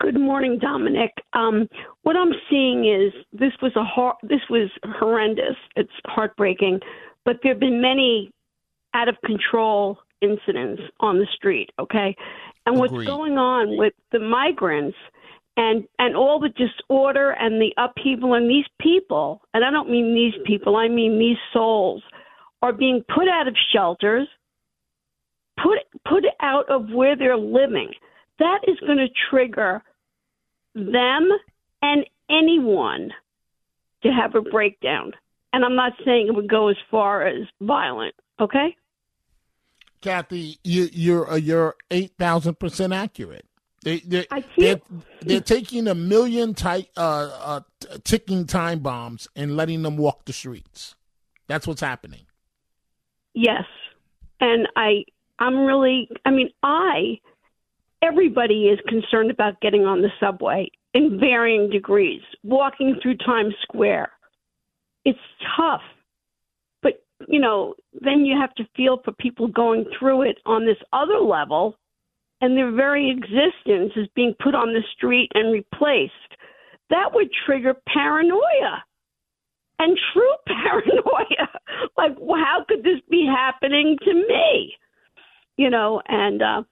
Good 0.00 0.18
morning, 0.18 0.58
Dominic. 0.58 1.12
Um, 1.34 1.68
what 2.02 2.16
I'm 2.16 2.32
seeing 2.50 2.84
is 2.84 3.12
this 3.32 3.52
was 3.62 3.72
a 3.76 3.84
hor- 3.84 4.16
this 4.24 4.40
was 4.50 4.70
horrendous. 4.84 5.56
It's 5.76 5.92
heartbreaking, 6.06 6.80
but 7.24 7.36
there 7.42 7.52
have 7.52 7.60
been 7.60 7.80
many 7.80 8.32
out 8.92 9.08
of 9.08 9.16
control 9.24 9.98
incidents 10.24 10.82
on 11.00 11.18
the 11.18 11.26
street. 11.34 11.70
Okay, 11.78 12.16
and 12.66 12.78
what's 12.78 12.92
Agreed. 12.92 13.06
going 13.06 13.38
on 13.38 13.76
with 13.76 13.92
the 14.12 14.18
migrants 14.18 14.96
and 15.56 15.84
and 15.98 16.16
all 16.16 16.40
the 16.40 16.48
disorder 16.48 17.30
and 17.30 17.60
the 17.60 17.72
upheaval 17.76 18.34
and 18.34 18.48
these 18.48 18.66
people, 18.80 19.42
and 19.52 19.64
I 19.64 19.70
don't 19.70 19.90
mean 19.90 20.14
these 20.14 20.40
people, 20.46 20.76
I 20.76 20.88
mean 20.88 21.18
these 21.18 21.38
souls, 21.52 22.02
are 22.62 22.72
being 22.72 23.04
put 23.14 23.28
out 23.28 23.46
of 23.46 23.54
shelters 23.72 24.26
put 25.62 25.78
put 26.08 26.24
out 26.40 26.68
of 26.68 26.90
where 26.90 27.16
they're 27.16 27.36
living. 27.36 27.92
That 28.38 28.60
is 28.66 28.78
going 28.80 28.98
to 28.98 29.08
trigger 29.30 29.82
them 30.74 31.28
and 31.82 32.04
anyone 32.28 33.10
to 34.02 34.08
have 34.10 34.34
a 34.34 34.42
breakdown. 34.42 35.12
And 35.52 35.64
I'm 35.64 35.76
not 35.76 35.92
saying 36.04 36.26
it 36.26 36.34
would 36.34 36.50
go 36.50 36.68
as 36.68 36.76
far 36.90 37.26
as 37.26 37.46
violent. 37.60 38.14
Okay. 38.40 38.76
Kathy, 40.04 40.58
you, 40.62 40.90
you're 40.92 41.30
uh, 41.30 41.36
you're 41.36 41.76
eight 41.90 42.12
thousand 42.18 42.58
percent 42.58 42.92
accurate. 42.92 43.46
They 43.82 44.00
they 44.00 44.26
they're, 44.58 44.80
they're 45.22 45.40
taking 45.40 45.88
a 45.88 45.94
million 45.94 46.52
ti- 46.52 46.90
uh, 46.94 47.00
uh, 47.00 47.60
t- 47.80 47.88
ticking 48.04 48.46
time 48.46 48.80
bombs 48.80 49.28
and 49.34 49.56
letting 49.56 49.82
them 49.82 49.96
walk 49.96 50.26
the 50.26 50.34
streets. 50.34 50.94
That's 51.48 51.66
what's 51.66 51.80
happening. 51.80 52.26
Yes. 53.32 53.64
And 54.40 54.68
I 54.76 55.04
I'm 55.38 55.64
really 55.64 56.10
I 56.26 56.30
mean 56.30 56.50
I 56.62 57.18
everybody 58.02 58.68
is 58.68 58.78
concerned 58.86 59.30
about 59.30 59.58
getting 59.62 59.86
on 59.86 60.02
the 60.02 60.10
subway 60.20 60.70
in 60.92 61.18
varying 61.18 61.70
degrees, 61.70 62.20
walking 62.42 62.96
through 63.02 63.16
Times 63.16 63.54
Square. 63.62 64.12
It's 65.06 65.18
tough. 65.56 65.82
You 67.28 67.40
know, 67.40 67.74
then 68.00 68.24
you 68.24 68.36
have 68.40 68.54
to 68.54 68.64
feel 68.76 69.00
for 69.04 69.12
people 69.12 69.48
going 69.48 69.84
through 69.98 70.22
it 70.22 70.38
on 70.46 70.66
this 70.66 70.78
other 70.92 71.18
level 71.18 71.76
and 72.40 72.56
their 72.56 72.72
very 72.72 73.10
existence 73.10 73.92
is 73.96 74.06
being 74.14 74.34
put 74.42 74.54
on 74.54 74.74
the 74.74 74.82
street 74.94 75.30
and 75.34 75.52
replaced. 75.52 76.12
That 76.90 77.14
would 77.14 77.28
trigger 77.46 77.74
paranoia 77.86 78.84
and 79.78 79.98
true 80.12 80.34
paranoia. 80.46 81.48
like, 81.96 82.16
how 82.18 82.64
could 82.68 82.82
this 82.82 83.00
be 83.10 83.26
happening 83.26 83.96
to 84.04 84.14
me? 84.14 84.74
You 85.56 85.70
know, 85.70 86.02
and 86.06 86.42
uh, 86.42 86.62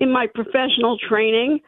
in 0.00 0.12
my 0.12 0.26
professional 0.34 0.98
training, 1.08 1.60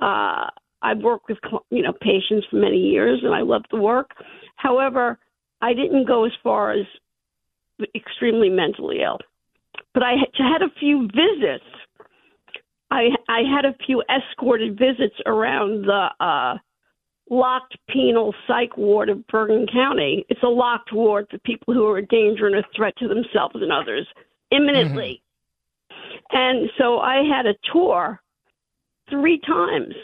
uh, 0.00 0.46
I've 0.82 0.98
worked 0.98 1.28
with 1.28 1.38
you 1.70 1.82
know 1.82 1.92
patients 2.00 2.46
for 2.50 2.56
many 2.56 2.78
years, 2.78 3.20
and 3.22 3.32
I 3.32 3.42
love 3.42 3.62
the 3.70 3.78
work. 3.78 4.10
However, 4.56 5.18
I 5.60 5.74
didn't 5.74 6.08
go 6.08 6.24
as 6.24 6.32
far 6.42 6.72
as 6.72 6.86
extremely 7.94 8.48
mentally 8.48 8.98
ill, 9.02 9.18
but 9.94 10.02
I 10.02 10.14
had 10.38 10.62
a 10.62 10.72
few 10.78 11.08
visits. 11.08 11.64
I 12.90 13.08
I 13.28 13.40
had 13.42 13.64
a 13.64 13.76
few 13.86 14.02
escorted 14.08 14.78
visits 14.78 15.16
around 15.26 15.86
the 15.86 16.08
uh, 16.20 16.58
locked 17.30 17.76
penal 17.88 18.34
psych 18.46 18.76
ward 18.76 19.08
of 19.08 19.26
Bergen 19.28 19.66
County. 19.72 20.24
It's 20.28 20.42
a 20.42 20.48
locked 20.48 20.92
ward 20.92 21.26
for 21.30 21.38
people 21.38 21.72
who 21.74 21.86
are 21.86 21.98
a 21.98 22.06
danger 22.06 22.46
and 22.46 22.56
a 22.56 22.64
threat 22.76 22.94
to 22.98 23.08
themselves 23.08 23.56
and 23.56 23.72
others 23.72 24.06
imminently. 24.50 25.22
Mm-hmm. 25.90 26.36
And 26.36 26.70
so 26.78 26.98
I 26.98 27.22
had 27.24 27.46
a 27.46 27.54
tour 27.72 28.20
three 29.10 29.40
times. 29.46 29.94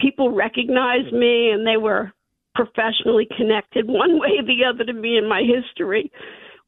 People 0.00 0.30
recognized 0.30 1.12
me 1.12 1.50
and 1.50 1.66
they 1.66 1.76
were 1.76 2.12
professionally 2.54 3.26
connected 3.36 3.86
one 3.88 4.18
way 4.18 4.38
or 4.38 4.42
the 4.42 4.64
other 4.64 4.84
to 4.84 4.92
me 4.92 5.16
and 5.16 5.28
my 5.28 5.42
history. 5.42 6.10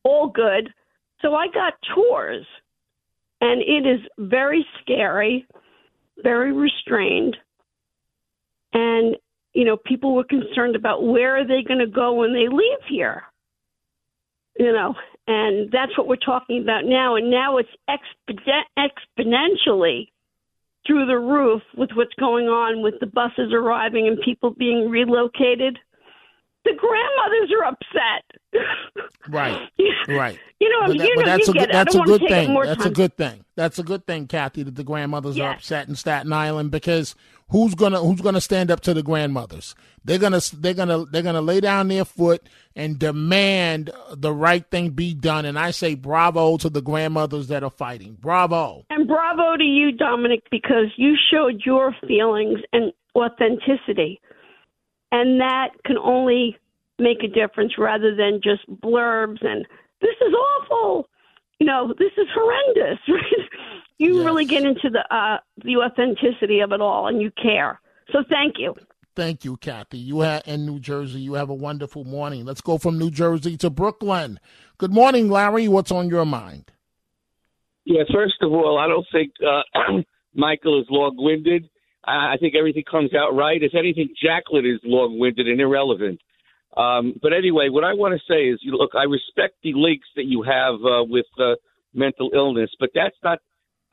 All 0.04 0.28
good. 0.28 0.72
So 1.20 1.34
I 1.34 1.46
got 1.48 1.74
tours. 1.94 2.46
And 3.40 3.60
it 3.60 3.88
is 3.88 4.00
very 4.18 4.64
scary, 4.80 5.46
very 6.22 6.52
restrained. 6.52 7.36
And 8.72 9.16
you 9.52 9.64
know, 9.64 9.76
people 9.76 10.14
were 10.14 10.24
concerned 10.24 10.76
about 10.76 11.04
where 11.04 11.36
are 11.36 11.46
they 11.46 11.62
going 11.66 11.80
to 11.80 11.86
go 11.86 12.14
when 12.14 12.32
they 12.32 12.48
leave 12.48 12.78
here. 12.88 13.24
You 14.58 14.72
know, 14.72 14.94
and 15.26 15.70
that's 15.70 15.96
what 15.96 16.06
we're 16.06 16.16
talking 16.16 16.62
about 16.62 16.84
now. 16.84 17.16
And 17.16 17.30
now 17.30 17.58
it's 17.58 17.68
exponentially 17.88 20.08
through 20.86 21.06
the 21.06 21.18
roof 21.18 21.62
with 21.76 21.90
what's 21.94 22.14
going 22.18 22.46
on 22.46 22.82
with 22.82 22.94
the 23.00 23.06
buses 23.06 23.52
arriving 23.52 24.08
and 24.08 24.18
people 24.24 24.50
being 24.50 24.90
relocated. 24.90 25.78
The 26.64 26.72
grandmothers 26.76 27.50
are 27.58 27.64
upset. 27.64 28.24
Right, 29.28 29.68
right. 30.08 30.38
You 30.60 30.68
know, 30.68 30.86
but, 30.88 30.98
that, 30.98 31.08
you 31.08 31.16
know, 31.16 31.24
that's 31.24 31.46
you 31.48 31.50
a 31.50 31.54
good, 31.54 31.60
get 31.60 31.72
that's 31.72 31.94
a 31.94 32.00
good 32.00 32.20
to 32.20 32.28
take 32.28 32.48
up 32.48 32.54
thing. 32.54 32.62
That's 32.64 32.86
a 32.86 32.90
good 32.90 33.16
thing. 33.16 33.44
That's 33.56 33.78
a 33.78 33.82
good 33.82 34.06
thing, 34.06 34.26
Kathy. 34.28 34.62
That 34.62 34.76
the 34.76 34.84
grandmothers 34.84 35.38
are 35.38 35.52
upset 35.52 35.88
in 35.88 35.96
Staten 35.96 36.32
Island 36.32 36.70
because 36.70 37.16
who's 37.50 37.74
gonna 37.74 38.00
who's 38.00 38.20
gonna 38.20 38.40
stand 38.40 38.70
up 38.70 38.80
to 38.80 38.94
the 38.94 39.02
grandmothers? 39.02 39.74
They're 40.04 40.18
gonna 40.18 40.40
they're 40.54 40.74
gonna 40.74 41.04
they're 41.06 41.22
gonna 41.22 41.42
lay 41.42 41.60
down 41.60 41.88
their 41.88 42.04
foot 42.04 42.48
and 42.74 42.98
demand 42.98 43.90
the 44.12 44.32
right 44.32 44.68
thing 44.70 44.90
be 44.90 45.14
done. 45.14 45.44
And 45.44 45.58
I 45.58 45.70
say 45.70 45.94
bravo 45.94 46.56
to 46.58 46.70
the 46.70 46.82
grandmothers 46.82 47.48
that 47.48 47.62
are 47.62 47.70
fighting. 47.70 48.16
Bravo. 48.20 48.84
And 48.90 49.06
bravo 49.06 49.56
to 49.56 49.64
you, 49.64 49.92
Dominic, 49.92 50.44
because 50.50 50.86
you 50.96 51.14
showed 51.30 51.62
your 51.64 51.94
feelings 52.06 52.60
and 52.72 52.92
authenticity. 53.14 54.20
And 55.12 55.40
that 55.40 55.68
can 55.84 55.98
only 55.98 56.58
make 56.98 57.22
a 57.22 57.28
difference 57.28 57.74
rather 57.78 58.14
than 58.14 58.40
just 58.42 58.68
blurbs 58.80 59.44
and 59.44 59.66
this 60.00 60.16
is 60.20 60.34
awful. 60.34 61.08
You 61.60 61.66
know, 61.66 61.94
this 61.98 62.12
is 62.16 62.26
horrendous. 62.34 62.98
Right? 63.08 63.48
You 63.98 64.24
really 64.24 64.46
get 64.46 64.64
into 64.64 64.90
the 64.90 65.04
uh, 65.14 65.38
the 65.62 65.76
authenticity 65.76 66.58
of 66.58 66.72
it 66.72 66.80
all 66.80 67.06
and 67.06 67.22
you 67.22 67.30
care. 67.40 67.80
So 68.10 68.24
thank 68.28 68.54
you. 68.58 68.74
Thank 69.14 69.44
you, 69.44 69.56
Kathy. 69.58 69.98
You 69.98 70.20
have 70.20 70.42
in 70.44 70.66
New 70.66 70.80
Jersey. 70.80 71.20
You 71.20 71.34
have 71.34 71.50
a 71.50 71.54
wonderful 71.54 72.02
morning. 72.02 72.44
Let's 72.44 72.62
go 72.62 72.78
from 72.78 72.98
New 72.98 73.10
Jersey 73.12 73.56
to 73.58 73.70
Brooklyn. 73.70 74.40
Good 74.78 74.92
morning, 74.92 75.28
Larry. 75.28 75.68
What's 75.68 75.92
on 75.92 76.08
your 76.08 76.24
mind? 76.24 76.72
Yeah, 77.84 78.02
first 78.12 78.36
of 78.40 78.50
all, 78.50 78.78
I 78.78 78.88
don't 78.88 79.06
think 79.12 79.32
uh, 79.46 80.02
Michael 80.34 80.80
is 80.80 80.86
long-winded. 80.88 81.68
I 82.04 82.36
think 82.40 82.54
everything 82.56 82.84
comes 82.90 83.14
out 83.14 83.34
right. 83.34 83.62
If 83.62 83.74
anything, 83.74 84.08
Jacqueline 84.20 84.66
is 84.66 84.80
long-winded 84.84 85.46
and 85.46 85.60
irrelevant. 85.60 86.20
Um, 86.76 87.14
but 87.22 87.32
anyway, 87.32 87.68
what 87.68 87.84
I 87.84 87.92
want 87.94 88.14
to 88.18 88.32
say 88.32 88.48
is, 88.48 88.58
you 88.62 88.72
look, 88.72 88.92
I 88.94 89.04
respect 89.04 89.56
the 89.62 89.72
links 89.74 90.08
that 90.16 90.24
you 90.24 90.42
have 90.42 90.74
uh, 90.76 91.04
with 91.04 91.26
uh, 91.38 91.54
mental 91.94 92.30
illness, 92.34 92.70
but 92.80 92.90
that's 92.94 93.16
not. 93.22 93.38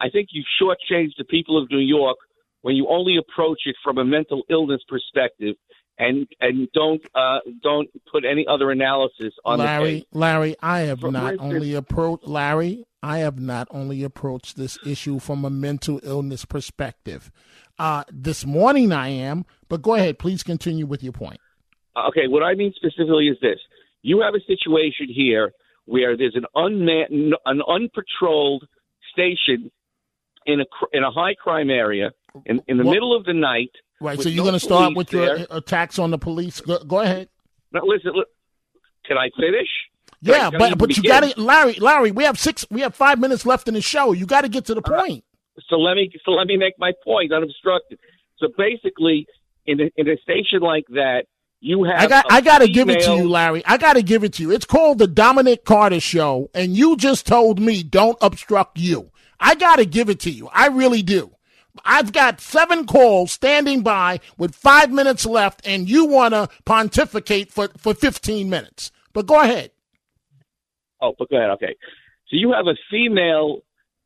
I 0.02 0.10
think 0.10 0.30
you 0.32 0.44
shortchanged 0.62 1.18
the 1.18 1.26
people 1.26 1.62
of 1.62 1.70
New 1.70 1.80
York 1.80 2.18
when 2.62 2.76
you 2.76 2.88
only 2.90 3.18
approach 3.18 3.60
it 3.66 3.76
from 3.84 3.98
a 3.98 4.06
mental 4.06 4.44
illness 4.50 4.82
perspective 4.88 5.56
and 5.98 6.26
and 6.40 6.70
don't 6.74 7.02
uh, 7.14 7.40
don't 7.62 7.90
put 8.12 8.24
any 8.24 8.46
other 8.50 8.72
analysis 8.72 9.34
on 9.44 9.60
Larry. 9.60 10.08
Larry, 10.14 10.56
I 10.62 10.80
have 10.82 11.02
For 11.02 11.12
not 11.12 11.34
instance- 11.34 11.54
only 11.54 11.74
approached 11.76 12.26
Larry. 12.28 12.86
I 13.04 13.20
have 13.20 13.40
not 13.40 13.68
only 13.72 14.04
approached 14.04 14.58
this 14.58 14.78
issue 14.86 15.20
from 15.20 15.46
a 15.46 15.50
mental 15.50 16.00
illness 16.04 16.44
perspective. 16.46 17.32
Uh, 17.80 18.04
this 18.12 18.46
morning 18.46 18.92
I 18.92 19.08
am, 19.10 19.46
but 19.70 19.82
go 19.82 19.96
ahead. 19.96 20.20
Please 20.20 20.44
continue 20.44 20.86
with 20.86 21.02
your 21.02 21.14
point. 21.14 21.40
Okay, 22.10 22.28
what 22.28 22.44
I 22.44 22.54
mean 22.54 22.74
specifically 22.76 23.28
is 23.28 23.38
this: 23.42 23.58
you 24.02 24.22
have 24.22 24.36
a 24.36 24.42
situation 24.46 25.08
here 25.10 25.54
where 25.86 26.16
there's 26.18 26.36
an 26.36 26.46
unmanned, 26.56 27.36
an 27.46 27.62
unpatrolled 27.68 28.64
station 29.12 29.72
in 30.46 30.62
a 30.62 30.66
in 30.94 31.04
a 31.04 31.12
high 31.12 31.36
crime 31.36 31.70
area 31.70 32.12
in 32.46 32.62
in 32.68 32.78
the 32.78 32.84
What- 32.84 32.94
middle 32.94 33.16
of 33.16 33.26
the 33.26 33.34
night. 33.34 33.72
Right. 34.02 34.20
So 34.22 34.30
you're 34.30 34.38
no 34.46 34.52
going 34.52 34.54
to 34.54 34.66
start 34.66 34.96
with 34.96 35.12
your 35.12 35.46
attacks 35.50 36.00
on 36.00 36.12
the 36.12 36.18
police. 36.18 36.62
Go, 36.62 36.82
go 36.86 37.00
ahead. 37.02 37.28
Now, 37.74 37.82
listen, 37.84 38.14
look, 38.14 38.30
can 39.06 39.18
I 39.18 39.30
finish? 39.38 39.68
Yeah, 40.22 40.50
but 40.50 40.78
but 40.78 40.96
you 40.96 41.04
got 41.04 41.24
to, 41.24 41.42
Larry. 41.42 41.74
Larry, 41.76 42.12
we 42.12 42.24
have 42.24 42.40
six. 42.40 42.66
We 42.70 42.82
have 42.82 42.96
five 42.96 43.20
minutes 43.20 43.46
left 43.46 43.68
in 43.68 43.74
the 43.74 43.82
show. 43.82 44.14
You 44.14 44.26
got 44.26 44.42
to 44.42 44.50
get 44.50 44.66
to 44.66 44.74
the 44.74 44.82
point. 44.82 45.24
So 45.70 45.78
let 45.78 45.96
me 45.96 46.12
so 46.26 46.32
let 46.32 46.48
me 46.48 46.58
make 46.58 46.78
my 46.78 46.92
point 47.04 47.34
unobstructed. 47.34 48.00
So 48.38 48.48
basically, 48.58 49.28
in 49.66 49.82
a, 49.82 49.92
in 49.98 50.10
a 50.10 50.18
station 50.18 50.62
like 50.62 50.86
that, 50.90 51.24
you 51.60 51.84
have 51.84 52.02
I 52.02 52.08
got 52.08 52.26
I 52.30 52.42
got 52.42 52.60
to 52.60 52.68
give 52.68 52.90
it 52.90 53.02
to 53.04 53.16
you, 53.16 53.30
Larry. 53.30 53.64
I 53.66 53.78
got 53.78 53.94
to 53.94 54.02
give 54.02 54.24
it 54.24 54.34
to 54.34 54.44
you. 54.44 54.52
It's 54.52 54.66
called 54.66 54.98
the 54.98 55.08
Dominic 55.08 55.66
Carter 55.66 56.00
Show, 56.00 56.50
and 56.54 56.76
you 56.78 56.96
just 56.96 57.28
told 57.28 57.60
me 57.60 57.84
don't 57.84 58.18
obstruct 58.22 58.78
you. 58.78 59.12
I 59.40 59.56
got 59.56 59.78
to 59.78 59.86
give 59.86 60.10
it 60.10 60.20
to 60.22 60.32
you. 60.32 60.50
I 60.54 60.68
really 60.68 61.02
do. 61.02 61.32
I've 61.86 62.12
got 62.12 62.42
seven 62.42 62.86
calls 62.86 63.32
standing 63.32 63.82
by 63.82 64.20
with 64.38 64.56
five 64.56 64.92
minutes 64.92 65.26
left, 65.26 65.66
and 65.66 65.90
you 65.90 66.06
want 66.06 66.34
to 66.34 66.50
pontificate 66.66 67.52
for, 67.52 67.70
for 67.78 67.94
15 67.94 68.50
minutes. 68.50 68.92
But 69.14 69.28
go 69.28 69.40
ahead. 69.42 69.72
Oh, 71.02 71.14
but 71.18 71.30
go 71.30 71.38
ahead. 71.38 71.52
Okay. 71.52 71.76
So 72.28 72.36
you 72.36 72.52
have 72.52 72.68
a 72.68 72.76
female, 72.92 73.62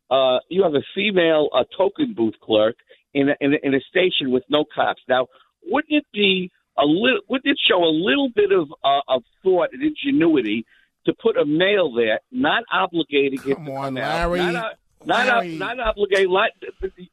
uh, 0.09 0.39
you 0.49 0.63
have 0.63 0.75
a 0.75 0.83
female 0.95 1.49
uh, 1.53 1.63
token 1.75 2.13
booth 2.13 2.35
clerk 2.41 2.75
in 3.13 3.29
a, 3.29 3.35
in, 3.39 3.53
a, 3.53 3.57
in 3.63 3.73
a 3.73 3.79
station 3.81 4.31
with 4.31 4.43
no 4.49 4.65
cops. 4.73 5.01
Now, 5.07 5.27
wouldn't 5.65 5.93
it 5.93 6.05
be 6.13 6.51
a 6.77 6.85
little? 6.85 7.21
Wouldn't 7.29 7.51
it 7.51 7.59
show 7.67 7.83
a 7.83 7.93
little 7.93 8.29
bit 8.35 8.51
of 8.51 8.71
uh, 8.83 9.01
of 9.07 9.23
thought 9.43 9.69
and 9.73 9.81
ingenuity 9.81 10.65
to 11.05 11.13
put 11.13 11.37
a 11.37 11.45
male 11.45 11.93
there, 11.93 12.19
not 12.31 12.63
obligating 12.73 13.41
him 13.43 13.65
to 13.65 13.71
come 13.71 13.97
out, 13.97 14.31
Larry. 14.31 14.39
not, 14.39 14.55
uh, 14.55 14.69
not, 15.05 15.29
ob- 15.29 15.45
not 15.45 15.77
obligating, 15.77 16.31
not, 16.31 16.51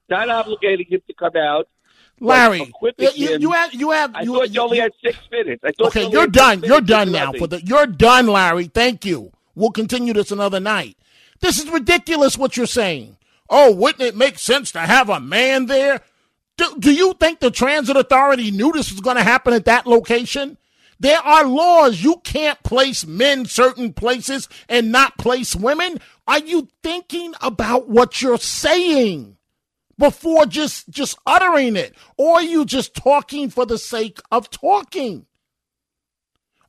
not 0.09 0.47
obligating 0.47 0.89
him 0.89 1.01
to 1.07 1.15
come 1.15 1.37
out. 1.37 1.69
Larry, 2.23 2.71
you, 2.99 3.39
you, 3.39 3.53
have 3.53 3.73
you 3.73 3.91
have 3.93 4.15
I 4.15 4.23
you, 4.23 4.35
thought 4.35 4.51
you 4.51 4.61
only 4.61 4.79
had 4.79 4.93
six 5.03 5.17
minutes. 5.33 5.63
I 5.65 5.73
Okay, 5.87 6.05
you 6.05 6.11
you're 6.11 6.27
done. 6.27 6.63
You're 6.63 6.83
done 6.83 7.11
now. 7.13 7.33
For 7.33 7.47
the 7.47 7.63
you're 7.65 7.87
done, 7.87 8.27
Larry. 8.27 8.67
Thank 8.67 9.07
you. 9.07 9.33
We'll 9.55 9.71
continue 9.71 10.13
this 10.13 10.31
another 10.31 10.61
night. 10.61 10.99
This 11.41 11.59
is 11.59 11.71
ridiculous 11.71 12.37
what 12.37 12.57
you're 12.57 12.67
saying. 12.67 13.17
Oh, 13.49 13.75
wouldn't 13.75 14.03
it 14.03 14.17
make 14.17 14.39
sense 14.39 14.73
to 14.73 14.81
have 14.81 15.09
a 15.09 15.21
man 15.21 15.67
there? 15.67 16.01
Do, 16.57 16.77
do 16.79 16.93
you 16.93 17.15
think 17.15 17.41
the 17.41 17.51
transit 17.51 17.97
authority 17.97 18.51
knew 18.51 18.73
this 18.73 18.93
was 18.93 19.01
going 19.01 19.17
to 19.17 19.23
happen 19.23 19.55
at 19.55 19.65
that 19.65 19.87
location? 19.87 20.59
There 21.01 21.19
are 21.19 21.47
laws. 21.47 22.03
You 22.03 22.21
can't 22.23 22.63
place 22.63 23.07
men 23.07 23.47
certain 23.47 23.95
places 23.95 24.49
and 24.69 24.93
not 24.93 25.17
place 25.17 25.57
women. 25.57 25.99
Are 26.29 26.39
you 26.39 26.69
thinking 26.83 27.35
about 27.41 27.89
what 27.89 28.21
you're 28.21 28.39
saying 28.39 29.39
before 29.99 30.45
just 30.45 30.91
just 30.91 31.19
uttering 31.27 31.77
it? 31.77 31.95
Or 32.19 32.37
are 32.37 32.43
you 32.43 32.67
just 32.67 32.95
talking 32.95 33.49
for 33.49 33.65
the 33.65 33.79
sake 33.79 34.21
of 34.31 34.51
talking? 34.51 35.27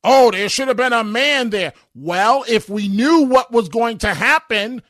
Oh, 0.04 0.32
there 0.32 0.50
should 0.50 0.68
have 0.68 0.78
been 0.78 0.94
a 0.94 1.04
man 1.04 1.52
there. 1.52 1.74
Well, 1.94 2.44
if 2.48 2.70
we 2.70 2.88
knew 2.88 3.22
what 3.22 3.52
was 3.52 3.70
going 3.70 4.00
to 4.00 4.14
happen, 4.14 4.82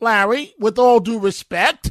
Larry, 0.00 0.54
with 0.58 0.78
all 0.78 1.00
due 1.00 1.18
respect, 1.18 1.90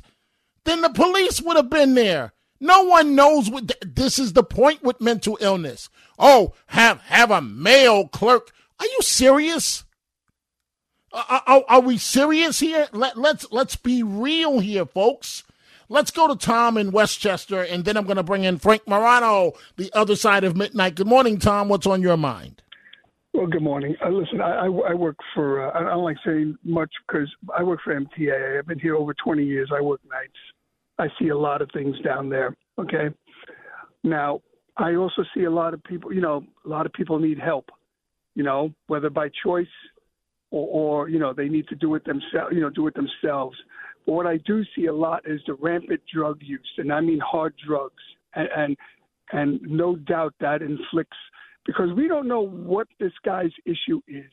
then 0.63 0.81
the 0.81 0.89
police 0.89 1.41
would 1.41 1.57
have 1.57 1.69
been 1.69 1.95
there. 1.95 2.33
No 2.59 2.83
one 2.83 3.15
knows 3.15 3.49
what 3.49 3.67
th- 3.67 3.93
this 3.95 4.19
is 4.19 4.33
the 4.33 4.43
point 4.43 4.83
with 4.83 5.01
mental 5.01 5.37
illness. 5.41 5.89
Oh, 6.19 6.53
have 6.67 7.01
have 7.01 7.31
a 7.31 7.41
male 7.41 8.07
clerk. 8.07 8.51
Are 8.79 8.85
you 8.85 8.99
serious? 9.01 9.83
Are, 11.13 11.43
are, 11.45 11.63
are 11.67 11.81
we 11.81 11.97
serious 11.97 12.59
here? 12.59 12.87
Let, 12.91 13.17
let's 13.17 13.51
let's 13.51 13.75
be 13.75 14.03
real 14.03 14.59
here, 14.59 14.85
folks. 14.85 15.43
Let's 15.89 16.11
go 16.11 16.27
to 16.27 16.35
Tom 16.35 16.77
in 16.77 16.91
Westchester, 16.91 17.63
and 17.63 17.85
then 17.85 17.95
I'm 17.95 18.03
going 18.03 18.17
to 18.17 18.23
bring 18.23 18.43
in 18.43 18.57
Frank 18.57 18.85
Morano, 18.87 19.53
the 19.77 19.89
other 19.93 20.17
side 20.17 20.43
of 20.43 20.57
midnight. 20.57 20.95
Good 20.95 21.07
morning, 21.07 21.39
Tom. 21.39 21.69
What's 21.69 21.87
on 21.87 22.01
your 22.01 22.17
mind? 22.17 22.61
Well, 23.37 23.45
good 23.45 23.61
morning. 23.61 23.95
Uh, 24.03 24.09
listen, 24.09 24.41
I, 24.41 24.65
I, 24.65 24.65
I 24.65 24.93
work 24.95 25.17
for, 25.35 25.69
uh, 25.69 25.79
I 25.79 25.83
don't 25.91 26.03
like 26.03 26.17
saying 26.25 26.57
much 26.63 26.89
because 27.05 27.31
I 27.55 27.61
work 27.61 27.81
for 27.83 27.93
MTA. 27.93 28.57
I've 28.57 28.65
been 28.65 28.79
here 28.79 28.95
over 28.95 29.13
20 29.13 29.45
years. 29.45 29.69
I 29.71 29.79
work 29.79 30.01
nights. 30.09 30.33
I 30.97 31.05
see 31.19 31.27
a 31.27 31.37
lot 31.37 31.61
of 31.61 31.69
things 31.71 31.95
down 32.03 32.29
there. 32.29 32.57
Okay. 32.79 33.09
Now, 34.03 34.41
I 34.75 34.95
also 34.95 35.23
see 35.35 35.43
a 35.43 35.51
lot 35.51 35.75
of 35.75 35.83
people, 35.83 36.11
you 36.11 36.19
know, 36.19 36.45
a 36.65 36.67
lot 36.67 36.87
of 36.87 36.93
people 36.93 37.19
need 37.19 37.37
help, 37.37 37.69
you 38.33 38.41
know, 38.41 38.73
whether 38.87 39.11
by 39.11 39.29
choice 39.43 39.67
or, 40.49 41.03
or 41.03 41.09
you 41.09 41.19
know, 41.19 41.31
they 41.31 41.47
need 41.47 41.67
to 41.67 41.75
do 41.75 41.93
it 41.93 42.03
themselves, 42.05 42.53
you 42.53 42.61
know, 42.61 42.71
do 42.71 42.87
it 42.87 42.95
themselves. 42.95 43.55
But 44.07 44.13
what 44.13 44.25
I 44.25 44.37
do 44.47 44.63
see 44.75 44.87
a 44.87 44.93
lot 44.93 45.21
is 45.27 45.41
the 45.45 45.53
rampant 45.53 46.01
drug 46.11 46.39
use, 46.41 46.71
and 46.79 46.91
I 46.91 47.01
mean 47.01 47.19
hard 47.19 47.53
drugs. 47.67 48.01
And, 48.33 48.49
and, 48.57 48.77
and 49.31 49.61
no 49.61 49.95
doubt 49.95 50.33
that 50.39 50.63
inflicts 50.63 51.17
because 51.67 51.89
we 51.95 52.07
don't 52.07 52.27
know 52.27 52.47
what 52.47 52.87
this 52.99 53.11
guy's 53.23 53.51
issue 53.65 54.01
is. 54.07 54.31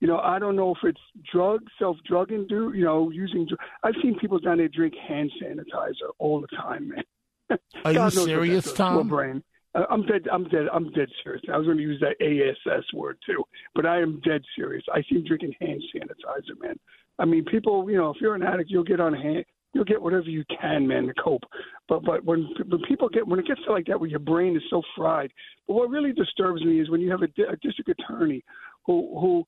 You 0.00 0.08
know, 0.08 0.18
I 0.18 0.38
don't 0.38 0.56
know 0.56 0.72
if 0.72 0.78
it's 0.82 1.00
drug, 1.30 1.60
self 1.78 1.98
drugging, 2.08 2.46
do 2.48 2.72
you 2.74 2.84
know, 2.84 3.10
using. 3.10 3.46
I've 3.84 3.94
seen 4.02 4.18
people 4.18 4.38
down 4.38 4.56
there 4.56 4.68
drink 4.68 4.94
hand 5.06 5.30
sanitizer 5.40 6.10
all 6.18 6.40
the 6.40 6.48
time, 6.56 6.88
man. 6.88 7.58
Are 7.84 7.92
you 7.92 8.10
serious, 8.10 8.72
Tom? 8.72 9.08
Brain. 9.08 9.44
Uh, 9.74 9.84
I'm 9.90 10.02
dead. 10.06 10.26
I'm 10.32 10.44
dead. 10.44 10.66
I'm 10.72 10.90
dead 10.92 11.08
serious. 11.22 11.42
I 11.52 11.58
was 11.58 11.66
going 11.66 11.76
to 11.76 11.82
use 11.82 12.00
that 12.00 12.16
ASS 12.24 12.84
word 12.94 13.18
too, 13.26 13.44
but 13.74 13.84
I 13.84 14.00
am 14.00 14.20
dead 14.24 14.42
serious. 14.56 14.82
I 14.92 15.02
see 15.02 15.22
drinking 15.22 15.54
hand 15.60 15.82
sanitizer, 15.94 16.60
man. 16.60 16.78
I 17.18 17.26
mean, 17.26 17.44
people. 17.44 17.88
You 17.90 17.98
know, 17.98 18.10
if 18.10 18.16
you're 18.22 18.34
an 18.34 18.42
addict, 18.42 18.70
you'll 18.70 18.84
get 18.84 19.00
on 19.00 19.12
hand 19.12 19.44
you'll 19.72 19.84
get 19.84 20.00
whatever 20.00 20.28
you 20.28 20.44
can, 20.60 20.86
man, 20.86 21.06
to 21.06 21.14
cope. 21.14 21.42
But 21.88 22.04
but 22.04 22.24
when 22.24 22.48
when 22.68 22.80
people 22.88 23.08
get 23.08 23.26
when 23.26 23.38
it 23.38 23.46
gets 23.46 23.60
to 23.66 23.72
like 23.72 23.86
that, 23.86 24.00
where 24.00 24.08
your 24.08 24.18
brain 24.18 24.56
is 24.56 24.62
so 24.70 24.82
fried. 24.96 25.32
But 25.66 25.74
what 25.74 25.90
really 25.90 26.12
disturbs 26.12 26.64
me 26.64 26.80
is 26.80 26.90
when 26.90 27.00
you 27.00 27.10
have 27.10 27.22
a, 27.22 27.52
a 27.52 27.56
district 27.56 27.90
attorney 27.90 28.42
who 28.86 29.18
who 29.20 29.44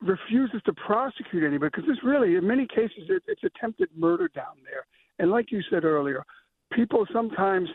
refuses 0.00 0.60
to 0.66 0.72
prosecute 0.74 1.42
anybody 1.42 1.70
because 1.74 1.88
this 1.88 2.02
really, 2.04 2.36
in 2.36 2.46
many 2.46 2.66
cases, 2.66 3.08
it, 3.08 3.22
it's 3.26 3.42
attempted 3.44 3.88
murder 3.96 4.28
down 4.28 4.56
there. 4.64 4.86
And 5.18 5.30
like 5.30 5.50
you 5.50 5.62
said 5.70 5.84
earlier, 5.84 6.24
people 6.72 7.06
sometimes. 7.12 7.68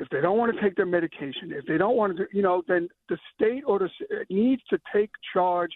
If 0.00 0.08
they 0.10 0.20
don't 0.20 0.38
want 0.38 0.54
to 0.54 0.62
take 0.62 0.76
their 0.76 0.86
medication, 0.86 1.50
if 1.50 1.66
they 1.66 1.76
don't 1.76 1.96
want 1.96 2.16
to, 2.18 2.26
you 2.32 2.40
know, 2.40 2.62
then 2.68 2.88
the 3.08 3.18
state 3.34 3.64
or 3.66 3.80
the 3.80 3.88
needs 4.30 4.62
to 4.70 4.78
take 4.94 5.10
charge 5.32 5.72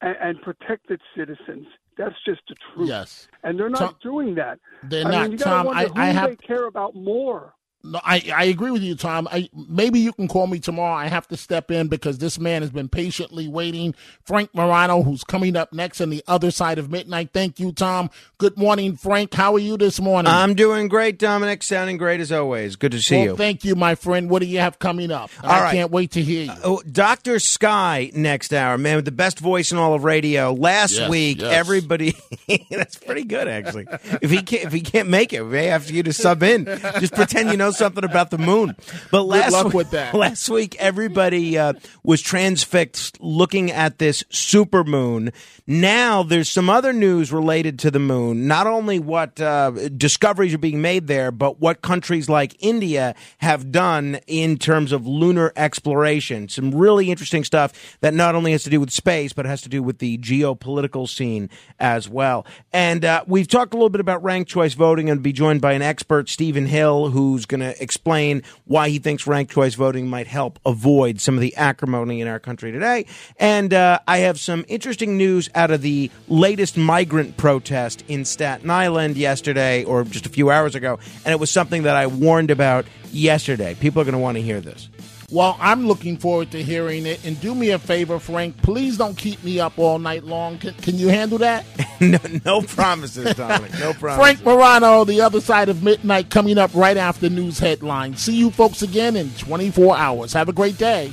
and, 0.00 0.16
and 0.20 0.42
protect 0.42 0.90
its 0.90 1.02
citizens. 1.16 1.66
That's 1.96 2.14
just 2.24 2.40
the 2.48 2.54
truth. 2.74 2.88
Yes. 2.88 3.28
And 3.42 3.58
they're 3.58 3.68
not 3.68 3.78
Tom, 3.78 3.96
doing 4.02 4.34
that. 4.36 4.58
They're 4.84 5.06
I 5.06 5.10
not. 5.10 5.22
Mean, 5.22 5.32
you 5.32 5.38
Tom, 5.38 5.66
wonder 5.66 5.80
I, 5.80 5.86
who 5.86 6.00
I 6.00 6.06
have. 6.06 6.30
they 6.30 6.36
care 6.36 6.66
about 6.66 6.94
more. 6.94 7.54
No, 7.82 8.00
I, 8.04 8.22
I 8.34 8.44
agree 8.44 8.70
with 8.70 8.82
you, 8.82 8.94
Tom. 8.94 9.26
I, 9.30 9.48
maybe 9.54 10.00
you 10.00 10.12
can 10.12 10.28
call 10.28 10.46
me 10.46 10.58
tomorrow. 10.58 10.94
I 10.94 11.06
have 11.06 11.26
to 11.28 11.36
step 11.36 11.70
in 11.70 11.88
because 11.88 12.18
this 12.18 12.38
man 12.38 12.60
has 12.62 12.70
been 12.70 12.88
patiently 12.88 13.48
waiting. 13.48 13.94
Frank 14.24 14.54
Morano, 14.54 15.02
who's 15.02 15.24
coming 15.24 15.56
up 15.56 15.72
next 15.72 16.00
on 16.00 16.10
the 16.10 16.22
other 16.28 16.50
side 16.50 16.78
of 16.78 16.90
midnight. 16.90 17.30
Thank 17.32 17.58
you, 17.58 17.72
Tom. 17.72 18.10
Good 18.38 18.58
morning, 18.58 18.96
Frank. 18.96 19.32
How 19.32 19.54
are 19.54 19.58
you 19.58 19.76
this 19.78 19.98
morning? 20.00 20.30
I'm 20.30 20.54
doing 20.54 20.88
great, 20.88 21.18
Dominic. 21.18 21.62
Sounding 21.62 21.96
great 21.96 22.20
as 22.20 22.30
always. 22.30 22.76
Good 22.76 22.92
to 22.92 23.00
see 23.00 23.16
well, 23.16 23.24
you. 23.24 23.36
Thank 23.36 23.64
you, 23.64 23.74
my 23.74 23.94
friend. 23.94 24.28
What 24.28 24.40
do 24.42 24.46
you 24.46 24.58
have 24.60 24.78
coming 24.78 25.10
up? 25.10 25.30
All 25.42 25.50
I 25.50 25.62
right. 25.62 25.72
can't 25.72 25.90
wait 25.90 26.10
to 26.12 26.22
hear 26.22 26.44
you. 26.44 26.52
Oh, 26.62 26.82
Dr. 26.82 27.38
Sky 27.38 28.10
next 28.14 28.52
hour, 28.52 28.76
man, 28.76 28.96
with 28.96 29.04
the 29.06 29.10
best 29.12 29.38
voice 29.38 29.72
in 29.72 29.78
all 29.78 29.94
of 29.94 30.04
radio. 30.04 30.52
Last 30.52 30.92
Yes, 30.98 31.08
week, 31.08 31.40
yes. 31.40 31.52
everybody 31.52 32.14
that's 32.70 32.96
pretty 32.96 33.24
good 33.24 33.48
actually. 33.48 33.86
If 34.20 34.30
he 34.30 34.42
can't 34.42 34.64
if 34.64 34.72
he 34.72 34.80
can't 34.80 35.08
make 35.08 35.32
it, 35.32 35.42
we 35.42 35.50
may 35.50 35.66
have 35.66 35.90
you 35.90 36.02
to 36.02 36.12
sub 36.12 36.42
in. 36.42 36.66
Just 36.98 37.14
pretend 37.14 37.50
you 37.50 37.56
know 37.56 37.69
something 37.76 38.04
about 38.04 38.30
the 38.30 38.38
moon. 38.38 38.74
But 39.10 39.22
last 39.22 39.52
luck 39.52 39.66
week, 39.66 39.74
with 39.74 39.90
that. 39.90 40.14
last 40.14 40.48
week 40.48 40.76
everybody 40.78 41.58
uh, 41.58 41.74
was 42.02 42.22
transfixed 42.22 43.20
looking 43.20 43.70
at 43.70 43.98
this 43.98 44.24
super 44.30 44.84
moon. 44.84 45.32
Now 45.66 46.22
there's 46.22 46.48
some 46.48 46.68
other 46.68 46.92
news 46.92 47.32
related 47.32 47.78
to 47.80 47.90
the 47.90 47.98
moon. 47.98 48.46
Not 48.46 48.66
only 48.66 48.98
what 48.98 49.40
uh, 49.40 49.70
discoveries 49.96 50.54
are 50.54 50.58
being 50.58 50.80
made 50.80 51.06
there, 51.06 51.30
but 51.30 51.60
what 51.60 51.82
countries 51.82 52.28
like 52.28 52.56
India 52.60 53.14
have 53.38 53.70
done 53.70 54.18
in 54.26 54.58
terms 54.58 54.92
of 54.92 55.06
lunar 55.06 55.52
exploration. 55.56 56.48
Some 56.48 56.74
really 56.74 57.10
interesting 57.10 57.44
stuff 57.44 57.96
that 58.00 58.14
not 58.14 58.34
only 58.34 58.52
has 58.52 58.64
to 58.64 58.70
do 58.70 58.80
with 58.80 58.90
space, 58.90 59.32
but 59.32 59.46
has 59.46 59.62
to 59.62 59.68
do 59.68 59.82
with 59.82 59.98
the 59.98 60.18
geopolitical 60.18 61.08
scene 61.08 61.50
as 61.78 62.08
well. 62.08 62.46
And 62.72 63.04
uh, 63.04 63.24
we've 63.26 63.48
talked 63.48 63.74
a 63.74 63.76
little 63.76 63.90
bit 63.90 64.00
about 64.00 64.22
ranked 64.22 64.50
choice 64.50 64.74
voting 64.74 65.10
and 65.10 65.22
be 65.22 65.32
joined 65.32 65.60
by 65.60 65.72
an 65.72 65.82
expert, 65.82 66.28
Stephen 66.28 66.66
Hill, 66.66 67.10
who's 67.10 67.46
going 67.46 67.59
to 67.60 67.82
explain 67.82 68.42
why 68.64 68.88
he 68.88 68.98
thinks 68.98 69.26
ranked 69.26 69.52
choice 69.52 69.74
voting 69.74 70.08
might 70.08 70.26
help 70.26 70.58
avoid 70.66 71.20
some 71.20 71.34
of 71.34 71.40
the 71.40 71.54
acrimony 71.56 72.20
in 72.20 72.28
our 72.28 72.38
country 72.38 72.72
today. 72.72 73.06
And 73.38 73.72
uh, 73.72 74.00
I 74.06 74.18
have 74.18 74.38
some 74.38 74.64
interesting 74.68 75.16
news 75.16 75.48
out 75.54 75.70
of 75.70 75.82
the 75.82 76.10
latest 76.28 76.76
migrant 76.76 77.36
protest 77.36 78.04
in 78.08 78.24
Staten 78.24 78.70
Island 78.70 79.16
yesterday, 79.16 79.84
or 79.84 80.04
just 80.04 80.26
a 80.26 80.30
few 80.30 80.50
hours 80.50 80.74
ago. 80.74 80.98
And 81.24 81.32
it 81.32 81.40
was 81.40 81.50
something 81.50 81.84
that 81.84 81.96
I 81.96 82.06
warned 82.06 82.50
about 82.50 82.86
yesterday. 83.12 83.74
People 83.74 84.02
are 84.02 84.04
going 84.04 84.12
to 84.12 84.18
want 84.18 84.36
to 84.36 84.42
hear 84.42 84.60
this. 84.60 84.88
Well, 85.32 85.56
I'm 85.60 85.86
looking 85.86 86.16
forward 86.16 86.50
to 86.52 86.62
hearing 86.62 87.06
it. 87.06 87.24
And 87.24 87.40
do 87.40 87.54
me 87.54 87.70
a 87.70 87.78
favor, 87.78 88.18
Frank. 88.18 88.60
Please 88.62 88.98
don't 88.98 89.16
keep 89.16 89.42
me 89.44 89.60
up 89.60 89.78
all 89.78 89.98
night 89.98 90.24
long. 90.24 90.58
Can, 90.58 90.74
can 90.74 90.98
you 90.98 91.08
handle 91.08 91.38
that? 91.38 91.64
no, 92.00 92.18
no 92.44 92.62
promises, 92.62 93.34
Dominic. 93.36 93.72
No 93.78 93.92
promises. 93.92 94.40
Frank 94.40 94.44
Morano, 94.44 95.04
the 95.04 95.20
other 95.20 95.40
side 95.40 95.68
of 95.68 95.82
midnight, 95.84 96.30
coming 96.30 96.58
up 96.58 96.74
right 96.74 96.96
after 96.96 97.30
news 97.30 97.58
headlines. 97.58 98.20
See 98.20 98.34
you 98.34 98.50
folks 98.50 98.82
again 98.82 99.14
in 99.14 99.30
24 99.34 99.96
hours. 99.96 100.32
Have 100.32 100.48
a 100.48 100.52
great 100.52 100.78
day. 100.78 101.12